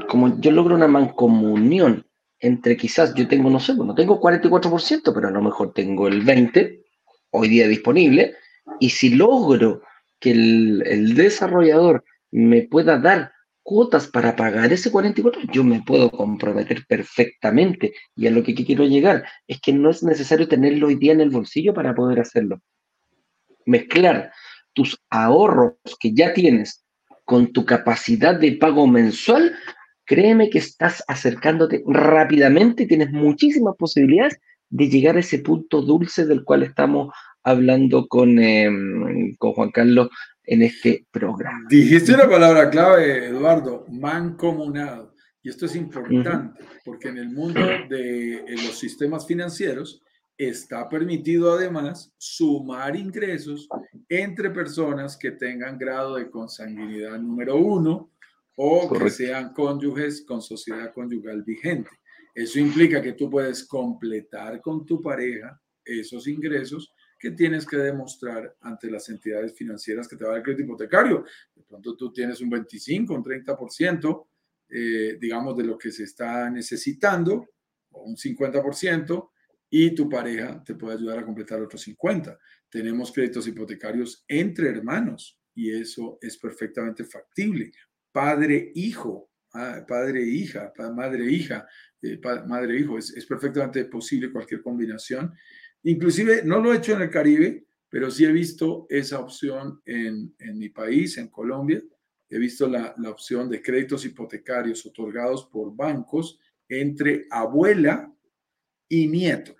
como 0.08 0.38
yo 0.38 0.50
logro 0.50 0.74
una 0.74 0.88
mancomunión 0.88 2.04
entre 2.40 2.76
quizás 2.76 3.14
yo 3.14 3.26
tengo, 3.28 3.48
no 3.50 3.60
sé, 3.60 3.74
no 3.74 3.94
tengo 3.94 4.20
44%, 4.20 5.12
pero 5.14 5.28
a 5.28 5.30
lo 5.30 5.42
mejor 5.42 5.72
tengo 5.72 6.08
el 6.08 6.24
20% 6.24 6.82
hoy 7.32 7.48
día 7.48 7.68
disponible, 7.68 8.34
y 8.80 8.90
si 8.90 9.10
logro 9.14 9.82
que 10.18 10.32
el 10.32 11.14
desarrollador 11.14 12.04
me 12.30 12.62
pueda 12.62 12.98
dar 12.98 13.32
cuotas 13.70 14.08
para 14.08 14.34
pagar 14.34 14.72
ese 14.72 14.90
44, 14.90 15.42
yo 15.52 15.62
me 15.62 15.80
puedo 15.80 16.10
comprometer 16.10 16.84
perfectamente. 16.88 17.94
Y 18.16 18.26
a 18.26 18.32
lo 18.32 18.42
que 18.42 18.52
quiero 18.52 18.84
llegar 18.84 19.24
es 19.46 19.60
que 19.60 19.72
no 19.72 19.90
es 19.90 20.02
necesario 20.02 20.48
tenerlo 20.48 20.88
hoy 20.88 20.96
día 20.96 21.12
en 21.12 21.20
el 21.20 21.30
bolsillo 21.30 21.72
para 21.72 21.94
poder 21.94 22.18
hacerlo. 22.18 22.60
Mezclar 23.66 24.32
tus 24.72 25.00
ahorros 25.08 25.74
que 26.00 26.12
ya 26.12 26.34
tienes 26.34 26.84
con 27.24 27.52
tu 27.52 27.64
capacidad 27.64 28.34
de 28.34 28.50
pago 28.56 28.88
mensual, 28.88 29.54
créeme 30.04 30.50
que 30.50 30.58
estás 30.58 31.04
acercándote 31.06 31.84
rápidamente, 31.86 32.86
tienes 32.86 33.12
muchísimas 33.12 33.76
posibilidades 33.76 34.40
de 34.68 34.88
llegar 34.88 35.16
a 35.16 35.20
ese 35.20 35.38
punto 35.38 35.80
dulce 35.80 36.26
del 36.26 36.42
cual 36.42 36.64
estamos 36.64 37.14
hablando 37.42 38.06
con, 38.08 38.38
em, 38.38 39.34
con 39.36 39.52
Juan 39.52 39.70
Carlos 39.70 40.08
en 40.44 40.62
este 40.62 41.06
programa. 41.10 41.66
Dijiste 41.68 42.14
una 42.14 42.28
palabra 42.28 42.70
clave, 42.70 43.26
Eduardo, 43.26 43.86
mancomunado. 43.88 45.14
Y 45.42 45.48
esto 45.48 45.66
es 45.66 45.74
importante 45.76 46.62
porque 46.84 47.08
en 47.08 47.18
el 47.18 47.30
mundo 47.30 47.60
de 47.88 48.44
los 48.48 48.78
sistemas 48.78 49.26
financieros 49.26 50.02
está 50.36 50.88
permitido 50.88 51.52
además 51.52 52.12
sumar 52.18 52.96
ingresos 52.96 53.68
entre 54.08 54.50
personas 54.50 55.16
que 55.16 55.32
tengan 55.32 55.78
grado 55.78 56.16
de 56.16 56.30
consanguinidad 56.30 57.18
número 57.18 57.56
uno 57.56 58.10
o 58.56 58.90
que 58.92 59.08
sean 59.08 59.52
cónyuges 59.54 60.24
con 60.26 60.42
sociedad 60.42 60.92
conyugal 60.92 61.42
vigente. 61.42 61.90
Eso 62.34 62.58
implica 62.58 63.00
que 63.00 63.14
tú 63.14 63.30
puedes 63.30 63.66
completar 63.66 64.60
con 64.60 64.84
tu 64.84 65.00
pareja 65.00 65.60
esos 65.84 66.26
ingresos 66.26 66.92
que 67.20 67.32
tienes 67.32 67.66
que 67.66 67.76
demostrar 67.76 68.56
ante 68.62 68.90
las 68.90 69.06
entidades 69.10 69.54
financieras 69.54 70.08
que 70.08 70.16
te 70.16 70.24
va 70.24 70.30
a 70.30 70.34
dar 70.34 70.42
crédito 70.42 70.64
hipotecario. 70.64 71.26
De 71.54 71.62
pronto 71.62 71.94
tú 71.94 72.10
tienes 72.10 72.40
un 72.40 72.48
25, 72.48 73.12
un 73.12 73.22
30%, 73.22 74.26
eh, 74.70 75.18
digamos, 75.20 75.54
de 75.54 75.64
lo 75.64 75.76
que 75.76 75.92
se 75.92 76.04
está 76.04 76.48
necesitando, 76.48 77.46
o 77.90 78.04
un 78.04 78.16
50%, 78.16 79.32
y 79.68 79.94
tu 79.94 80.08
pareja 80.08 80.64
te 80.64 80.74
puede 80.74 80.96
ayudar 80.96 81.18
a 81.18 81.24
completar 81.26 81.60
otros 81.60 81.82
50. 81.82 82.38
Tenemos 82.70 83.12
créditos 83.12 83.46
hipotecarios 83.46 84.24
entre 84.26 84.70
hermanos 84.70 85.38
y 85.54 85.78
eso 85.78 86.16
es 86.22 86.38
perfectamente 86.38 87.04
factible. 87.04 87.70
Padre-hijo, 88.10 89.30
ah, 89.52 89.84
padre-hija, 89.86 90.72
madre-hija, 90.94 91.66
eh, 92.00 92.18
madre-hijo, 92.46 92.96
es, 92.96 93.14
es 93.14 93.26
perfectamente 93.26 93.84
posible 93.84 94.32
cualquier 94.32 94.62
combinación 94.62 95.34
Inclusive 95.82 96.42
no 96.44 96.60
lo 96.60 96.72
he 96.72 96.76
hecho 96.76 96.94
en 96.94 97.02
el 97.02 97.10
Caribe, 97.10 97.66
pero 97.88 98.10
sí 98.10 98.24
he 98.24 98.32
visto 98.32 98.86
esa 98.88 99.18
opción 99.18 99.80
en, 99.84 100.34
mi 100.54 100.68
país, 100.68 101.18
en 101.18 101.28
Colombia. 101.28 101.82
He 102.28 102.38
visto 102.38 102.68
la, 102.68 102.94
opción 103.08 103.48
de 103.48 103.60
créditos 103.60 104.04
hipotecarios 104.04 104.86
otorgados 104.86 105.46
por 105.46 105.74
bancos 105.74 106.38
entre 106.68 107.26
abuela 107.30 108.12
y 108.88 109.08
nieto. 109.08 109.56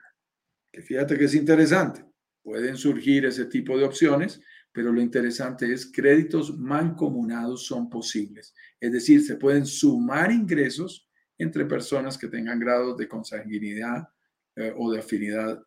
Que 0.71 0.83
fíjate 0.83 1.19
que 1.19 1.25
es 1.25 1.35
interesante. 1.35 2.05
Pueden 2.43 2.77
surgir 2.77 3.25
ese 3.25 3.47
tipo 3.47 3.77
de 3.77 3.85
opciones, 3.85 4.41
pero 4.73 4.93
lo 4.93 5.01
interesante 5.01 5.73
es 5.73 5.91
créditos 5.91 6.57
mancomunados 6.57 7.67
son 7.67 7.91
posibles. 7.91 8.55
Es 8.79 8.93
decir, 8.93 9.25
se 9.25 9.37
pueden 9.37 9.67
sumar 9.67 10.31
ingresos 10.31 11.09
entre 11.37 11.65
personas 11.65 12.17
que 12.17 12.29
tengan 12.29 12.61
grados 12.61 12.97
de 12.97 13.09
consanguinidad 13.09 14.09
eh, 14.55 14.73
o 14.77 14.93
de 14.93 15.01
afinidad 15.01 15.61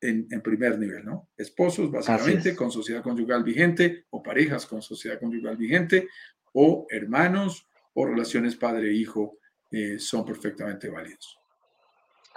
en, 0.00 0.42
primer 0.42 0.78
nivel, 0.78 1.04
¿no? 1.04 1.28
Esposos, 1.36 1.90
básicamente, 1.90 2.54
con 2.54 2.70
sociedad 2.70 3.02
conyugal 3.02 3.42
vigente, 3.42 4.06
o 4.10 4.22
parejas 4.22 4.66
con 4.66 4.82
sociedad 4.82 5.18
conyugal 5.18 5.56
vigente, 5.56 6.08
o 6.52 6.86
hermanos, 6.90 7.68
o 7.94 8.06
relaciones 8.06 8.56
padre-hijo, 8.56 9.38
eh, 9.70 9.98
son 9.98 10.24
perfectamente 10.24 10.88
válidos. 10.88 11.38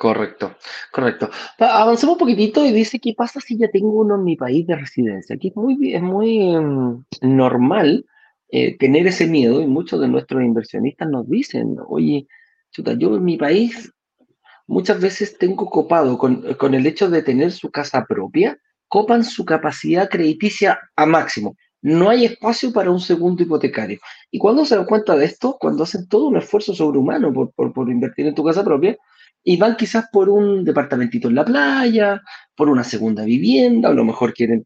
Correcto, 0.02 0.56
correcto. 0.92 1.30
Avancemos 1.60 2.14
un 2.14 2.20
poquitito 2.20 2.66
y 2.66 2.72
dice, 2.72 3.00
¿qué 3.00 3.14
pasa 3.14 3.40
si 3.40 3.58
ya 3.58 3.70
tengo 3.70 4.00
uno 4.00 4.16
en 4.16 4.24
mi 4.24 4.36
país 4.36 4.66
de 4.66 4.76
residencia? 4.76 5.36
Aquí 5.36 5.50
es 5.50 5.56
muy, 5.56 5.94
es 5.94 6.02
muy 6.02 6.56
em, 6.56 7.04
normal 7.22 8.06
eh, 8.50 8.76
tener 8.78 9.06
ese 9.06 9.28
miedo 9.28 9.62
y 9.62 9.68
muchos 9.68 10.02
de 10.02 10.08
nuestros 10.08 10.42
inversionistas 10.42 11.08
nos 11.08 11.30
dicen, 11.30 11.78
oye, 11.88 12.28
chuta, 12.72 12.94
yo 12.94 13.16
en 13.16 13.24
mi 13.24 13.38
país 13.38 13.94
muchas 14.72 15.02
veces 15.02 15.38
tengo 15.38 15.70
copado 15.70 16.18
con, 16.18 16.46
el 16.74 16.86
hecho 16.86 17.10
de 17.10 17.22
tener 17.22 17.52
su 17.52 17.70
casa 17.70 18.06
propia, 18.06 18.58
copan 18.88 19.26
su 19.26 19.44
capacidad 19.44 20.10
crediticia 20.10 20.80
a 20.96 21.06
máximo. 21.06 21.58
No 21.82 22.10
hay 22.10 22.24
espacio 22.24 22.72
para 22.72 22.90
un 22.90 23.02
segundo 23.02 23.44
hipotecario. 23.44 24.00
Y 24.32 24.40
cuando 24.40 24.66
se 24.66 24.78
dan 24.78 24.86
cuenta 24.86 25.18
de 25.18 25.26
esto, 25.26 25.58
cuando 25.60 25.84
hacen 25.84 26.08
todo 26.08 26.28
un 26.28 26.38
esfuerzo 26.38 26.74
sobrehumano 26.74 27.34
por, 27.34 27.74
por, 27.74 27.90
invertir 27.90 28.28
en 28.28 28.36
tu 28.36 28.46
casa 28.46 28.64
propia, 28.64 28.96
y 29.44 29.58
van 29.58 29.76
quizás 29.76 30.06
por 30.10 30.30
un 30.30 30.64
departamentito 30.64 31.28
en 31.28 31.36
la 31.36 31.44
playa, 31.44 32.22
por 32.56 32.70
una 32.70 32.86
segunda 32.86 33.26
vivienda, 33.26 33.90
a 33.90 33.94
lo 33.94 34.06
mejor 34.06 34.34
quieren 34.34 34.66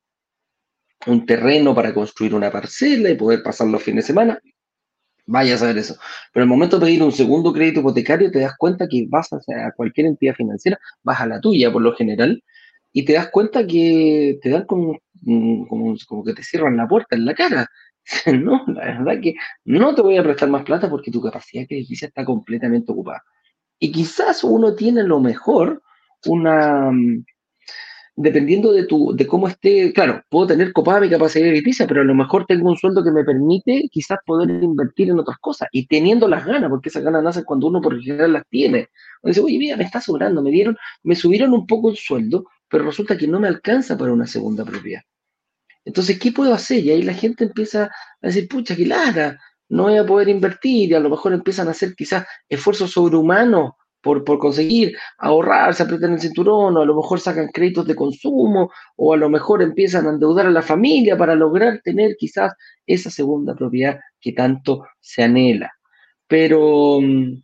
un 1.08 1.26
terreno 1.26 1.74
para 1.74 1.94
construir 1.94 2.36
una 2.36 2.52
parcela 2.52 3.10
y 3.10 3.16
poder 3.16 3.42
pasar 3.42 3.68
los 3.68 3.82
fines 3.82 4.04
de 4.04 4.08
semana. 4.08 4.40
Vaya 5.28 5.56
a 5.56 5.58
saber 5.58 5.78
eso. 5.78 5.96
Pero 6.32 6.44
el 6.44 6.50
momento 6.50 6.78
de 6.78 6.86
pedir 6.86 7.04
un 7.04 7.12
segundo 7.12 7.52
crédito 7.52 7.80
hipotecario, 7.80 8.32
te 8.32 8.40
das 8.40 8.56
cuenta 8.58 8.88
que 8.88 9.06
vas 9.10 9.30
a, 9.34 9.72
cualquier 9.76 10.08
entidad 10.08 10.36
financiera, 10.36 10.80
vas 11.04 11.20
a 11.20 11.26
la 11.26 11.42
tuya 11.42 11.72
por 11.72 11.82
lo 11.82 11.96
general, 11.96 12.44
y 12.94 13.06
te 13.06 13.14
das 13.14 13.30
cuenta 13.30 13.66
que 13.66 14.40
te 14.42 14.50
dan 14.50 14.66
como, 14.66 15.00
como, 15.68 16.24
que 16.24 16.34
te 16.34 16.44
cierran 16.44 16.78
la 16.78 16.88
puerta 16.88 17.16
en 17.16 17.26
la 17.26 17.34
cara. 17.34 17.68
No, 18.32 18.64
la 18.68 18.86
verdad 18.86 19.20
que 19.20 19.34
no 19.64 19.96
te 19.96 20.04
voy 20.04 20.18
a 20.18 20.24
prestar 20.24 20.48
más 20.48 20.64
plata 20.64 20.88
porque 20.88 21.10
tu 21.10 21.20
capacidad 21.20 21.66
crediticia 21.68 22.08
está 22.08 22.24
completamente 22.24 22.92
ocupada. 22.92 23.24
Y 23.80 23.92
quizás 23.92 24.44
uno 24.44 24.76
tiene 24.76 25.02
lo 25.02 25.20
mejor 25.20 25.82
una, 26.28 26.92
dependiendo 28.16 28.72
de, 28.72 28.86
tu, 28.86 29.14
de 29.14 29.28
cómo 29.28 29.48
esté, 29.48 29.92
claro, 29.92 30.22
puedo 30.30 30.48
tener 30.48 30.72
copada 30.72 31.02
mi 31.02 31.10
capacidad 31.10 31.46
crediticia, 31.46 31.86
pero 31.86 32.02
a 32.02 32.06
lo 32.06 32.16
mejor 32.16 32.46
tengo 32.46 32.70
un 32.70 32.78
sueldo 32.78 33.04
que 33.04 33.12
me 33.12 33.26
permite 33.26 33.90
quizás 33.92 34.20
poder 34.26 34.50
invertir 34.64 35.10
en 35.10 35.20
otras 35.20 35.38
cosas 35.40 35.68
y 35.72 35.86
teniendo 35.86 36.28
las 36.28 36.46
ganas, 36.46 36.70
porque 36.70 36.90
esas 36.90 37.04
ganas 37.04 37.24
nacen 37.24 37.44
cuando 37.44 37.68
uno 37.68 37.82
por 37.82 38.00
general 38.02 38.34
las 38.34 38.44
tiene. 38.50 38.90
Dice, 39.24 39.42
oye, 39.42 39.58
mira, 39.58 39.76
me 39.76 39.84
está 39.84 40.00
sobrando, 40.00 40.42
me 40.42 40.52
dieron, 40.52 40.78
me 41.04 41.16
subieron 41.16 41.52
un 41.54 41.68
poco 41.68 41.90
el 41.90 41.98
sueldo, 41.98 42.46
pero 42.70 42.86
resulta 42.86 43.18
que 43.18 43.28
no 43.28 43.40
me 43.40 43.48
alcanza 43.48 43.98
para 43.98 44.14
una 44.14 44.28
segunda 44.28 44.64
propiedad. 44.64 45.02
Entonces, 45.84 46.18
¿qué 46.18 46.32
puedo 46.32 46.54
hacer? 46.54 46.84
Y 46.84 46.92
ahí 46.92 47.04
la 47.04 47.14
gente 47.14 47.44
empieza 47.44 47.86
a 47.86 48.28
decir, 48.28 48.48
pucha, 48.48 48.76
qué 48.76 48.86
lara, 48.86 49.40
no 49.70 49.84
voy 49.84 49.98
a 49.98 50.06
poder 50.06 50.30
invertir, 50.30 50.92
y 50.92 50.94
a 50.94 51.00
lo 51.00 51.10
mejor 51.10 51.34
empiezan 51.34 51.68
a 51.68 51.72
hacer 51.72 51.96
quizás 51.96 52.26
esfuerzos 52.48 52.92
sobrehumanos 52.92 53.74
por, 54.06 54.24
por 54.24 54.38
conseguir 54.38 54.96
ahorrar, 55.18 55.74
se 55.74 55.82
aprietan 55.82 56.14
el 56.14 56.22
cinturón, 56.22 56.78
o 56.78 56.82
a 56.82 56.86
lo 56.86 56.96
mejor 56.96 57.20
sacan 57.20 57.48
créditos 57.48 57.88
de 57.88 57.96
consumo, 57.96 58.72
o 58.98 59.14
a 59.16 59.18
lo 59.18 59.32
mejor 59.32 59.64
empiezan 59.64 60.06
a 60.06 60.12
endeudar 60.12 60.46
a 60.46 60.52
la 60.52 60.62
familia 60.62 61.18
para 61.18 61.34
lograr 61.34 61.82
tener 61.84 62.16
quizás 62.16 62.54
esa 62.86 63.10
segunda 63.10 63.56
propiedad 63.56 64.00
que 64.22 64.34
tanto 64.34 64.86
se 65.00 65.24
anhela. 65.24 65.72
Pero 66.28 67.02
mm, 67.02 67.42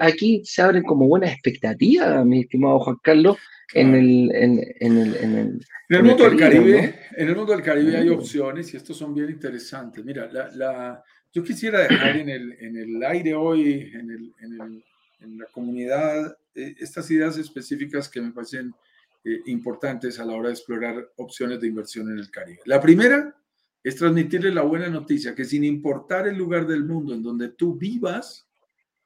aquí 0.00 0.42
se 0.44 0.60
abren 0.60 0.82
como 0.82 1.06
buenas 1.06 1.30
expectativas, 1.30 2.26
mi 2.26 2.40
estimado 2.40 2.80
Juan 2.80 2.96
Carlos, 3.00 3.36
en 3.74 3.94
el, 3.94 4.34
en, 4.34 4.58
el, 4.58 5.16
en, 5.20 5.60
el, 5.88 6.02
mundo 6.02 6.24
del 6.24 6.36
Caribe. 6.36 6.96
En 7.16 7.28
el 7.28 7.36
mundo 7.36 7.52
del 7.52 7.62
Caribe 7.62 7.96
hay 7.96 8.08
opciones 8.08 8.74
y 8.74 8.76
estos 8.76 8.96
son 8.96 9.14
bien 9.14 9.30
interesantes. 9.30 10.04
Mira, 10.04 10.28
la, 10.32 10.50
la 10.50 11.04
yo 11.34 11.42
quisiera 11.42 11.80
dejar 11.80 12.16
en 12.16 12.28
el, 12.28 12.52
en 12.60 12.76
el 12.76 13.02
aire 13.02 13.34
hoy, 13.34 13.90
en, 13.92 14.10
el, 14.10 14.34
en, 14.40 14.82
en 15.18 15.38
la 15.38 15.46
comunidad, 15.46 16.36
eh, 16.54 16.76
estas 16.78 17.10
ideas 17.10 17.36
específicas 17.36 18.08
que 18.08 18.20
me 18.20 18.30
parecen 18.30 18.72
eh, 19.24 19.40
importantes 19.46 20.20
a 20.20 20.24
la 20.24 20.34
hora 20.34 20.48
de 20.48 20.54
explorar 20.54 21.10
opciones 21.16 21.60
de 21.60 21.66
inversión 21.66 22.10
en 22.10 22.18
el 22.18 22.30
Caribe. 22.30 22.60
La 22.66 22.80
primera 22.80 23.34
es 23.82 23.96
transmitirle 23.96 24.54
la 24.54 24.62
buena 24.62 24.88
noticia 24.88 25.34
que 25.34 25.44
sin 25.44 25.64
importar 25.64 26.28
el 26.28 26.36
lugar 26.36 26.66
del 26.66 26.84
mundo 26.84 27.12
en 27.12 27.22
donde 27.22 27.48
tú 27.48 27.76
vivas, 27.76 28.46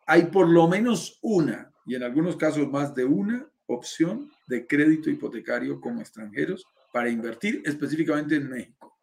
hay 0.06 0.24
por 0.26 0.48
lo 0.48 0.68
menos 0.68 1.18
una, 1.22 1.72
y 1.86 1.94
en 1.94 2.02
algunos 2.02 2.36
casos 2.36 2.68
más 2.70 2.94
de 2.94 3.04
una, 3.04 3.46
opción 3.70 4.30
de 4.46 4.66
crédito 4.66 5.10
hipotecario 5.10 5.78
como 5.78 6.00
extranjeros 6.00 6.66
para 6.90 7.10
invertir 7.10 7.62
específicamente 7.66 8.36
en 8.36 8.48
México, 8.48 8.96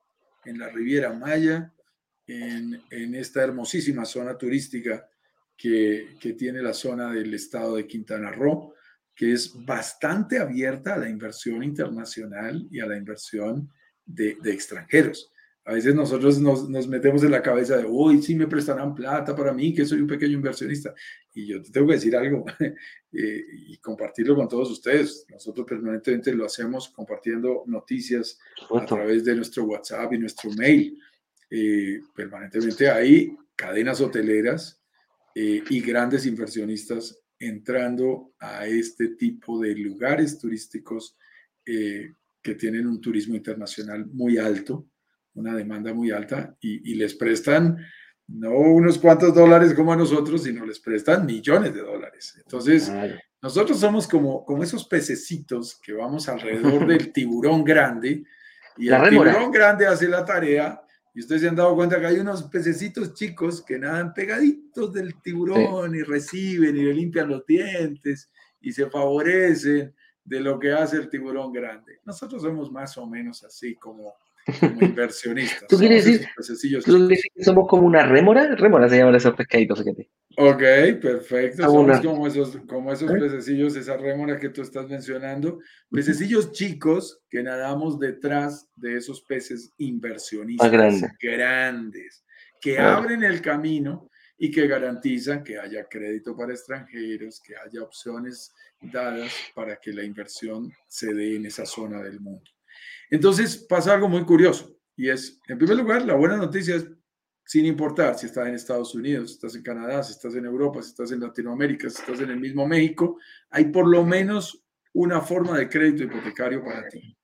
en 0.44 0.58
la 0.58 0.70
Riviera 0.70 1.14
Maya, 1.14 1.72
en, 2.28 3.16
esta 3.16 3.44
hermosísima 3.44 4.06
zona 4.06 4.38
turística 4.38 5.08
que, 5.58 6.18
tiene 6.38 6.62
la 6.62 6.74
zona 6.74 7.12
del 7.12 7.34
estado 7.34 7.76
de 7.76 7.88
Quintana 7.88 8.32
Roo, 8.32 8.74
que 9.16 9.32
es 9.34 9.54
bastante 9.66 10.40
abierta 10.40 10.96
a 10.96 10.98
la 10.98 11.10
inversión 11.10 11.64
internacional 11.64 12.68
y 12.70 12.80
a 12.80 12.86
la 12.86 12.98
inversión 12.98 13.70
de, 14.06 14.38
extranjeros. 14.46 15.32
A 15.68 15.74
veces 15.74 15.96
nosotros 15.96 16.40
nos, 16.40 16.88
metemos 16.88 17.24
en 17.24 17.32
la 17.32 17.42
cabeza 17.42 17.78
de, 17.78 17.86
uy, 17.86 18.22
sí 18.22 18.36
me 18.36 18.46
prestarán 18.46 18.94
plata 18.94 19.36
para 19.36 19.52
mí, 19.52 19.74
que 19.74 19.86
soy 19.86 20.02
un 20.02 20.08
pequeño 20.08 20.34
inversionista. 20.34 20.94
Y 21.34 21.48
yo 21.48 21.62
te 21.62 21.72
tengo 21.72 21.88
que 21.88 21.96
decir 21.96 22.16
algo 22.16 22.46
eh, 22.60 23.46
y 23.68 23.78
compartirlo 23.78 24.36
con 24.36 24.48
todos 24.48 24.70
ustedes. 24.70 25.26
Nosotros 25.30 25.66
permanentemente 25.68 26.34
lo 26.34 26.46
hacemos 26.46 26.90
compartiendo 26.90 27.64
noticias 27.66 28.38
a 28.70 28.86
través 28.86 29.26
de 29.26 29.36
nuestro 29.36 29.64
WhatsApp 29.64 30.14
y 30.14 30.20
nuestro 30.20 30.52
mail. 30.52 31.00
Eh, 31.50 32.02
permanentemente 32.16 32.90
hay 32.90 33.38
cadenas 33.56 34.02
hoteleras 34.02 34.82
eh, 35.34 35.64
y 35.70 35.82
grandes 35.82 36.26
inversionistas 36.26 37.20
entrando 37.40 38.34
a 38.40 38.66
este 38.66 39.10
tipo 39.10 39.60
de 39.60 39.76
lugares 39.76 40.40
turísticos 40.40 41.18
eh, 41.66 42.14
que 42.42 42.56
tienen 42.56 42.88
un 42.88 43.02
turismo 43.02 43.36
internacional 43.36 44.06
muy 44.06 44.38
alto, 44.38 44.88
una 45.34 45.56
demanda 45.56 45.94
muy 45.94 46.12
alta, 46.12 46.56
y, 46.60 46.96
les 46.96 47.16
prestan 47.16 47.78
no 48.28 48.52
unos 48.52 48.98
cuantos 48.98 49.34
dólares 49.36 49.74
como 49.74 49.92
a 49.92 49.98
nosotros, 49.98 50.44
sino 50.44 50.66
les 50.66 50.80
prestan 50.80 51.26
millones 51.26 51.74
de 51.74 51.82
dólares. 51.82 52.36
Entonces, 52.38 52.92
Nosotros 53.42 53.80
somos 53.80 54.08
como, 54.08 54.44
como 54.44 54.64
esos 54.64 54.88
pececitos 54.88 55.80
que 55.80 55.94
vamos 55.94 56.28
alrededor 56.30 56.88
del 56.88 57.12
tiburón 57.12 57.64
grande 57.64 58.24
y 58.78 58.88
el 58.88 59.10
tiburón 59.10 59.52
grande 59.52 59.86
hace 59.86 60.08
la 60.08 60.26
tarea 60.26 60.85
y 61.16 61.22
ustedes 61.22 61.44
se 61.44 61.48
han 61.48 61.56
dado 61.56 61.74
cuenta 61.76 61.98
que 61.98 62.08
hay 62.08 62.20
unos 62.20 62.44
pececitos 62.44 63.14
chicos 63.14 63.62
que 63.62 63.80
nadan 63.80 64.14
pegaditos 64.14 64.92
del 64.92 65.22
tiburón 65.22 65.96
y 65.96 66.02
reciben 66.02 66.76
y 66.76 66.82
le 66.82 66.94
limpian 66.94 67.30
los 67.30 67.46
dientes 67.46 68.30
y 68.60 68.74
se 68.74 68.90
favorecen 68.90 69.96
de 70.26 70.40
lo 70.42 70.60
que 70.60 70.74
hace 70.74 70.98
el 70.98 71.10
tiburón 71.10 71.54
grande. 71.54 72.02
Nosotros 72.04 72.42
somos 72.42 72.70
más 72.70 72.98
o 72.98 73.08
menos 73.08 73.46
así 73.46 73.76
como, 73.76 74.14
inversionistas. 74.82 75.68
¿Tú 75.68 75.78
quieres 75.78 76.06
decir, 76.06 76.28
que 77.34 77.44
somos 77.44 77.68
como 77.68 77.88
una 77.88 78.06
rémora? 78.06 78.56
Rémora 78.56 78.88
se 78.88 78.98
llaman 78.98 79.16
esos 79.16 79.36
pescaditos. 79.36 79.80
Fíjate. 79.80 80.10
Ok, 80.38 80.62
perfecto. 81.02 81.64
Somos 81.64 82.00
como 82.02 82.28
esos, 82.28 82.58
como 82.68 82.92
esos 82.92 83.10
¿Eh? 83.10 83.18
pececillos, 83.20 83.76
esa 83.76 83.98
rémora 83.98 84.38
que 84.38 84.50
tú 84.50 84.62
estás 84.62 84.88
mencionando. 84.88 85.60
Pececillos 85.90 86.52
chicos 86.52 87.22
que 87.30 87.42
nadamos 87.42 88.00
detrás 88.00 88.70
de 88.76 88.98
esos 88.98 89.22
peces 89.22 89.74
inversionistas 89.78 90.72
grandes, 91.20 92.26
que 92.62 92.78
abren 92.80 93.24
el 93.24 93.42
camino 93.42 94.10
y 94.38 94.52
que 94.52 94.68
garantizan 94.68 95.44
que 95.44 95.58
haya 95.58 95.86
crédito 95.86 96.36
para 96.36 96.54
extranjeros, 96.54 97.42
que 97.42 97.56
haya 97.56 97.82
opciones 97.82 98.54
dadas 98.82 99.34
para 99.56 99.78
que 99.78 99.94
la 99.94 100.04
inversión 100.04 100.72
se 100.88 101.14
dé 101.14 101.38
en 101.38 101.46
esa 101.46 101.66
zona 101.66 102.02
del 102.02 102.20
mundo. 102.20 102.52
Entonces 103.10 103.58
pasa 103.58 103.94
algo 103.94 104.08
muy 104.08 104.24
curioso 104.26 104.76
y 104.96 105.10
es, 105.10 105.40
en 105.48 105.58
primer 105.58 105.78
lugar, 105.78 106.06
la 106.06 106.16
buena 106.16 106.38
noticia 106.38 106.76
es, 106.76 106.88
sin 107.46 107.66
importar 107.66 108.18
si 108.18 108.26
estás 108.26 108.48
en 108.48 108.56
Estados 108.56 108.96
Unidos, 108.96 109.30
si 109.30 109.36
estás 109.36 109.56
en 109.56 109.64
Canadá, 109.64 110.02
si 110.04 110.14
estás 110.14 110.36
en 110.36 110.46
Europa, 110.46 110.82
si 110.82 110.90
estás 110.90 111.12
en 111.12 111.20
Latinoamérica, 111.20 111.90
si 111.90 112.02
estás 112.02 112.20
en 112.22 112.32
el 112.32 112.40
mismo 112.40 112.68
México, 112.68 113.20
hay 113.50 113.66
por 113.66 113.88
lo 113.88 114.04
menos 114.04 114.64
una 114.94 115.22
forma 115.22 115.58
de 115.58 115.70
crédito 115.70 116.04
hipotecario 116.04 116.64
para 116.64 116.88
ti. 116.88 117.16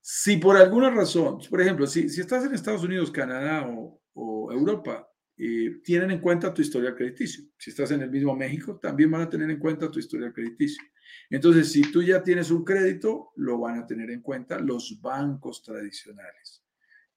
Si 0.00 0.36
por 0.36 0.56
alguna 0.56 0.90
razón, 0.90 1.38
por 1.50 1.60
ejemplo, 1.60 1.86
si, 1.86 2.08
si 2.08 2.20
estás 2.20 2.44
en 2.44 2.54
Estados 2.54 2.84
Unidos, 2.84 3.10
Canadá 3.10 3.66
o, 3.68 4.00
o 4.14 4.52
Europa, 4.52 5.08
eh, 5.36 5.80
tienen 5.82 6.12
en 6.12 6.20
cuenta 6.20 6.54
tu 6.54 6.62
historial 6.62 6.94
crediticio. 6.94 7.44
Si 7.58 7.70
estás 7.70 7.90
en 7.90 8.02
el 8.02 8.10
mismo 8.10 8.36
México, 8.36 8.78
también 8.80 9.10
van 9.10 9.22
a 9.22 9.30
tener 9.30 9.50
en 9.50 9.58
cuenta 9.58 9.90
tu 9.90 9.98
historial 9.98 10.32
crediticio. 10.32 10.82
Entonces, 11.28 11.72
si 11.72 11.82
tú 11.90 12.02
ya 12.02 12.22
tienes 12.22 12.50
un 12.50 12.64
crédito, 12.64 13.32
lo 13.36 13.58
van 13.58 13.78
a 13.78 13.86
tener 13.86 14.10
en 14.10 14.20
cuenta 14.20 14.58
los 14.58 15.00
bancos 15.00 15.62
tradicionales. 15.62 16.62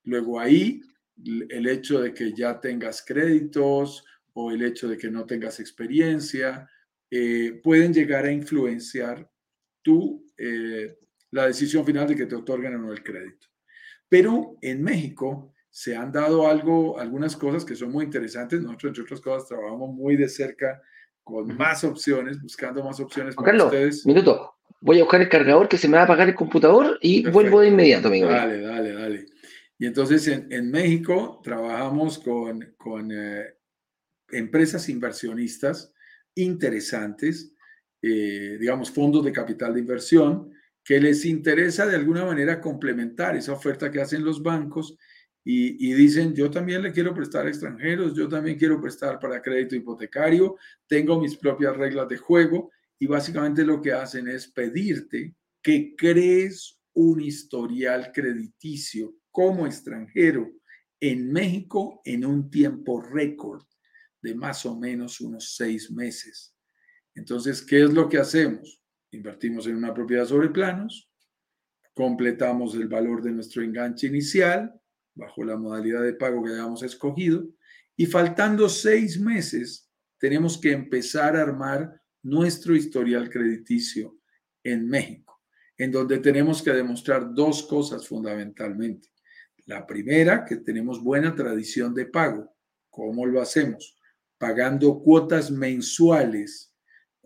Luego 0.04 0.40
ahí, 0.40 0.82
el 1.26 1.68
hecho 1.68 2.00
de 2.02 2.14
que 2.14 2.34
ya 2.34 2.60
tengas 2.60 3.04
créditos 3.06 4.06
o 4.34 4.52
el 4.52 4.64
hecho 4.64 4.88
de 4.88 4.98
que 4.98 5.12
no 5.12 5.26
tengas 5.26 5.60
experiencia, 5.60 6.70
eh, 7.10 7.60
pueden 7.64 7.94
llegar 7.94 8.26
a 8.26 8.32
influenciar 8.32 9.30
tu, 9.82 10.26
eh, 10.38 10.98
la 11.32 11.48
decisión 11.48 11.86
final 11.86 12.08
de 12.08 12.16
que 12.16 12.26
te 12.26 12.36
otorguen 12.36 12.76
o 12.76 12.78
no 12.80 12.92
el 12.92 13.04
crédito. 13.04 13.48
Pero 14.10 14.58
en 14.62 14.84
México, 14.84 15.54
se 15.78 15.96
han 15.96 16.12
dado 16.12 16.48
algo, 16.48 17.00
algunas 17.00 17.38
cosas 17.38 17.64
que 17.64 17.76
son 17.76 17.92
muy 17.92 18.04
interesantes. 18.04 18.60
Nosotros, 18.64 18.90
entre 18.90 19.04
otras 19.04 19.22
cosas, 19.22 19.48
trabajamos 19.48 19.94
muy 19.94 20.16
de 20.16 20.28
cerca 20.28 20.82
con 21.24 21.56
más 21.56 21.84
opciones, 21.84 22.42
buscando 22.42 22.84
más 22.84 23.00
opciones 23.00 23.36
para 23.36 23.46
Carlos, 23.46 23.66
ustedes. 23.66 24.04
Minuto. 24.04 24.56
Voy 24.82 24.98
a 24.98 25.04
buscar 25.04 25.22
el 25.22 25.30
cargador 25.30 25.68
que 25.68 25.78
se 25.78 25.88
me 25.88 25.98
va 25.98 26.02
a 26.02 26.06
apagar 26.06 26.30
el 26.30 26.34
computador 26.34 26.98
y 27.00 27.30
vuelvo 27.30 27.62
de 27.62 27.68
inmediato, 27.68 28.08
amigo. 28.08 28.28
Dale, 28.28 28.60
dale, 28.60 28.92
dale. 28.92 29.26
Y 29.78 29.86
entonces 29.86 30.28
en, 30.28 30.52
en 30.52 30.72
México 30.72 31.42
trabajamos 31.44 32.18
con, 32.18 32.74
con 32.76 33.12
eh, 33.12 33.46
empresas 34.32 34.90
inversionistas 34.90 35.94
interesantes, 36.34 37.54
eh, 38.02 38.58
digamos, 38.60 38.90
fondos 38.90 39.24
de 39.24 39.32
capital 39.32 39.76
de 39.76 39.82
inversión, 39.82 40.52
que 40.84 41.00
les 41.00 41.24
interesa 41.24 41.86
de 41.86 41.98
alguna 41.98 42.26
manera 42.26 42.60
complementar 42.60 43.36
esa 43.36 43.54
oferta 43.54 43.92
que 43.92 44.02
hacen 44.02 44.26
los 44.26 44.42
bancos 44.42 44.98
y, 45.50 45.94
dicen, 45.94 46.36
yo 46.36 46.52
también 46.52 46.82
le 46.82 46.92
quiero 46.92 47.14
prestar 47.14 47.46
a 47.46 47.50
extranjeros, 47.50 48.14
yo 48.14 48.28
también 48.28 48.58
quiero 48.58 48.82
prestar 48.82 49.18
para 49.18 49.42
crédito 49.42 49.78
hipotecario, 49.78 50.58
tengo 50.88 51.22
mis 51.22 51.38
propias 51.38 51.78
reglas 51.78 52.10
de 52.10 52.18
juego 52.18 52.70
y 53.00 53.08
básicamente 53.08 53.64
lo 53.64 53.82
que 53.82 53.94
hacen 53.94 54.28
es 54.28 54.50
pedirte 54.50 55.36
que 55.62 55.96
crees 55.96 56.82
un 56.96 57.22
historial 57.22 58.12
crediticio 58.12 59.16
como 59.32 59.66
extranjero 59.66 60.52
en 61.00 61.32
México 61.32 62.02
en 62.04 62.26
un 62.26 62.50
tiempo 62.50 63.00
récord 63.00 63.64
de 64.22 64.36
más 64.36 64.66
o 64.66 64.78
menos 64.78 65.22
unos 65.22 65.56
seis 65.56 65.90
meses. 65.90 66.54
Entonces, 67.16 67.62
¿qué 67.62 67.84
es 67.84 67.94
lo 67.94 68.10
que 68.10 68.18
hacemos? 68.18 68.82
Invertimos 69.12 69.66
en 69.68 69.78
una 69.78 69.94
propiedad 69.94 70.26
sobre 70.26 70.50
planos, 70.50 71.10
completamos 71.94 72.76
el 72.76 72.90
valor 72.90 73.22
de 73.22 73.32
nuestro 73.32 73.64
enganche 73.64 74.08
inicial, 74.08 74.78
bajo 75.18 75.44
la 75.44 75.58
modalidad 75.58 76.04
de 76.04 76.14
pago 76.14 76.44
que 76.44 76.52
hayamos 76.52 76.84
escogido. 76.84 77.46
Y 77.96 78.06
faltando 78.06 78.70
seis 78.70 79.20
meses, 79.20 79.90
tenemos 80.20 80.58
que 80.58 80.72
empezar 80.72 81.36
a 81.36 81.42
armar 81.42 82.00
nuestro 82.24 82.76
historial 82.76 83.30
crediticio 83.30 84.18
en 84.64 84.88
México, 84.88 85.42
en 85.78 85.92
donde 85.92 86.20
tenemos 86.20 86.62
que 86.62 86.72
demostrar 86.72 87.34
dos 87.34 87.64
cosas 87.64 88.08
fundamentalmente. 88.08 89.10
La 89.66 89.86
primera, 89.86 90.46
que 90.46 90.58
tenemos 90.58 91.04
buena 91.04 91.36
tradición 91.36 91.94
de 91.94 92.06
pago. 92.06 92.56
¿Cómo 92.90 93.26
lo 93.26 93.42
hacemos? 93.42 93.98
Pagando 94.38 95.02
cuotas 95.02 95.52
mensuales 95.52 96.74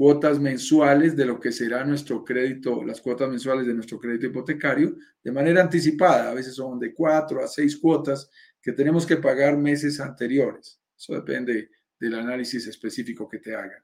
cuotas 0.02 0.40
mensuales 0.40 1.16
de 1.16 1.26
lo 1.26 1.40
que 1.40 1.52
será 1.52 1.86
nuestro 1.86 2.26
crédito, 2.26 2.84
las 2.84 3.00
cuotas 3.00 3.30
mensuales 3.30 3.68
de 3.68 3.76
nuestro 3.76 4.00
crédito 4.00 4.26
hipotecario 4.26 4.96
de 5.24 5.32
manera 5.32 5.62
anticipada. 5.62 6.32
A 6.32 6.34
veces 6.34 6.56
son 6.56 6.80
de 6.80 6.92
cuatro 6.92 7.44
a 7.44 7.48
seis 7.48 7.78
cuotas 7.78 8.28
que 8.60 8.72
tenemos 8.72 9.06
que 9.06 9.18
pagar 9.18 9.56
meses 9.56 10.00
anteriores. 10.00 10.82
Eso 10.98 11.14
depende 11.14 11.70
del 12.00 12.16
análisis 12.16 12.66
específico 12.66 13.30
que 13.30 13.38
te 13.38 13.54
hagan. 13.54 13.84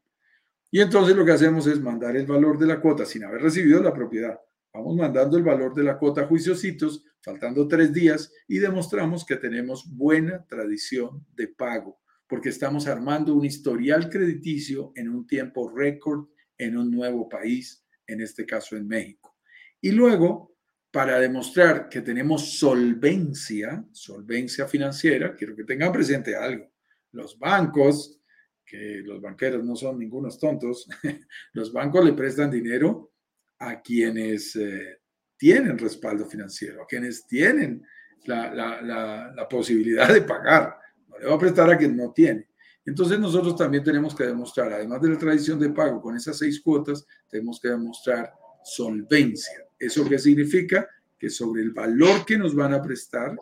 Y 0.71 0.81
entonces 0.81 1.15
lo 1.15 1.23
que 1.23 1.33
hacemos 1.33 1.67
es 1.67 1.79
mandar 1.79 2.17
el 2.17 2.25
valor 2.25 2.57
de 2.57 2.65
la 2.65 2.81
cuota 2.81 3.05
sin 3.05 3.23
haber 3.23 3.43
recibido 3.43 3.83
la 3.83 3.93
propiedad. 3.93 4.39
Vamos 4.73 4.95
mandando 4.95 5.37
el 5.37 5.43
valor 5.43 5.75
de 5.75 5.83
la 5.83 5.99
cuota 5.99 6.21
a 6.21 6.27
juiciositos, 6.27 7.05
faltando 7.21 7.67
tres 7.67 7.93
días, 7.93 8.33
y 8.47 8.57
demostramos 8.57 9.23
que 9.23 9.35
tenemos 9.35 9.85
buena 9.87 10.43
tradición 10.47 11.23
de 11.35 11.47
pago 11.47 11.99
porque 12.27 12.49
estamos 12.49 12.87
armando 12.87 13.33
un 13.33 13.45
historial 13.45 14.09
crediticio 14.09 14.91
en 14.95 15.09
un 15.09 15.25
tiempo 15.25 15.69
récord 15.69 16.27
en 16.57 16.77
un 16.77 16.91
nuevo 16.91 17.29
país, 17.29 17.85
en 18.05 18.21
este 18.21 18.45
caso 18.45 18.75
en 18.75 18.87
México. 18.87 19.37
Y 19.79 19.91
luego, 19.91 20.55
para 20.91 21.19
demostrar 21.19 21.87
que 21.87 22.01
tenemos 22.01 22.57
solvencia, 22.57 23.85
solvencia 23.91 24.67
financiera, 24.67 25.35
quiero 25.35 25.55
que 25.55 25.63
tengan 25.63 25.91
presente 25.91 26.35
algo. 26.35 26.71
Los 27.11 27.37
bancos, 27.39 28.19
que 28.65 29.01
los 29.05 29.21
banqueros 29.21 29.63
no 29.63 29.75
son 29.75 29.99
ningunos 29.99 30.39
tontos, 30.39 30.87
los 31.53 31.71
bancos 31.71 32.03
le 32.03 32.13
prestan 32.13 32.51
dinero 32.51 33.13
a 33.59 33.81
quienes 33.81 34.55
eh, 34.55 34.99
tienen 35.37 35.77
respaldo 35.77 36.25
financiero, 36.25 36.83
a 36.83 36.87
quienes 36.87 37.25
tienen 37.25 37.85
la, 38.25 38.51
la 38.51 39.47
posibilidad 39.47 40.13
de 40.13 40.21
pagar 40.21 40.77
le 41.19 41.27
va 41.27 41.35
a 41.35 41.39
prestar 41.39 41.69
a 41.69 41.77
quien 41.77 41.95
no 41.95 42.11
tiene. 42.11 42.47
Entonces 42.85 43.19
nosotros 43.19 43.55
también 43.55 43.83
tenemos 43.83 44.15
que 44.15 44.23
demostrar, 44.23 44.71
además 44.71 45.01
de 45.01 45.09
la 45.09 45.17
tradición 45.17 45.59
de 45.59 45.69
pago 45.71 46.01
con 46.01 46.15
esas 46.15 46.37
seis 46.37 46.61
cuotas, 46.61 47.05
tenemos 47.27 47.59
que 47.59 47.67
demostrar 47.69 48.31
solvencia. 48.63 49.65
¿Eso 49.77 50.07
qué 50.07 50.17
significa? 50.17 50.87
Que 51.19 51.29
sobre 51.29 51.61
el 51.61 51.71
valor 51.71 52.25
que 52.25 52.37
nos 52.37 52.55
van 52.55 52.73
a 52.73 52.81
prestar, 52.81 53.35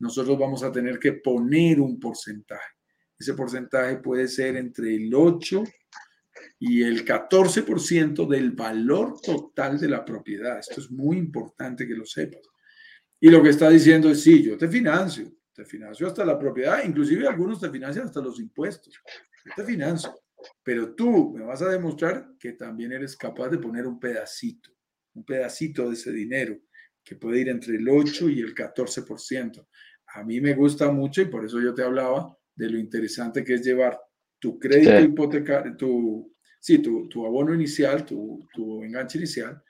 nosotros 0.00 0.38
vamos 0.38 0.62
a 0.64 0.72
tener 0.72 0.98
que 0.98 1.12
poner 1.12 1.80
un 1.80 2.00
porcentaje. 2.00 2.74
Ese 3.18 3.34
porcentaje 3.34 3.96
puede 3.98 4.26
ser 4.26 4.56
entre 4.56 4.94
el 4.94 5.14
8 5.14 5.62
y 6.60 6.82
el 6.82 7.04
14% 7.04 8.26
del 8.28 8.52
valor 8.52 9.20
total 9.20 9.78
de 9.78 9.88
la 9.88 10.04
propiedad. 10.04 10.58
Esto 10.58 10.80
es 10.80 10.90
muy 10.90 11.18
importante 11.18 11.86
que 11.86 11.94
lo 11.94 12.04
sepas. 12.04 12.42
Y 13.20 13.30
lo 13.30 13.42
que 13.42 13.50
está 13.50 13.68
diciendo 13.70 14.10
es, 14.10 14.22
sí, 14.22 14.42
yo 14.42 14.56
te 14.56 14.68
financio, 14.68 15.32
te 15.58 15.64
financio 15.64 16.06
hasta 16.06 16.24
la 16.24 16.38
propiedad, 16.38 16.84
inclusive 16.84 17.26
algunos 17.26 17.60
te 17.60 17.68
financian 17.68 18.04
hasta 18.04 18.20
los 18.20 18.38
impuestos. 18.38 18.94
Yo 19.44 19.52
te 19.56 19.64
financio, 19.64 20.14
pero 20.62 20.94
tú 20.94 21.32
me 21.36 21.42
vas 21.44 21.62
a 21.62 21.68
demostrar 21.68 22.28
que 22.38 22.52
también 22.52 22.92
eres 22.92 23.16
capaz 23.16 23.48
de 23.48 23.58
poner 23.58 23.84
un 23.84 23.98
pedacito, 23.98 24.70
un 25.14 25.24
pedacito 25.24 25.88
de 25.88 25.94
ese 25.94 26.12
dinero 26.12 26.56
que 27.02 27.16
puede 27.16 27.40
ir 27.40 27.48
entre 27.48 27.74
el 27.74 27.88
8 27.88 28.30
y 28.30 28.38
el 28.38 28.54
14%. 28.54 29.66
A 30.14 30.22
mí 30.22 30.40
me 30.40 30.54
gusta 30.54 30.92
mucho 30.92 31.22
y 31.22 31.24
por 31.24 31.44
eso 31.44 31.60
yo 31.60 31.74
te 31.74 31.82
hablaba 31.82 32.38
de 32.54 32.70
lo 32.70 32.78
interesante 32.78 33.42
que 33.42 33.54
es 33.54 33.66
llevar 33.66 33.98
tu 34.38 34.60
crédito 34.60 35.00
hipotecario, 35.00 35.76
tu, 35.76 36.36
sí, 36.60 36.78
tu, 36.78 37.08
tu 37.08 37.26
abono 37.26 37.52
inicial, 37.52 38.06
tu, 38.06 38.46
tu 38.54 38.84
enganche 38.84 39.18
inicial, 39.18 39.60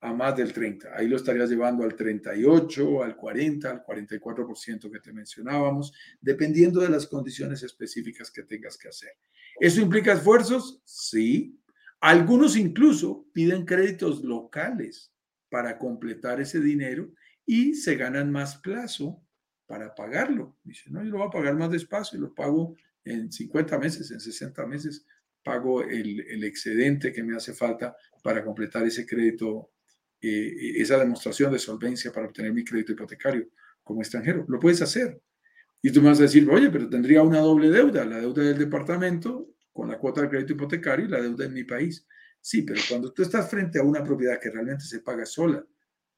a 0.00 0.12
más 0.12 0.36
del 0.36 0.52
30. 0.52 0.90
Ahí 0.94 1.08
lo 1.08 1.16
estarías 1.16 1.50
llevando 1.50 1.84
al 1.84 1.96
38, 1.96 3.02
al 3.02 3.16
40, 3.16 3.70
al 3.70 3.84
44% 3.84 4.90
que 4.90 5.00
te 5.00 5.12
mencionábamos, 5.12 5.92
dependiendo 6.20 6.80
de 6.80 6.90
las 6.90 7.06
condiciones 7.06 7.62
específicas 7.62 8.30
que 8.30 8.42
tengas 8.42 8.76
que 8.76 8.88
hacer. 8.88 9.12
¿Eso 9.58 9.80
implica 9.80 10.12
esfuerzos? 10.12 10.82
Sí. 10.84 11.58
Algunos 12.00 12.56
incluso 12.56 13.26
piden 13.32 13.64
créditos 13.64 14.22
locales 14.22 15.12
para 15.48 15.78
completar 15.78 16.40
ese 16.40 16.60
dinero 16.60 17.12
y 17.46 17.74
se 17.74 17.96
ganan 17.96 18.30
más 18.30 18.56
plazo 18.58 19.22
para 19.66 19.94
pagarlo. 19.94 20.56
Dice, 20.62 20.90
no, 20.90 21.02
yo 21.02 21.10
lo 21.10 21.18
voy 21.18 21.28
a 21.28 21.30
pagar 21.30 21.56
más 21.56 21.70
despacio 21.70 22.18
y 22.18 22.22
lo 22.22 22.34
pago 22.34 22.76
en 23.04 23.32
50 23.32 23.78
meses, 23.78 24.10
en 24.10 24.20
60 24.20 24.66
meses, 24.66 25.06
pago 25.42 25.82
el, 25.82 26.42
excedente 26.42 27.12
que 27.12 27.22
me 27.22 27.36
hace 27.36 27.54
falta 27.54 27.96
para 28.22 28.44
completar 28.44 28.84
ese 28.84 29.06
crédito, 29.06 29.70
eh, 30.28 30.80
esa 30.80 30.98
demostración 30.98 31.52
de 31.52 31.58
solvencia 31.58 32.12
para 32.12 32.26
obtener 32.26 32.52
mi 32.52 32.64
crédito 32.64 32.92
hipotecario 32.92 33.48
como 33.82 34.00
extranjero. 34.00 34.44
Lo 34.48 34.58
puedes 34.58 34.82
hacer. 34.82 35.20
Y 35.82 35.92
tú 35.92 36.02
me 36.02 36.08
vas 36.08 36.18
a 36.20 36.24
decir, 36.24 36.48
oye, 36.50 36.70
pero 36.70 36.88
tendría 36.88 37.22
una 37.22 37.38
doble 37.38 37.70
deuda, 37.70 38.04
la 38.04 38.18
deuda 38.18 38.42
del 38.42 38.58
departamento 38.58 39.54
con 39.72 39.88
la 39.88 39.98
cuota 39.98 40.22
de 40.22 40.28
crédito 40.28 40.54
hipotecario 40.54 41.06
y 41.06 41.08
la 41.08 41.20
deuda 41.20 41.44
en 41.44 41.52
mi 41.52 41.64
país. 41.64 42.06
Sí, 42.40 42.62
pero 42.62 42.80
cuando 42.88 43.12
tú 43.12 43.22
estás 43.22 43.48
frente 43.50 43.78
a 43.78 43.82
una 43.82 44.02
propiedad 44.02 44.40
que 44.40 44.50
realmente 44.50 44.84
se 44.84 45.00
paga 45.00 45.26
sola, 45.26 45.64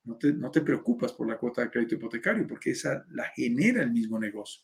no 0.04 0.16
te, 0.16 0.32
no 0.32 0.50
te 0.50 0.62
preocupas 0.62 1.12
por 1.12 1.28
la 1.28 1.36
cuota 1.36 1.62
de 1.62 1.70
crédito 1.70 1.96
hipotecario 1.96 2.46
porque 2.46 2.70
esa 2.70 3.04
la 3.10 3.30
genera 3.34 3.82
el 3.82 3.90
mismo 3.90 4.18
negocio 4.18 4.62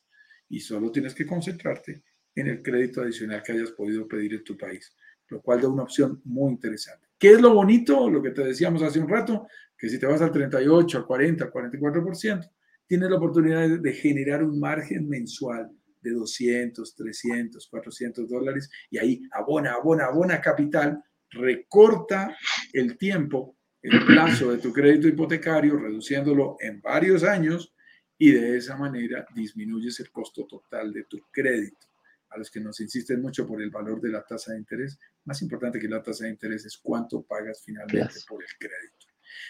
y 0.49 0.61
solo 0.61 0.91
tienes 0.91 1.15
que 1.15 1.27
concentrarte 1.27 2.03
en 2.35 2.49
el 2.49 2.63
crédito 2.63 3.03
adicional 3.03 3.43
que 3.43 3.53
hayas 3.53 3.71
podido 3.73 4.09
pedir 4.09 4.35
en 4.35 4.45
tu 4.45 4.57
país, 4.57 4.95
lo 5.29 5.41
cual 5.41 5.61
da 5.61 5.69
una 5.69 5.83
opción 5.83 6.21
muy 6.25 6.53
interesante. 6.53 7.09
¿Qué 7.19 7.33
es 7.33 7.41
lo 7.41 7.55
bonito? 7.55 8.11
Lo 8.11 8.23
que 8.23 8.31
te 8.31 8.45
decíamos 8.45 8.83
hace 8.83 9.01
un 9.01 9.09
rato, 9.09 9.47
que 9.77 9.89
si 9.89 9.99
te 9.99 10.07
vas 10.07 10.21
al 10.21 10.33
38, 10.33 10.99
al 10.99 11.07
40, 11.07 11.45
al 11.45 11.53
44%, 11.53 12.51
tienes 12.87 13.11
la 13.11 13.17
oportunidad 13.17 13.69
de 13.69 13.93
generar 13.93 14.45
un 14.45 14.59
margen 14.61 15.09
mensual 15.09 15.71
de 16.01 16.11
200, 16.11 16.95
300, 16.95 17.67
400 17.67 18.29
dólares 18.29 18.71
y 18.91 18.99
ahí 18.99 19.23
abona, 19.33 19.73
abona, 19.73 20.05
abona 20.05 20.41
capital, 20.41 21.03
recorta 21.31 22.37
el 22.73 22.99
tiempo, 22.99 23.57
el 23.81 24.05
plazo 24.05 24.51
de 24.53 24.59
tu 24.59 24.73
crédito 24.73 25.09
hipotecario, 25.09 25.79
reduciéndolo 25.79 26.57
en 26.61 26.81
varios 26.81 27.25
años 27.25 27.75
y 28.19 28.33
de 28.33 28.59
esa 28.59 28.77
manera 28.77 29.27
disminuyes 29.35 29.99
el 30.01 30.11
costo 30.11 30.47
total 30.47 30.93
de 30.93 31.05
tu 31.05 31.21
crédito 31.31 31.94
a 32.35 32.39
los 32.39 32.51
que 32.51 32.61
nos 32.61 32.81
insisten 32.81 33.23
mucho 33.23 33.47
por 33.47 33.63
el 33.63 33.71
valor 33.71 34.01
de 34.01 34.11
la 34.11 34.25
tasa 34.25 34.53
de 34.53 34.59
interés, 34.59 34.99
más 35.25 35.41
importante 35.43 35.79
que 35.79 35.89
la 35.89 36.03
tasa 36.03 36.25
de 36.25 36.31
interés 36.31 36.65
es 36.67 36.77
cuánto 36.79 37.23
pagas 37.23 37.63
finalmente 37.65 38.15
por 38.29 38.43
el 38.43 38.51
crédito. 38.59 39.07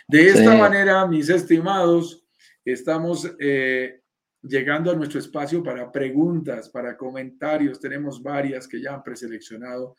De 0.07 0.29
esta 0.29 0.55
manera, 0.57 1.07
mis 1.07 1.29
estimados, 1.29 2.27
estamos 2.65 3.31
eh, 3.39 4.03
llegando 4.43 4.91
a 4.91 4.95
nuestro 4.95 5.19
espacio 5.19 5.63
para 5.63 5.91
preguntas, 5.91 6.69
para 6.69 6.97
comentarios. 6.97 7.81
Tenemos 7.81 8.23
varias 8.23 8.69
que 8.69 8.81
ya 8.81 8.95
han 8.95 9.03
preseleccionado, 9.03 9.97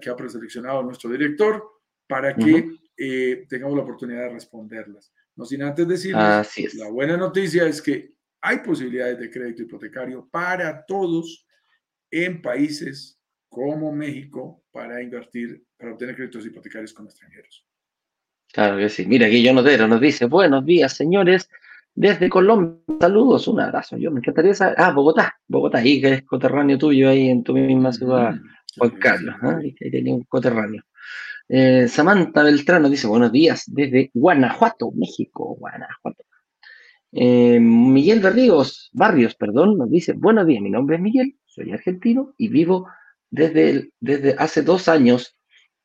que 0.00 0.10
ha 0.10 0.16
preseleccionado 0.16 0.82
nuestro 0.82 1.10
director 1.10 1.62
para 2.06 2.34
que 2.34 2.70
eh, 2.96 3.46
tengamos 3.48 3.76
la 3.76 3.82
oportunidad 3.82 4.24
de 4.24 4.34
responderlas. 4.34 5.12
No 5.36 5.44
sin 5.44 5.62
antes 5.62 5.88
decirles, 5.88 6.74
la 6.74 6.88
buena 6.90 7.16
noticia 7.16 7.66
es 7.66 7.80
que 7.80 8.14
hay 8.40 8.58
posibilidades 8.58 9.18
de 9.18 9.30
crédito 9.30 9.62
hipotecario 9.62 10.28
para 10.30 10.84
todos 10.84 11.43
en 12.14 12.40
países 12.40 13.18
como 13.48 13.92
México 13.92 14.62
para 14.70 15.02
invertir, 15.02 15.64
para 15.76 15.92
obtener 15.92 16.14
créditos 16.14 16.46
hipotecarios 16.46 16.92
con 16.92 17.06
extranjeros. 17.06 17.66
Claro 18.52 18.76
que 18.78 18.88
sí. 18.88 19.04
Mira, 19.04 19.26
aquí 19.26 19.52
Notero 19.52 19.88
nos 19.88 20.00
dice, 20.00 20.26
buenos 20.26 20.64
días, 20.64 20.92
señores, 20.92 21.50
desde 21.92 22.28
Colombia. 22.28 22.78
Saludos, 23.00 23.48
un 23.48 23.60
abrazo. 23.60 23.96
Yo 23.96 24.12
me 24.12 24.20
encantaría 24.20 24.54
saber, 24.54 24.76
ah, 24.78 24.92
Bogotá, 24.92 25.40
Bogotá, 25.48 25.78
ahí 25.78 26.00
que 26.00 26.12
es 26.14 26.22
coterráneo 26.22 26.78
tuyo, 26.78 27.08
ahí 27.08 27.28
en 27.28 27.42
tu 27.42 27.52
misma 27.52 27.92
ciudad, 27.92 28.34
mm, 28.34 28.42
Juan 28.78 28.90
Carlos, 28.92 29.34
¿eh? 29.42 29.74
ahí 29.80 29.90
tenía 29.90 30.14
un 30.14 30.22
coterráneo. 30.22 30.84
Eh, 31.48 31.88
Samantha 31.88 32.44
Beltrán 32.44 32.82
nos 32.82 32.92
dice, 32.92 33.08
buenos 33.08 33.32
días, 33.32 33.64
desde 33.66 34.10
Guanajuato, 34.14 34.92
México, 34.92 35.56
Guanajuato. 35.58 36.24
Eh, 37.10 37.58
Miguel 37.60 38.20
Barrios, 38.20 38.90
Barrios, 38.92 39.34
perdón, 39.34 39.78
nos 39.78 39.90
dice, 39.90 40.12
buenos 40.14 40.46
días, 40.46 40.62
mi 40.62 40.70
nombre 40.70 40.96
es 40.96 41.02
Miguel, 41.02 41.36
soy 41.54 41.72
argentino 41.72 42.34
y 42.36 42.48
vivo 42.48 42.88
desde, 43.30 43.90
desde 44.00 44.34
hace 44.38 44.62
dos 44.62 44.88
años 44.88 45.36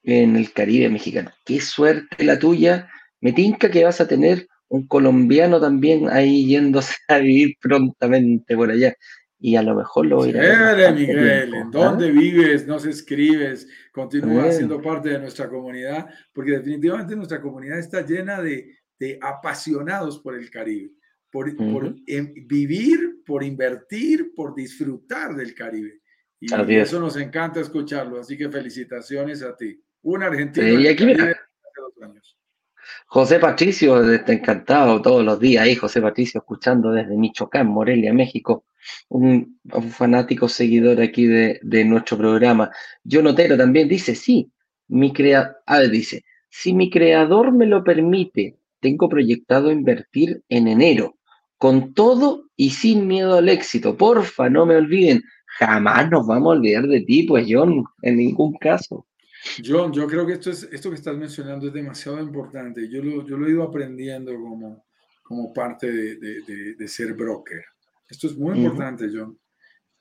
en 0.04 0.36
el 0.36 0.52
Caribe 0.52 0.90
mexicano. 0.90 1.32
Qué 1.46 1.62
suerte 1.62 2.24
la 2.24 2.40
tuya. 2.40 2.90
Me 3.22 3.34
tinca 3.34 3.70
que 3.70 3.84
vas 3.84 4.02
a 4.02 4.08
tener 4.08 4.48
un 4.70 4.88
colombiano 4.88 5.60
también 5.60 6.10
ahí 6.10 6.48
yéndose 6.48 6.96
a 7.08 7.20
vivir 7.20 7.56
prontamente 7.62 8.56
por 8.56 8.72
allá. 8.72 8.96
Y 9.42 9.56
a 9.56 9.64
lo 9.64 9.74
mejor 9.74 10.06
lo 10.08 10.18
voy 10.18 10.32
a 10.32 10.92
Miguel, 10.92 11.54
¿en 11.54 11.72
dónde 11.72 12.12
vives? 12.12 12.68
Nos 12.68 12.86
escribes, 12.86 13.70
continúa 13.94 14.52
siendo 14.52 14.82
parte 14.82 15.10
de 15.10 15.20
nuestra 15.20 15.48
comunidad, 15.48 16.08
porque 16.34 16.52
definitivamente 16.52 17.16
nuestra 17.16 17.40
comunidad 17.40 17.80
está 17.80 18.06
llena 18.06 18.42
de, 18.42 18.76
apasionados 19.22 20.20
por 20.20 20.36
el 20.36 20.50
Caribe, 20.52 20.92
por, 21.32 21.56
por 21.56 21.96
em, 22.08 22.34
vivir 22.48 23.20
por 23.30 23.44
invertir, 23.44 24.34
por 24.36 24.56
disfrutar 24.56 25.36
del 25.36 25.54
Caribe. 25.54 26.00
Y 26.40 26.52
eso 26.74 27.00
nos 27.00 27.16
encanta 27.16 27.60
escucharlo. 27.60 28.20
Así 28.20 28.36
que 28.36 28.50
felicitaciones 28.50 29.44
a 29.44 29.56
ti. 29.56 29.80
Un 30.02 30.24
argentino. 30.24 30.68
y 30.68 30.88
aquí 30.88 31.06
José 33.06 33.38
Patricio, 33.38 34.12
está 34.12 34.34
encantado 34.34 35.00
todos 35.00 35.24
los 35.24 35.40
días 35.40 35.64
ahí, 35.64 35.76
José 35.76 36.02
Patricio, 36.02 36.40
escuchando 36.40 36.92
desde 36.92 37.16
Michoacán, 37.16 37.68
Morelia, 37.68 38.12
México, 38.14 38.66
un, 39.10 39.60
fanático 39.92 40.50
seguidor 40.50 41.00
aquí 41.00 41.28
de, 41.28 41.86
nuestro 41.86 42.18
programa. 42.18 42.72
Yo 43.04 43.22
Notero 43.22 43.56
también 43.58 43.88
dice, 43.88 44.16
sí, 44.16 44.52
mi 44.88 45.14
crea 45.14 45.56
ah, 45.68 45.82
dice, 45.82 46.24
si 46.50 46.74
mi 46.74 46.90
creador 46.90 47.52
me 47.52 47.68
lo 47.68 47.84
permite, 47.84 48.58
tengo 48.80 49.08
proyectado 49.08 49.72
invertir 49.72 50.42
en 50.50 50.68
enero 50.68 51.19
con 51.60 51.94
todo 51.94 52.50
y 52.56 52.72
sin 52.72 53.06
miedo 53.06 53.36
al 53.36 53.50
éxito. 53.50 53.96
Porfa, 53.96 54.50
no 54.50 54.66
me 54.66 54.78
olviden. 54.78 55.22
Jamás 55.60 56.10
nos 56.10 56.26
vamos 56.26 56.56
a 56.56 56.58
olvidar 56.58 56.88
de 56.88 57.02
ti, 57.02 57.24
pues 57.24 57.46
John, 57.48 57.84
en 58.02 58.18
ningún 58.18 58.58
caso. 58.58 59.06
John, 59.64 59.92
yo 59.92 60.08
creo 60.08 60.26
que 60.26 60.34
esto, 60.34 60.50
es, 60.50 60.64
esto 60.72 60.90
que 60.90 60.96
estás 60.96 61.18
mencionando 61.18 61.68
es 61.68 61.74
demasiado 61.74 62.20
importante. 62.22 62.90
Yo 62.90 63.04
lo, 63.04 63.28
yo 63.28 63.38
lo 63.38 63.46
he 63.46 63.52
ido 63.52 63.64
aprendiendo 63.64 64.34
como, 64.36 64.86
como 65.22 65.54
parte 65.54 65.92
de, 65.92 66.76
de, 66.78 66.88
ser 66.88 67.14
broker. 67.14 67.62
Esto 68.08 68.28
es 68.28 68.38
muy 68.38 68.58
importante, 68.58 69.10
John. 69.14 69.38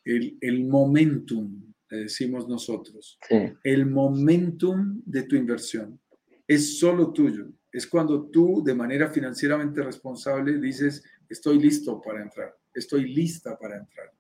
El, 0.05 0.39
el 0.41 0.65
momentum, 0.65 1.73
decimos 1.91 2.49
nosotros. 2.49 3.19
El 3.65 3.87
momentum 3.87 5.03
de 5.05 5.25
tu 5.25 5.35
inversión 5.35 6.01
es 6.47 6.79
solo 6.79 7.13
tuyo. 7.13 7.49
Es 7.71 7.87
cuando 7.87 8.29
tú, 8.31 8.63
de 8.65 8.75
manera 8.75 9.11
financieramente 9.11 9.83
responsable, 9.83 10.59
dices, 10.59 11.03
estoy 11.29 11.59
listo 11.59 12.01
para 12.01 12.23
entrar, 12.23 12.57
estoy 12.75 13.13
lista 13.13 13.59
para 13.59 13.77
entrar. 13.77 14.13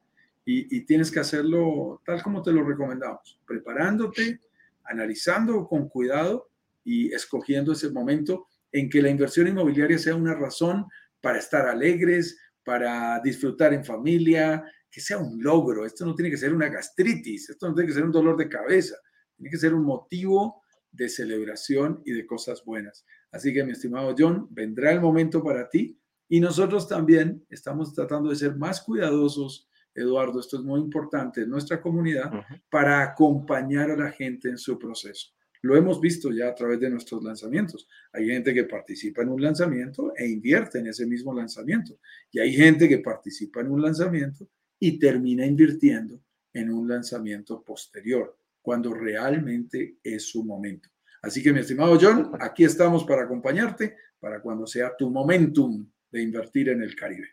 Y, 0.51 0.81
tienes 0.87 1.11
que 1.11 1.21
hacerlo 1.21 2.01
tal 2.07 2.23
como 2.23 2.41
te 2.41 2.53
lo 2.53 2.65
recomendamos, 2.65 3.39
preparándote, 3.47 4.41
analizando 4.85 5.67
con 5.69 5.91
cuidado 5.91 6.49
y 6.83 7.13
escogiendo 7.13 7.73
ese 7.73 7.91
momento 7.91 8.47
en 8.73 8.89
que 8.89 9.03
la 9.03 9.11
inversión 9.11 9.47
inmobiliaria 9.47 9.99
sea 9.99 10.15
una 10.15 10.35
razón 10.35 10.87
para 11.21 11.39
estar 11.39 11.67
alegres, 11.67 12.39
para 12.65 13.21
disfrutar 13.21 13.75
en 13.75 13.85
familia, 13.85 14.65
que 14.91 15.03
sea 15.03 15.19
un 15.19 15.43
logro. 15.43 15.85
Esto 15.85 16.07
no 16.07 16.15
tiene 16.15 16.31
que 16.31 16.39
ser 16.39 16.55
una 16.55 16.71
gastritis, 16.71 17.51
esto 17.51 17.69
no 17.69 17.75
tiene 17.75 17.89
que 17.89 17.95
ser 17.95 18.05
un 18.05 18.13
dolor 18.13 18.39
de 18.39 18.49
cabeza, 18.49 18.97
tiene 19.37 19.51
que 19.51 19.59
ser 19.59 19.75
un 19.75 19.85
motivo 19.85 20.63
de 20.91 21.11
celebración 21.11 22.01
y 22.07 22.13
de 22.13 22.27
cosas 22.27 22.65
buenas. 22.65 23.05
Así 23.31 23.53
que, 23.53 23.65
mi 23.65 23.73
estimado 23.73 24.15
John, 24.19 24.49
vendrá 24.51 24.93
el 24.93 25.03
momento 25.03 25.43
para 25.45 25.69
ti 25.69 25.99
y 26.29 26.41
nosotros 26.41 26.87
también 26.87 27.45
estamos 27.49 27.95
tratando 27.95 28.31
de 28.31 28.37
ser 28.37 28.57
más 28.57 28.83
cuidadosos, 28.83 29.69
Eduardo, 29.95 30.41
esto 30.41 30.59
es 30.59 30.63
muy 30.63 30.81
importante 30.81 31.43
en 31.43 31.51
nuestra 31.51 31.81
comunidad, 31.81 32.31
para 32.71 33.03
acompañar 33.03 33.91
a 33.91 33.97
la 33.97 34.11
gente 34.11 34.49
en 34.49 34.59
su 34.59 34.79
proceso. 34.79 35.29
Lo 35.63 35.77
hemos 35.77 36.01
visto 36.01 36.31
ya 36.31 36.49
a 36.49 36.55
través 36.55 36.79
de 36.79 36.91
nuestros 36.91 37.25
lanzamientos. 37.25 37.89
Hay 38.13 38.27
gente 38.29 38.55
que 38.55 38.65
participa 38.65 39.23
en 39.23 39.31
un 39.31 39.43
lanzamiento 39.43 40.13
e 40.17 40.29
invierte 40.29 40.79
en 40.79 40.87
ese 40.87 41.05
mismo 41.05 41.35
lanzamiento. 41.35 41.99
Y 42.31 42.39
hay 42.39 42.53
gente 42.53 42.89
que 42.89 42.99
participa 42.99 43.61
en 43.61 43.71
un 43.73 43.83
lanzamiento 43.83 44.49
y 44.79 44.99
termina 45.01 45.45
invirtiendo 45.45 46.21
en 46.53 46.71
un 46.71 46.89
lanzamiento 46.89 47.63
posterior, 47.63 48.39
cuando 48.63 48.95
realmente 48.95 49.99
es 50.03 50.29
su 50.31 50.45
momento. 50.45 50.89
Así 51.23 51.43
que, 51.43 51.53
mi 51.53 51.61
estimado 51.61 51.99
John, 52.01 52.31
aquí 52.39 52.65
estamos 52.65 53.05
para 53.05 53.25
acompañarte 53.25 53.97
para 54.21 54.41
cuando 54.41 54.67
sea 54.67 54.97
tu 54.97 55.11
momentum 55.11 55.89
de 56.11 56.23
invertir 56.23 56.69
en 56.69 56.83
el 56.83 56.95
Caribe. 56.95 57.29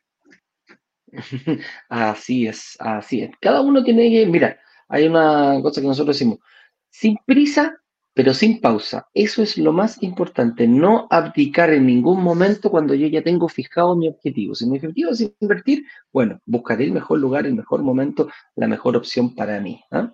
Así 1.90 2.48
es, 2.48 2.76
así 2.80 3.22
es. 3.22 3.32
Cada 3.40 3.62
uno 3.62 3.84
tiene 3.84 4.10
que, 4.10 4.26
mira, 4.26 4.60
hay 4.90 5.08
una 5.08 5.60
cosa 5.62 5.80
que 5.80 5.88
nosotros 5.88 6.16
decimos, 6.16 6.40
sin 6.90 7.18
prisa, 7.26 7.78
pero 8.14 8.34
sin 8.34 8.62
pausa. 8.62 9.08
Eso 9.14 9.44
es 9.44 9.58
lo 9.58 9.72
más 9.72 10.02
importante, 10.02 10.68
no 10.68 11.08
abdicar 11.10 11.72
en 11.72 11.86
ningún 11.86 12.24
momento 12.24 12.70
cuando 12.70 12.96
yo 12.96 13.08
ya 13.08 13.22
tengo 13.22 13.48
fijado 13.48 13.96
mi 13.96 14.08
objetivo. 14.08 14.56
Si 14.56 14.66
mi 14.66 14.78
objetivo 14.78 15.12
es 15.12 15.32
invertir, 15.40 15.86
bueno, 16.12 16.40
buscaré 16.46 16.86
el 16.86 16.92
mejor 16.92 17.20
lugar, 17.20 17.46
el 17.46 17.56
mejor 17.56 17.84
momento, 17.84 18.30
la 18.56 18.68
mejor 18.68 18.98
opción 18.98 19.36
para 19.36 19.60
mí. 19.60 19.82
¿ah? 19.92 20.14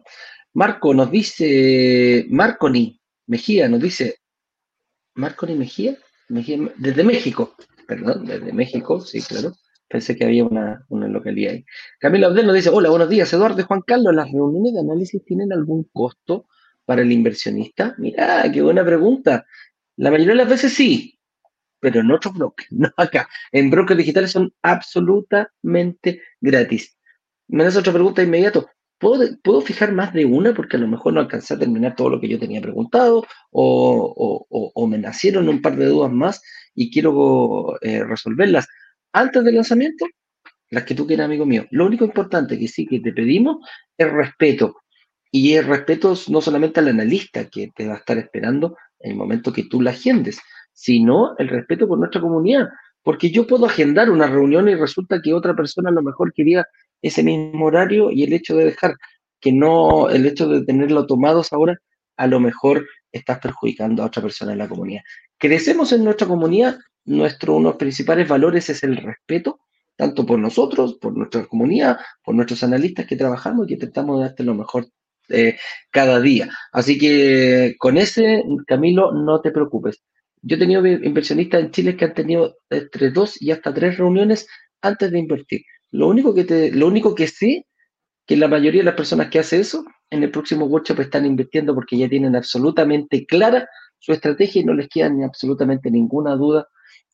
Marco 0.53 0.93
nos 0.93 1.11
dice, 1.11 2.25
Marco 2.29 2.69
Ni, 2.69 2.99
Mejía 3.27 3.69
nos 3.69 3.81
dice, 3.81 4.17
Marconi 5.13 5.55
Mejía, 5.55 5.97
Mejía, 6.29 6.57
desde 6.77 7.03
México, 7.03 7.55
perdón, 7.91 8.25
desde 8.25 8.53
México, 8.53 9.01
sí, 9.01 9.21
claro. 9.21 9.51
Pensé 9.89 10.15
que 10.15 10.23
había 10.23 10.45
una, 10.45 10.85
una 10.87 11.09
localidad 11.09 11.51
ahí. 11.51 11.65
Camilo 11.99 12.27
Abdel 12.27 12.45
nos 12.45 12.55
dice, 12.55 12.69
hola, 12.69 12.89
buenos 12.89 13.09
días, 13.09 13.33
Eduardo 13.33 13.61
Juan 13.65 13.81
Carlos, 13.81 14.15
¿las 14.15 14.31
reuniones 14.31 14.73
de 14.73 14.79
análisis 14.79 15.25
tienen 15.25 15.51
algún 15.51 15.83
costo 15.91 16.47
para 16.85 17.01
el 17.01 17.11
inversionista? 17.11 17.93
Mira, 17.97 18.49
qué 18.49 18.61
buena 18.61 18.85
pregunta. 18.85 19.45
La 19.97 20.09
mayoría 20.09 20.31
de 20.31 20.37
las 20.37 20.47
veces 20.47 20.73
sí, 20.73 21.19
pero 21.81 21.99
en 21.99 22.11
otros 22.11 22.33
bloques, 22.33 22.67
no 22.71 22.89
acá. 22.95 23.27
En 23.51 23.69
brokers 23.69 23.97
digitales 23.97 24.31
son 24.31 24.53
absolutamente 24.61 26.21
gratis. 26.39 26.97
Me 27.49 27.65
das 27.65 27.75
otra 27.75 27.91
pregunta 27.91 28.21
de 28.21 28.27
inmediato. 28.27 28.69
¿Puedo, 29.01 29.61
fijar 29.61 29.93
más 29.93 30.13
de 30.13 30.25
una 30.25 30.53
porque 30.53 30.77
a 30.77 30.79
lo 30.79 30.87
mejor 30.87 31.13
no 31.13 31.21
alcancé 31.21 31.55
a 31.55 31.59
terminar 31.59 31.95
todo 31.95 32.11
lo 32.11 32.21
que 32.21 32.29
yo 32.29 32.37
tenía 32.37 32.61
preguntado 32.61 33.25
o, 33.49 34.87
me 34.87 34.99
nacieron 34.99 35.49
un 35.49 35.61
par 35.61 35.75
de 35.75 35.87
dudas 35.87 36.11
más 36.11 36.43
y 36.75 36.91
quiero 36.91 37.77
eh, 37.81 38.03
resolverlas 38.03 38.67
antes 39.11 39.43
del 39.43 39.55
lanzamiento? 39.55 40.05
Las 40.69 40.83
que 40.83 40.93
tú 40.93 41.07
quieras, 41.07 41.25
amigo 41.25 41.47
mío. 41.47 41.65
Lo 41.71 41.87
único 41.87 42.05
importante 42.05 42.59
que 42.59 42.67
sí 42.67 42.85
que 42.85 42.99
te 42.99 43.11
pedimos 43.11 43.57
es 43.97 44.11
respeto. 44.11 44.75
Y 45.31 45.53
es 45.53 45.65
respeto 45.65 46.13
no 46.29 46.39
solamente 46.39 46.79
al 46.79 46.89
analista 46.89 47.49
que 47.49 47.71
te 47.75 47.87
va 47.87 47.95
a 47.95 47.97
estar 47.97 48.19
esperando 48.19 48.77
en 48.99 49.11
el 49.13 49.17
momento 49.17 49.51
que 49.51 49.63
tú 49.63 49.81
la 49.81 49.91
agendes, 49.91 50.39
sino 50.73 51.35
el 51.39 51.47
respeto 51.47 51.87
por 51.87 51.97
nuestra 51.97 52.21
comunidad. 52.21 52.67
Porque 53.01 53.31
yo 53.31 53.47
puedo 53.47 53.65
agendar 53.65 54.11
una 54.11 54.27
reunión 54.27 54.69
y 54.69 54.75
resulta 54.75 55.21
que 55.23 55.33
otra 55.33 55.55
persona 55.55 55.89
a 55.89 55.93
lo 55.93 56.03
mejor 56.03 56.31
quería 56.33 56.67
ese 57.01 57.23
mismo 57.23 57.65
horario 57.65 58.11
y 58.11 58.23
el 58.23 58.33
hecho 58.33 58.55
de 58.55 58.65
dejar 58.65 58.95
que 59.39 59.51
no, 59.51 60.09
el 60.09 60.25
hecho 60.25 60.47
de 60.47 60.63
tenerlo 60.65 61.07
tomados 61.07 61.51
ahora, 61.51 61.77
a 62.17 62.27
lo 62.27 62.39
mejor 62.39 62.87
estás 63.11 63.39
perjudicando 63.39 64.03
a 64.03 64.07
otra 64.07 64.21
persona 64.21 64.51
en 64.53 64.59
la 64.59 64.69
comunidad. 64.69 65.01
Crecemos 65.37 65.91
en 65.91 66.03
nuestra 66.03 66.27
comunidad, 66.27 66.77
nuestro, 67.05 67.55
uno 67.55 67.77
principales 67.77 68.27
valores 68.27 68.69
es 68.69 68.83
el 68.83 68.97
respeto, 68.97 69.59
tanto 69.95 70.25
por 70.25 70.39
nosotros, 70.39 70.97
por 71.01 71.17
nuestra 71.17 71.45
comunidad, 71.45 71.97
por 72.23 72.35
nuestros 72.35 72.63
analistas 72.63 73.05
que 73.07 73.15
trabajamos 73.15 73.65
y 73.65 73.69
que 73.69 73.77
tratamos 73.77 74.19
de 74.19 74.25
darte 74.25 74.43
lo 74.43 74.53
mejor 74.53 74.87
eh, 75.29 75.57
cada 75.89 76.19
día. 76.19 76.49
Así 76.71 76.97
que 76.97 77.75
con 77.77 77.97
ese, 77.97 78.43
Camilo, 78.67 79.11
no 79.11 79.41
te 79.41 79.51
preocupes. 79.51 80.03
Yo 80.41 80.55
he 80.55 80.59
tenido 80.59 80.85
inversionistas 80.85 81.61
en 81.61 81.71
Chile 81.71 81.95
que 81.95 82.05
han 82.05 82.13
tenido 82.13 82.57
entre 82.69 83.11
dos 83.11 83.41
y 83.41 83.51
hasta 83.51 83.73
tres 83.73 83.97
reuniones 83.97 84.47
antes 84.81 85.11
de 85.11 85.19
invertir. 85.19 85.61
Lo 85.91 86.07
único 86.07 86.33
que, 86.33 86.45
te, 86.45 86.71
lo 86.71 86.87
único 86.87 87.15
que 87.15 87.27
sé 87.27 87.67
que 88.25 88.37
la 88.37 88.47
mayoría 88.47 88.81
de 88.81 88.85
las 88.85 88.95
personas 88.95 89.29
que 89.29 89.39
hacen 89.39 89.61
eso 89.61 89.83
en 90.09 90.23
el 90.23 90.31
próximo 90.31 90.65
workshop 90.65 91.01
están 91.01 91.25
invirtiendo 91.25 91.75
porque 91.75 91.97
ya 91.97 92.09
tienen 92.09 92.35
absolutamente 92.35 93.25
clara 93.25 93.67
su 93.99 94.13
estrategia 94.13 94.61
y 94.61 94.65
no 94.65 94.73
les 94.73 94.89
queda 94.89 95.11
absolutamente 95.25 95.91
ninguna 95.91 96.35
duda 96.35 96.67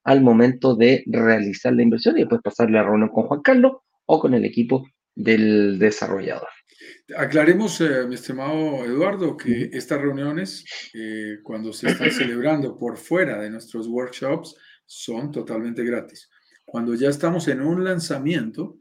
al 0.03 0.21
momento 0.21 0.75
de 0.75 1.03
realizar 1.07 1.73
la 1.73 1.83
inversión 1.83 2.17
y 2.17 2.21
después 2.21 2.41
pasar 2.41 2.71
la 2.71 2.83
reunión 2.83 3.09
con 3.09 3.27
Juan 3.27 3.41
Carlos 3.41 3.73
o 4.05 4.19
con 4.19 4.33
el 4.33 4.45
equipo 4.45 4.87
del 5.13 5.79
desarrollador. 5.79 6.47
Aclaremos, 7.17 7.81
eh, 7.81 8.05
mi 8.07 8.15
estimado 8.15 8.85
Eduardo, 8.85 9.35
que 9.35 9.69
estas 9.73 9.99
reuniones, 9.99 10.63
eh, 10.93 11.39
cuando 11.43 11.73
se 11.73 11.89
están 11.89 12.11
celebrando 12.11 12.77
por 12.77 12.97
fuera 12.97 13.41
de 13.41 13.49
nuestros 13.49 13.87
workshops, 13.87 14.55
son 14.85 15.31
totalmente 15.31 15.83
gratis. 15.83 16.29
Cuando 16.67 16.95
ya 16.95 17.07
estamos 17.07 17.47
en 17.47 17.61
un 17.61 17.81
lanzamiento, 17.81 18.79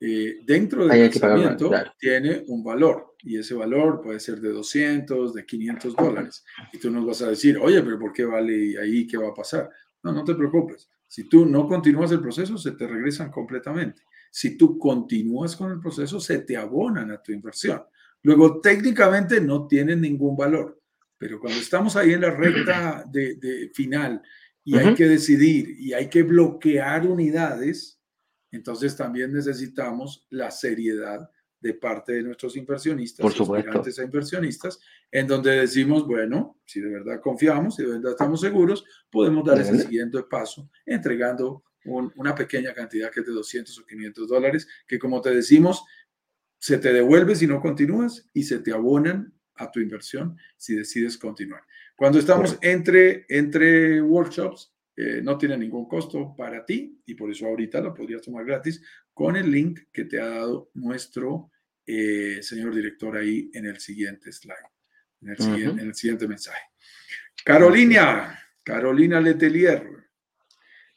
eh, 0.00 0.38
dentro 0.46 0.86
del 0.86 1.02
lanzamiento 1.02 1.70
tiene 1.98 2.44
un 2.48 2.64
valor 2.64 3.14
y 3.18 3.36
ese 3.36 3.52
valor 3.52 4.00
puede 4.00 4.20
ser 4.20 4.40
de 4.40 4.52
200, 4.52 5.34
de 5.34 5.44
500 5.44 5.94
dólares. 5.94 6.46
Y 6.72 6.78
tú 6.78 6.90
nos 6.90 7.04
vas 7.04 7.20
a 7.20 7.28
decir, 7.28 7.58
oye, 7.58 7.82
pero 7.82 7.98
¿por 7.98 8.14
qué 8.14 8.24
vale 8.24 8.78
ahí? 8.80 9.06
¿Qué 9.06 9.18
va 9.18 9.28
a 9.28 9.34
pasar? 9.34 9.68
No, 10.02 10.12
no 10.12 10.24
te 10.24 10.34
preocupes. 10.34 10.88
Si 11.06 11.28
tú 11.28 11.44
no 11.44 11.68
continúas 11.68 12.10
el 12.10 12.22
proceso, 12.22 12.56
se 12.56 12.72
te 12.72 12.86
regresan 12.86 13.30
completamente. 13.30 14.02
Si 14.30 14.56
tú 14.56 14.78
continúas 14.78 15.56
con 15.56 15.70
el 15.70 15.78
proceso, 15.78 16.18
se 16.18 16.38
te 16.38 16.56
abonan 16.56 17.10
a 17.10 17.22
tu 17.22 17.32
inversión. 17.32 17.82
Luego, 18.22 18.62
técnicamente 18.62 19.42
no 19.42 19.66
tienen 19.66 20.00
ningún 20.00 20.34
valor, 20.38 20.80
pero 21.18 21.38
cuando 21.38 21.58
estamos 21.58 21.96
ahí 21.96 22.14
en 22.14 22.22
la 22.22 22.30
recta 22.30 23.04
de 23.12 23.70
final 23.74 24.22
y 24.66 24.76
hay 24.76 24.94
que 24.96 25.06
decidir 25.06 25.76
y 25.78 25.92
hay 25.92 26.08
que 26.08 26.24
bloquear 26.24 27.06
unidades, 27.06 28.02
entonces 28.50 28.96
también 28.96 29.32
necesitamos 29.32 30.26
la 30.28 30.50
seriedad 30.50 31.30
de 31.60 31.74
parte 31.74 32.14
de 32.14 32.24
nuestros 32.24 32.56
inversionistas, 32.56 33.22
Por 33.22 33.32
supuesto. 33.32 33.70
a 33.70 34.04
inversionistas, 34.04 34.80
en 35.10 35.28
donde 35.28 35.52
decimos, 35.52 36.04
bueno, 36.04 36.60
si 36.66 36.80
de 36.80 36.90
verdad 36.90 37.20
confiamos, 37.20 37.76
si 37.76 37.84
de 37.84 37.92
verdad 37.92 38.12
estamos 38.12 38.40
seguros, 38.40 38.84
podemos 39.08 39.44
dar 39.44 39.60
ese 39.60 39.78
siguiente 39.78 40.20
paso 40.24 40.68
entregando 40.84 41.62
una 41.84 42.34
pequeña 42.34 42.74
cantidad 42.74 43.12
que 43.12 43.20
es 43.20 43.26
de 43.26 43.32
200 43.32 43.78
o 43.78 43.86
500 43.86 44.28
dólares, 44.28 44.66
que 44.88 44.98
como 44.98 45.20
te 45.20 45.30
decimos, 45.30 45.84
se 46.58 46.78
te 46.78 46.92
devuelve 46.92 47.36
si 47.36 47.46
no 47.46 47.60
continúas 47.60 48.28
y 48.32 48.42
se 48.42 48.58
te 48.58 48.72
abonan 48.72 49.32
a 49.54 49.70
tu 49.70 49.78
inversión 49.78 50.36
si 50.56 50.74
decides 50.74 51.16
continuar. 51.16 51.62
Cuando 51.96 52.18
estamos 52.18 52.58
entre, 52.60 53.24
entre 53.28 54.02
workshops, 54.02 54.70
eh, 54.94 55.20
no 55.22 55.38
tiene 55.38 55.56
ningún 55.56 55.88
costo 55.88 56.34
para 56.36 56.64
ti 56.64 57.02
y 57.06 57.14
por 57.14 57.30
eso 57.30 57.46
ahorita 57.46 57.80
lo 57.80 57.94
podrías 57.94 58.22
tomar 58.22 58.44
gratis 58.44 58.82
con 59.12 59.34
el 59.36 59.50
link 59.50 59.80
que 59.90 60.04
te 60.04 60.20
ha 60.20 60.26
dado 60.26 60.70
nuestro 60.74 61.50
eh, 61.86 62.42
señor 62.42 62.74
director 62.74 63.16
ahí 63.16 63.50
en 63.54 63.66
el 63.66 63.78
siguiente 63.80 64.30
slide, 64.30 64.56
en 65.22 65.30
el, 65.30 65.38
siguiente, 65.38 65.82
en 65.82 65.88
el 65.88 65.94
siguiente 65.94 66.28
mensaje. 66.28 66.62
Carolina, 67.44 68.38
Carolina 68.62 69.20
Letelier. 69.20 69.86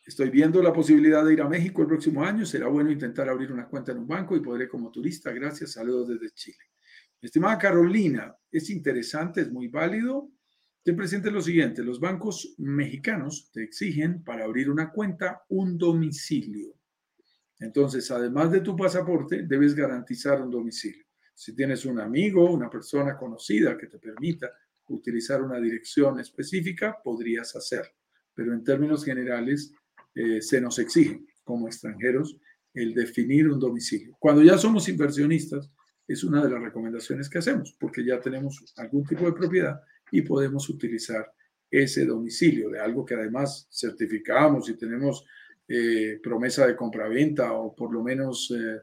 Estoy 0.05 0.29
viendo 0.29 0.61
la 0.63 0.73
posibilidad 0.73 1.23
de 1.23 1.33
ir 1.33 1.41
a 1.41 1.47
México 1.47 1.81
el 1.81 1.87
próximo 1.87 2.23
año. 2.23 2.45
Será 2.45 2.67
bueno 2.67 2.91
intentar 2.91 3.29
abrir 3.29 3.51
una 3.51 3.67
cuenta 3.67 3.91
en 3.91 3.99
un 3.99 4.07
banco 4.07 4.35
y 4.35 4.39
podré 4.39 4.67
como 4.67 4.91
turista. 4.91 5.31
Gracias. 5.31 5.73
Saludos 5.73 6.09
desde 6.09 6.33
Chile. 6.33 6.63
estimada 7.21 7.57
Carolina, 7.57 8.35
es 8.51 8.69
interesante, 8.69 9.41
es 9.41 9.51
muy 9.51 9.67
válido. 9.67 10.31
Presente 10.93 11.31
lo 11.31 11.41
siguiente, 11.41 11.83
los 11.83 11.99
bancos 11.99 12.55
mexicanos 12.57 13.49
te 13.51 13.63
exigen 13.63 14.23
para 14.23 14.45
abrir 14.45 14.69
una 14.69 14.91
cuenta 14.91 15.43
un 15.49 15.77
domicilio. 15.77 16.73
Entonces, 17.59 18.09
además 18.11 18.51
de 18.51 18.61
tu 18.61 18.75
pasaporte, 18.75 19.43
debes 19.43 19.75
garantizar 19.75 20.41
un 20.41 20.49
domicilio. 20.49 21.05
Si 21.33 21.55
tienes 21.55 21.85
un 21.85 21.99
amigo, 21.99 22.51
una 22.51 22.69
persona 22.69 23.17
conocida 23.17 23.77
que 23.77 23.87
te 23.87 23.99
permita 23.99 24.51
utilizar 24.87 25.41
una 25.41 25.59
dirección 25.59 26.19
específica, 26.19 26.97
podrías 27.03 27.55
hacerlo. 27.55 27.93
Pero 28.33 28.53
en 28.53 28.63
términos 28.63 29.03
generales, 29.03 29.73
eh, 30.15 30.41
se 30.41 30.61
nos 30.61 30.79
exige 30.79 31.21
como 31.43 31.67
extranjeros 31.67 32.37
el 32.73 32.93
definir 32.93 33.49
un 33.49 33.59
domicilio. 33.59 34.15
Cuando 34.19 34.41
ya 34.43 34.57
somos 34.57 34.87
inversionistas, 34.87 35.69
es 36.07 36.23
una 36.23 36.43
de 36.43 36.49
las 36.49 36.61
recomendaciones 36.61 37.29
que 37.29 37.37
hacemos, 37.37 37.75
porque 37.79 38.03
ya 38.03 38.19
tenemos 38.19 38.73
algún 38.77 39.03
tipo 39.05 39.25
de 39.25 39.33
propiedad 39.33 39.79
y 40.11 40.21
podemos 40.21 40.69
utilizar 40.69 41.31
ese 41.69 42.05
domicilio 42.05 42.69
de 42.69 42.79
algo 42.79 43.05
que 43.05 43.13
además 43.13 43.67
certificamos 43.71 44.69
y 44.69 44.77
tenemos 44.77 45.25
eh, 45.67 46.19
promesa 46.21 46.65
de 46.65 46.75
compraventa 46.75 47.53
o 47.53 47.75
por 47.75 47.93
lo 47.93 48.01
menos, 48.01 48.51
eh, 48.57 48.81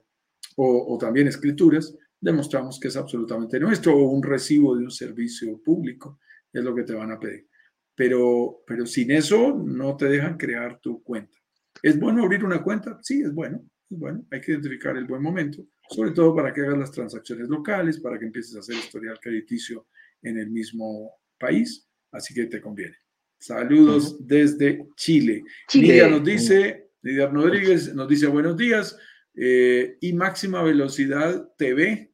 o, 0.57 0.97
también 0.99 1.27
escrituras, 1.27 1.97
demostramos 2.21 2.79
que 2.79 2.89
es 2.89 2.97
absolutamente 2.97 3.59
nuestro 3.59 3.97
o 3.97 4.11
un 4.11 4.23
recibo 4.23 4.77
de 4.77 4.85
un 4.85 4.91
servicio 4.91 5.61
público, 5.63 6.21
es 6.53 6.63
lo 6.63 6.75
que 6.75 6.85
te 6.85 6.95
van 6.95 7.11
a 7.11 7.19
pedir. 7.19 7.49
Pero, 7.95 8.63
pero 8.67 8.87
sin 8.87 9.11
eso 9.11 9.53
no 9.53 9.97
te 9.97 10.07
dejan 10.07 10.37
crear 10.37 10.79
tu 10.81 11.03
cuenta. 11.03 11.37
¿Es 11.83 11.99
bueno 11.99 12.23
abrir 12.23 12.45
una 12.45 12.63
cuenta? 12.63 12.99
Sí, 13.03 13.21
es 13.23 13.35
bueno. 13.35 13.65
Es 13.91 13.99
bueno, 13.99 14.25
hay 14.31 14.41
que 14.41 14.53
identificar 14.53 14.97
el 14.97 15.07
buen 15.07 15.23
momento, 15.23 15.67
sobre 15.91 16.11
todo 16.11 16.35
para 16.35 16.53
que 16.53 16.61
hagas 16.61 16.79
las 16.79 16.93
transacciones 16.93 17.49
locales, 17.49 18.01
para 18.01 18.19
que 18.19 18.27
empieces 18.27 18.57
a 18.57 18.61
hacer 18.61 18.77
historial 18.77 19.19
crediticio 19.21 19.87
en 20.23 20.39
el 20.39 20.51
mismo 20.51 21.13
país, 21.39 21.89
así 22.13 22.35
que 22.35 22.47
te 22.47 22.61
conviene. 22.61 22.97
Saludos 23.39 24.27
desde 24.27 24.89
Chile. 24.97 25.43
Chile. 25.69 26.09
nos 26.09 26.25
dice, 26.25 26.91
Lidia 27.03 27.27
Rodríguez 27.29 27.95
nos 27.95 28.09
dice 28.09 28.27
buenos 28.27 28.57
días. 28.57 28.99
Eh, 29.35 29.99
y 30.01 30.13
Máxima 30.15 30.63
Velocidad 30.63 31.47
TV, 31.59 32.11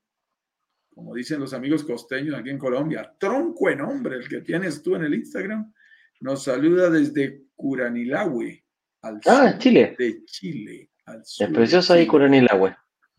como 0.88 1.14
dicen 1.14 1.38
los 1.38 1.54
amigos 1.54 1.84
costeños 1.84 2.34
aquí 2.34 2.50
en 2.50 2.58
Colombia, 2.58 3.14
tronco 3.18 3.70
en 3.70 3.78
nombre, 3.78 4.16
el 4.16 4.28
que 4.28 4.40
tienes 4.40 4.82
tú 4.82 4.96
en 4.96 5.04
el 5.04 5.14
Instagram, 5.14 5.72
nos 6.20 6.44
saluda 6.44 6.90
desde 6.90 7.44
Curanilahue, 7.54 8.64
al 9.02 9.20
ah, 9.26 9.56
Chile. 9.58 9.94
de 9.98 10.24
Chile. 10.24 10.90
Al 11.06 11.20
es 11.22 11.48
precioso 11.52 11.94
ahí 11.94 12.06
Curanilahue. 12.06 12.74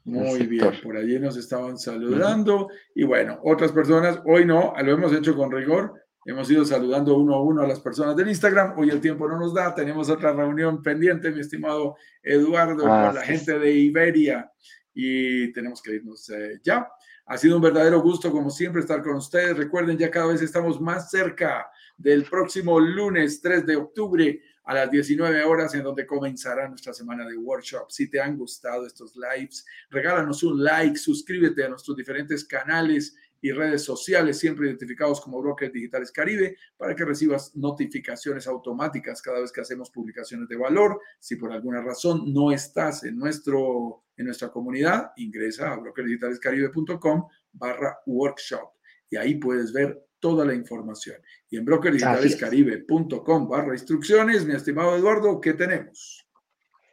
Muy 0.05 0.47
bien, 0.47 0.71
por 0.83 0.97
allí 0.97 1.17
nos 1.17 1.37
estaban 1.37 1.77
saludando. 1.77 2.69
Y 2.93 3.03
bueno, 3.03 3.39
otras 3.43 3.71
personas, 3.71 4.19
hoy 4.25 4.45
no, 4.45 4.73
lo 4.83 4.91
hemos 4.91 5.13
hecho 5.13 5.35
con 5.35 5.51
rigor. 5.51 5.93
Hemos 6.25 6.49
ido 6.49 6.63
saludando 6.63 7.17
uno 7.17 7.35
a 7.35 7.41
uno 7.41 7.61
a 7.61 7.67
las 7.67 7.79
personas 7.79 8.15
del 8.15 8.29
Instagram. 8.29 8.77
Hoy 8.77 8.89
el 8.89 9.01
tiempo 9.01 9.27
no 9.27 9.37
nos 9.37 9.53
da. 9.53 9.73
Tenemos 9.73 10.09
otra 10.09 10.33
reunión 10.33 10.81
pendiente, 10.81 11.31
mi 11.31 11.41
estimado 11.41 11.95
Eduardo, 12.21 12.83
con 12.83 13.15
la 13.15 13.21
gente 13.23 13.57
de 13.59 13.71
Iberia. 13.71 14.49
y 14.93 15.51
tenemos 15.53 15.81
que 15.81 15.95
irnos 15.95 16.29
eh, 16.29 16.59
ya. 16.63 16.87
Ha 17.25 17.37
sido 17.37 17.55
un 17.55 17.61
verdadero 17.61 18.01
gusto, 18.01 18.31
como 18.31 18.49
siempre, 18.49 18.81
estar 18.81 19.01
con 19.01 19.15
ustedes. 19.15 19.57
Recuerden, 19.57 19.97
ya 19.97 20.11
cada 20.11 20.27
vez 20.27 20.41
estamos 20.41 20.79
más 20.81 21.09
cerca 21.09 21.65
del 21.97 22.23
próximo 22.25 22.79
lunes 22.79 23.41
3 23.41 23.65
de 23.65 23.75
octubre 23.77 24.41
a 24.63 24.73
las 24.73 24.91
19 24.91 25.43
horas, 25.43 25.73
en 25.75 25.83
donde 25.83 26.05
comenzará 26.05 26.67
nuestra 26.67 26.93
semana 26.93 27.27
de 27.27 27.37
workshop. 27.37 27.89
Si 27.89 28.09
te 28.09 28.21
han 28.21 28.37
gustado 28.37 28.85
estos 28.85 29.15
lives, 29.15 29.65
regálanos 29.89 30.43
un 30.43 30.63
like, 30.63 30.97
suscríbete 30.97 31.63
a 31.63 31.69
nuestros 31.69 31.97
diferentes 31.97 32.45
canales 32.45 33.15
y 33.41 33.51
redes 33.51 33.83
sociales, 33.83 34.39
siempre 34.39 34.67
identificados 34.67 35.19
como 35.19 35.41
Brokers 35.41 35.73
Digitales 35.73 36.11
Caribe, 36.11 36.55
para 36.77 36.95
que 36.95 37.03
recibas 37.03 37.53
notificaciones 37.55 38.47
automáticas 38.47 39.21
cada 39.21 39.41
vez 39.41 39.51
que 39.51 39.59
hacemos 39.59 39.91
publicaciones 39.91 40.47
de 40.47 40.55
valor. 40.55 40.99
Si 41.19 41.35
por 41.35 41.51
alguna 41.51 41.81
razón 41.81 42.31
no 42.33 42.53
estás 42.53 43.03
en, 43.03 43.17
nuestro, 43.17 44.05
en 44.15 44.27
nuestra 44.27 44.49
comunidad, 44.49 45.11
ingresa 45.17 45.73
a 45.73 45.75
brokerdigitalescaribe.com 45.75 47.27
barra 47.51 47.97
workshop 48.05 48.71
y 49.13 49.17
ahí 49.17 49.35
puedes 49.35 49.71
ver 49.71 50.03
toda 50.23 50.45
la 50.45 50.53
información. 50.53 51.17
Y 51.49 51.57
en 51.57 51.65
brokerdigitalescaribe.com 51.65 53.49
barra 53.49 53.73
instrucciones, 53.73 54.45
mi 54.45 54.53
estimado 54.53 54.95
Eduardo, 54.95 55.41
¿qué 55.41 55.51
tenemos? 55.51 56.25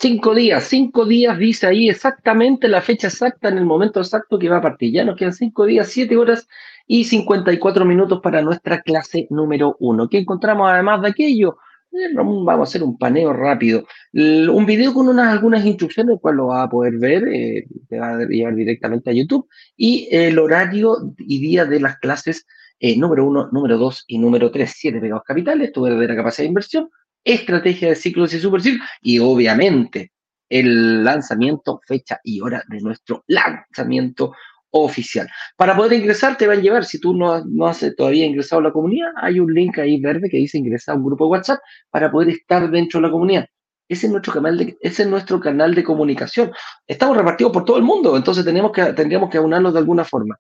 Cinco 0.01 0.35
días, 0.35 0.65
cinco 0.65 1.07
días 1.07 1.39
dice 1.39 1.69
ahí 1.69 1.89
exactamente 1.89 2.67
la 2.67 2.83
fecha 2.83 3.07
exacta 3.07 3.49
en 3.49 3.59
el 3.59 3.67
momento 3.67 4.01
exacto 4.01 4.37
que 4.37 4.49
va 4.49 4.57
a 4.57 4.63
partir. 4.63 4.93
Ya 4.93 5.05
nos 5.05 5.17
quedan 5.17 5.33
cinco 5.33 5.65
días, 5.65 5.87
siete 5.87 6.17
horas 6.17 6.49
y 6.89 7.05
54 7.05 7.85
minutos 7.85 8.19
para 8.21 8.43
nuestra 8.43 8.83
clase 8.83 9.29
número 9.31 9.77
uno. 9.79 10.09
¿Qué 10.09 10.19
encontramos 10.19 10.69
además 10.69 11.01
de 11.03 11.11
aquello? 11.11 11.59
Eh, 11.93 12.13
vamos 12.13 12.49
a 12.49 12.63
hacer 12.63 12.83
un 12.83 12.99
paneo 12.99 13.33
rápido. 13.33 13.85
un 14.13 14.67
video 14.67 14.93
con 14.93 15.09
unas, 15.09 15.33
algunas 15.33 15.65
instrucciones, 15.65 16.19
cual 16.21 16.37
lo 16.37 16.47
va 16.49 16.65
a 16.65 16.69
poder 16.69 16.99
ver, 16.99 17.29
eh, 17.29 17.69
te 17.89 18.01
va 18.01 18.17
a 18.17 18.25
llevar 18.25 18.57
directamente 18.57 19.11
a 19.11 19.13
YouTube, 19.13 19.47
y 19.77 20.09
el 20.11 20.37
horario 20.41 21.15
y 21.17 21.41
día 21.41 21.65
de 21.65 21.79
las 21.79 21.99
clases 21.99 22.45
eh, 22.81 22.97
número 22.97 23.27
uno, 23.27 23.49
número 23.53 23.77
dos 23.79 24.05
y 24.07 24.19
número 24.19 24.51
tres, 24.51 24.73
siete 24.75 25.01
pegados 25.01 25.23
capitales, 25.25 25.71
tu 25.73 25.83
verdadera 25.83 26.17
capacidad 26.17 26.45
de 26.45 26.49
inversión, 26.49 26.89
estrategia 27.23 27.91
de 27.91 27.95
ciclos 27.95 28.33
y 28.33 28.41
superciclos 28.41 28.89
y 29.03 29.19
obviamente 29.19 30.13
el 30.49 31.05
lanzamiento, 31.05 31.81
fecha 31.87 32.19
y 32.25 32.41
hora 32.41 32.65
de 32.69 32.81
nuestro 32.81 33.23
lanzamiento 33.29 34.35
oficial. 34.71 35.29
Para 35.57 35.77
poder 35.77 36.01
ingresar 36.01 36.37
te 36.37 36.47
van 36.47 36.59
a 36.59 36.63
llevar, 36.63 36.85
si 36.85 36.99
tú 36.99 37.15
no, 37.15 37.45
no 37.45 37.67
has 37.67 37.85
todavía 37.97 38.27
ingresado 38.27 38.61
a 38.61 38.65
la 38.65 38.73
comunidad, 38.73 39.11
hay 39.17 39.41
un 39.41 39.53
link 39.53 39.79
ahí 39.79 40.01
verde 40.01 40.31
que 40.31 40.39
dice 40.39 40.59
ingresar 40.59 40.95
a 40.95 40.99
un 40.99 41.05
grupo 41.05 41.25
de 41.25 41.31
WhatsApp 41.33 41.61
para 41.91 42.11
poder 42.11 42.31
estar 42.31 42.71
dentro 42.71 42.99
de 42.99 43.07
la 43.07 43.13
comunidad. 43.13 43.47
Ese 43.89 44.07
es 44.07 44.13
nuestro 44.13 44.33
canal 44.33 44.57
de, 44.57 44.79
ese 44.81 45.03
es 45.03 45.09
nuestro 45.09 45.41
canal 45.41 45.75
de 45.75 45.83
comunicación. 45.83 46.53
Estamos 46.87 47.17
repartidos 47.17 47.53
por 47.53 47.65
todo 47.65 47.77
el 47.77 47.83
mundo, 47.83 48.17
entonces 48.17 48.45
tenemos 48.45 48.71
que, 48.71 48.85
tendríamos 48.93 49.29
que 49.29 49.39
aunarnos 49.39 49.73
de 49.73 49.81
alguna 49.81 50.05
forma. 50.05 50.39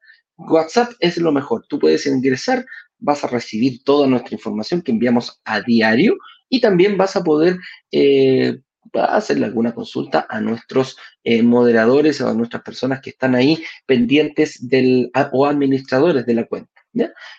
WhatsApp 0.48 0.92
es 1.00 1.16
lo 1.18 1.32
mejor. 1.32 1.66
Tú 1.68 1.78
puedes 1.78 2.06
ingresar, 2.06 2.64
vas 2.98 3.24
a 3.24 3.28
recibir 3.28 3.82
toda 3.84 4.06
nuestra 4.06 4.34
información 4.34 4.82
que 4.82 4.92
enviamos 4.92 5.40
a 5.44 5.60
diario 5.60 6.16
y 6.48 6.60
también 6.60 6.96
vas 6.96 7.16
a 7.16 7.24
poder 7.24 7.58
eh, 7.92 8.58
hacerle 8.94 9.46
alguna 9.46 9.74
consulta 9.74 10.26
a 10.28 10.40
nuestros 10.40 10.96
eh, 11.24 11.42
moderadores 11.42 12.20
o 12.20 12.28
a 12.28 12.34
nuestras 12.34 12.62
personas 12.62 13.00
que 13.00 13.10
están 13.10 13.34
ahí 13.34 13.62
pendientes 13.86 14.68
del, 14.68 15.10
o 15.32 15.46
administradores 15.46 16.26
de 16.26 16.34
la 16.34 16.44
cuenta. 16.44 16.70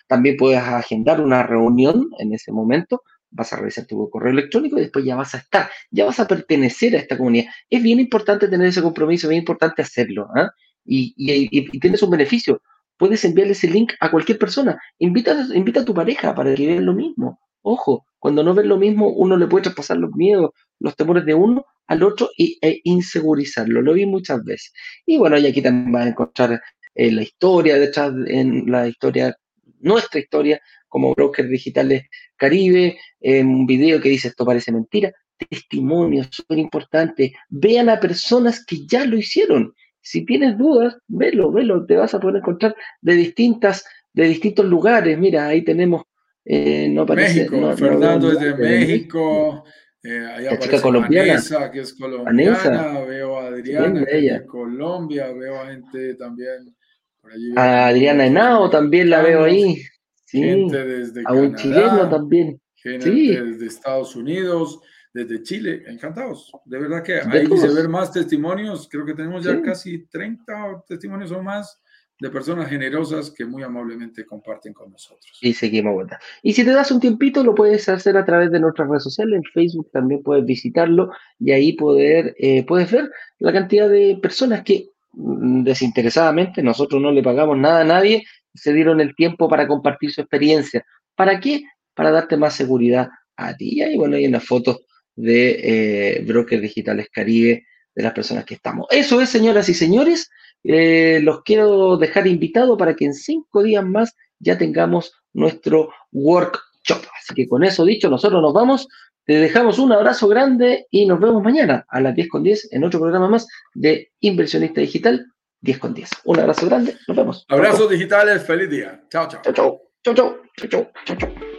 También 0.06 0.36
puedes 0.36 0.58
agendar 0.58 1.20
una 1.20 1.42
reunión 1.42 2.10
en 2.18 2.32
ese 2.32 2.52
momento, 2.52 3.02
vas 3.30 3.52
a 3.52 3.56
revisar 3.56 3.86
tu 3.86 4.08
correo 4.10 4.32
electrónico 4.32 4.78
y 4.78 4.82
después 4.82 5.04
ya 5.04 5.16
vas 5.16 5.34
a 5.34 5.38
estar, 5.38 5.70
ya 5.90 6.04
vas 6.04 6.20
a 6.20 6.28
pertenecer 6.28 6.94
a 6.94 6.98
esta 6.98 7.16
comunidad. 7.16 7.46
Es 7.68 7.82
bien 7.82 8.00
importante 8.00 8.48
tener 8.48 8.68
ese 8.68 8.82
compromiso, 8.82 9.28
bien 9.28 9.40
importante 9.40 9.82
hacerlo. 9.82 10.28
¿ah? 10.36 10.50
Y, 10.84 11.80
tienes 11.80 12.02
un 12.02 12.10
beneficio. 12.10 12.62
Puedes 13.02 13.24
enviarle 13.24 13.54
ese 13.54 13.66
link 13.66 13.94
a 13.98 14.12
cualquier 14.12 14.38
persona. 14.38 14.80
Invita, 15.00 15.48
invita 15.56 15.80
a 15.80 15.84
tu 15.84 15.92
pareja 15.92 16.36
para 16.36 16.54
que 16.54 16.68
vean 16.68 16.86
lo 16.86 16.94
mismo. 16.94 17.40
Ojo, 17.62 18.06
cuando 18.20 18.44
no 18.44 18.54
ven 18.54 18.68
lo 18.68 18.76
mismo, 18.76 19.08
uno 19.08 19.36
le 19.36 19.48
puede 19.48 19.64
traspasar 19.64 19.96
los 19.96 20.12
miedos, 20.14 20.50
los 20.78 20.94
temores 20.94 21.26
de 21.26 21.34
uno 21.34 21.66
al 21.88 22.04
otro 22.04 22.30
y, 22.36 22.58
e 22.62 22.80
insegurizarlo. 22.84 23.82
Lo 23.82 23.94
vi 23.94 24.06
muchas 24.06 24.44
veces. 24.44 24.72
Y 25.04 25.18
bueno, 25.18 25.36
y 25.36 25.48
aquí 25.48 25.60
también 25.60 25.90
vas 25.90 26.06
a 26.06 26.10
encontrar 26.10 26.62
eh, 26.94 27.10
la 27.10 27.22
historia 27.22 27.76
detrás, 27.76 28.12
en 28.28 28.70
la 28.70 28.86
historia, 28.86 29.36
nuestra 29.80 30.20
historia 30.20 30.60
como 30.86 31.12
brokers 31.12 31.50
digitales 31.50 32.04
Caribe, 32.36 33.00
en 33.20 33.48
un 33.48 33.66
video 33.66 34.00
que 34.00 34.10
dice 34.10 34.28
esto 34.28 34.46
parece 34.46 34.70
mentira, 34.70 35.10
testimonios 35.50 36.28
súper 36.30 36.60
importante. 36.60 37.32
Vean 37.48 37.88
a 37.88 37.98
personas 37.98 38.64
que 38.64 38.86
ya 38.86 39.04
lo 39.06 39.16
hicieron. 39.16 39.74
Si 40.02 40.24
tienes 40.26 40.58
dudas, 40.58 40.98
velo, 41.08 41.50
velo, 41.52 41.86
te 41.86 41.96
vas 41.96 42.12
a 42.14 42.20
poder 42.20 42.36
encontrar 42.36 42.74
de 43.00 43.14
distintas, 43.14 43.84
de 44.12 44.24
distintos 44.24 44.66
lugares. 44.66 45.16
Mira, 45.18 45.46
ahí 45.46 45.62
tenemos 45.62 46.02
eh, 46.44 46.88
no 46.90 47.06
parece, 47.06 47.48
México, 47.48 47.76
Fernando 47.76 48.32
es 48.32 48.40
de 48.40 48.54
México. 48.54 49.64
Eh, 50.02 50.26
ahí 50.26 50.46
aparece 50.46 50.82
colombiana. 50.82 51.32
Vanessa, 51.34 51.70
que 51.70 51.80
es 51.80 51.94
colombiana. 51.94 53.00
Veo 53.04 53.38
a 53.38 53.46
Adriana, 53.46 54.04
que 54.04 54.26
es 54.26 54.40
de 54.40 54.46
Colombia. 54.46 55.32
Veo 55.32 55.60
a 55.60 55.66
gente 55.66 56.14
también. 56.14 56.74
Por 57.20 57.32
allí 57.32 57.52
a 57.56 57.86
Adriana 57.86 58.26
Henao 58.26 58.68
también 58.68 59.10
la 59.10 59.22
veo 59.22 59.44
ahí. 59.44 59.76
Sí. 60.24 60.42
Gente 60.42 60.84
desde 60.84 61.22
a 61.24 61.32
un 61.32 61.54
chileno 61.54 62.08
también. 62.08 62.60
Gente 62.74 63.10
desde 63.10 63.66
Estados 63.66 64.16
Unidos, 64.16 64.80
desde 65.12 65.42
Chile. 65.42 65.82
Encantados. 65.86 66.50
De 66.64 66.78
verdad 66.78 67.02
que 67.02 67.14
hay 67.14 67.46
que 67.46 67.68
ver 67.68 67.88
más 67.88 68.12
testimonios. 68.12 68.88
Creo 68.90 69.04
que 69.04 69.14
tenemos 69.14 69.44
ya 69.44 69.60
casi 69.62 70.06
30 70.06 70.84
testimonios 70.86 71.32
o 71.32 71.42
más 71.42 71.80
de 72.22 72.30
personas 72.30 72.68
generosas 72.68 73.32
que 73.32 73.44
muy 73.44 73.64
amablemente 73.64 74.24
comparten 74.24 74.72
con 74.72 74.92
nosotros. 74.92 75.38
Y 75.40 75.52
seguimos 75.54 75.94
vuelta. 75.94 76.20
Y 76.42 76.52
si 76.52 76.64
te 76.64 76.70
das 76.70 76.92
un 76.92 77.00
tiempito, 77.00 77.42
lo 77.42 77.52
puedes 77.52 77.88
hacer 77.88 78.16
a 78.16 78.24
través 78.24 78.52
de 78.52 78.60
nuestras 78.60 78.88
redes 78.88 79.02
sociales. 79.02 79.36
En 79.38 79.44
Facebook 79.52 79.90
también 79.92 80.22
puedes 80.22 80.44
visitarlo 80.44 81.10
y 81.40 81.50
ahí 81.50 81.72
poder, 81.72 82.34
eh, 82.38 82.64
puedes 82.64 82.90
ver 82.92 83.10
la 83.40 83.52
cantidad 83.52 83.88
de 83.88 84.18
personas 84.22 84.62
que 84.62 84.90
mm, 85.14 85.64
desinteresadamente, 85.64 86.62
nosotros 86.62 87.02
no 87.02 87.10
le 87.10 87.24
pagamos 87.24 87.58
nada 87.58 87.80
a 87.80 87.84
nadie, 87.84 88.24
se 88.54 88.72
dieron 88.72 89.00
el 89.00 89.16
tiempo 89.16 89.48
para 89.48 89.66
compartir 89.66 90.12
su 90.12 90.20
experiencia. 90.20 90.86
¿Para 91.16 91.40
qué? 91.40 91.64
Para 91.92 92.12
darte 92.12 92.36
más 92.36 92.54
seguridad 92.54 93.08
a 93.36 93.56
ti. 93.56 93.82
Y 93.82 93.96
bueno, 93.96 94.14
hay 94.14 94.26
unas 94.26 94.44
fotos 94.46 94.86
de 95.16 96.16
eh, 96.16 96.24
Brokers 96.24 96.62
Digitales 96.62 97.08
Caribe, 97.12 97.66
de 97.94 98.02
las 98.02 98.12
personas 98.12 98.44
que 98.44 98.54
estamos. 98.54 98.86
Eso 98.90 99.20
es, 99.20 99.28
señoras 99.28 99.68
y 99.68 99.74
señores. 99.74 100.30
Eh, 100.64 101.20
los 101.22 101.42
quiero 101.42 101.96
dejar 101.96 102.26
invitados 102.26 102.78
para 102.78 102.94
que 102.94 103.04
en 103.04 103.14
cinco 103.14 103.62
días 103.62 103.84
más 103.84 104.14
ya 104.38 104.56
tengamos 104.56 105.12
nuestro 105.32 105.90
workshop. 106.12 107.02
Así 107.20 107.34
que 107.34 107.48
con 107.48 107.64
eso 107.64 107.84
dicho, 107.84 108.08
nosotros 108.08 108.40
nos 108.40 108.52
vamos. 108.52 108.88
Te 109.24 109.34
dejamos 109.34 109.78
un 109.78 109.92
abrazo 109.92 110.26
grande 110.26 110.86
y 110.90 111.06
nos 111.06 111.20
vemos 111.20 111.42
mañana 111.42 111.84
a 111.88 112.00
las 112.00 112.14
10 112.14 112.28
con 112.28 112.42
10 112.42 112.72
en 112.72 112.82
otro 112.82 112.98
programa 112.98 113.28
más 113.28 113.46
de 113.72 114.10
Inversionista 114.20 114.80
Digital 114.80 115.26
10 115.62 115.78
con 115.78 115.94
10. 115.94 116.10
Un 116.24 116.40
abrazo 116.40 116.66
grande, 116.66 116.96
nos 117.06 117.16
vemos. 117.16 117.46
Abrazos 117.48 117.88
digitales, 117.88 118.44
feliz 118.44 118.68
día. 118.68 119.00
Chao, 119.08 119.28
chao. 119.28 119.40
Chao, 119.42 119.54
chao. 119.54 119.80
Chao, 120.02 120.14
chao. 120.14 120.90
Chao, 121.06 121.16
chao. 121.16 121.51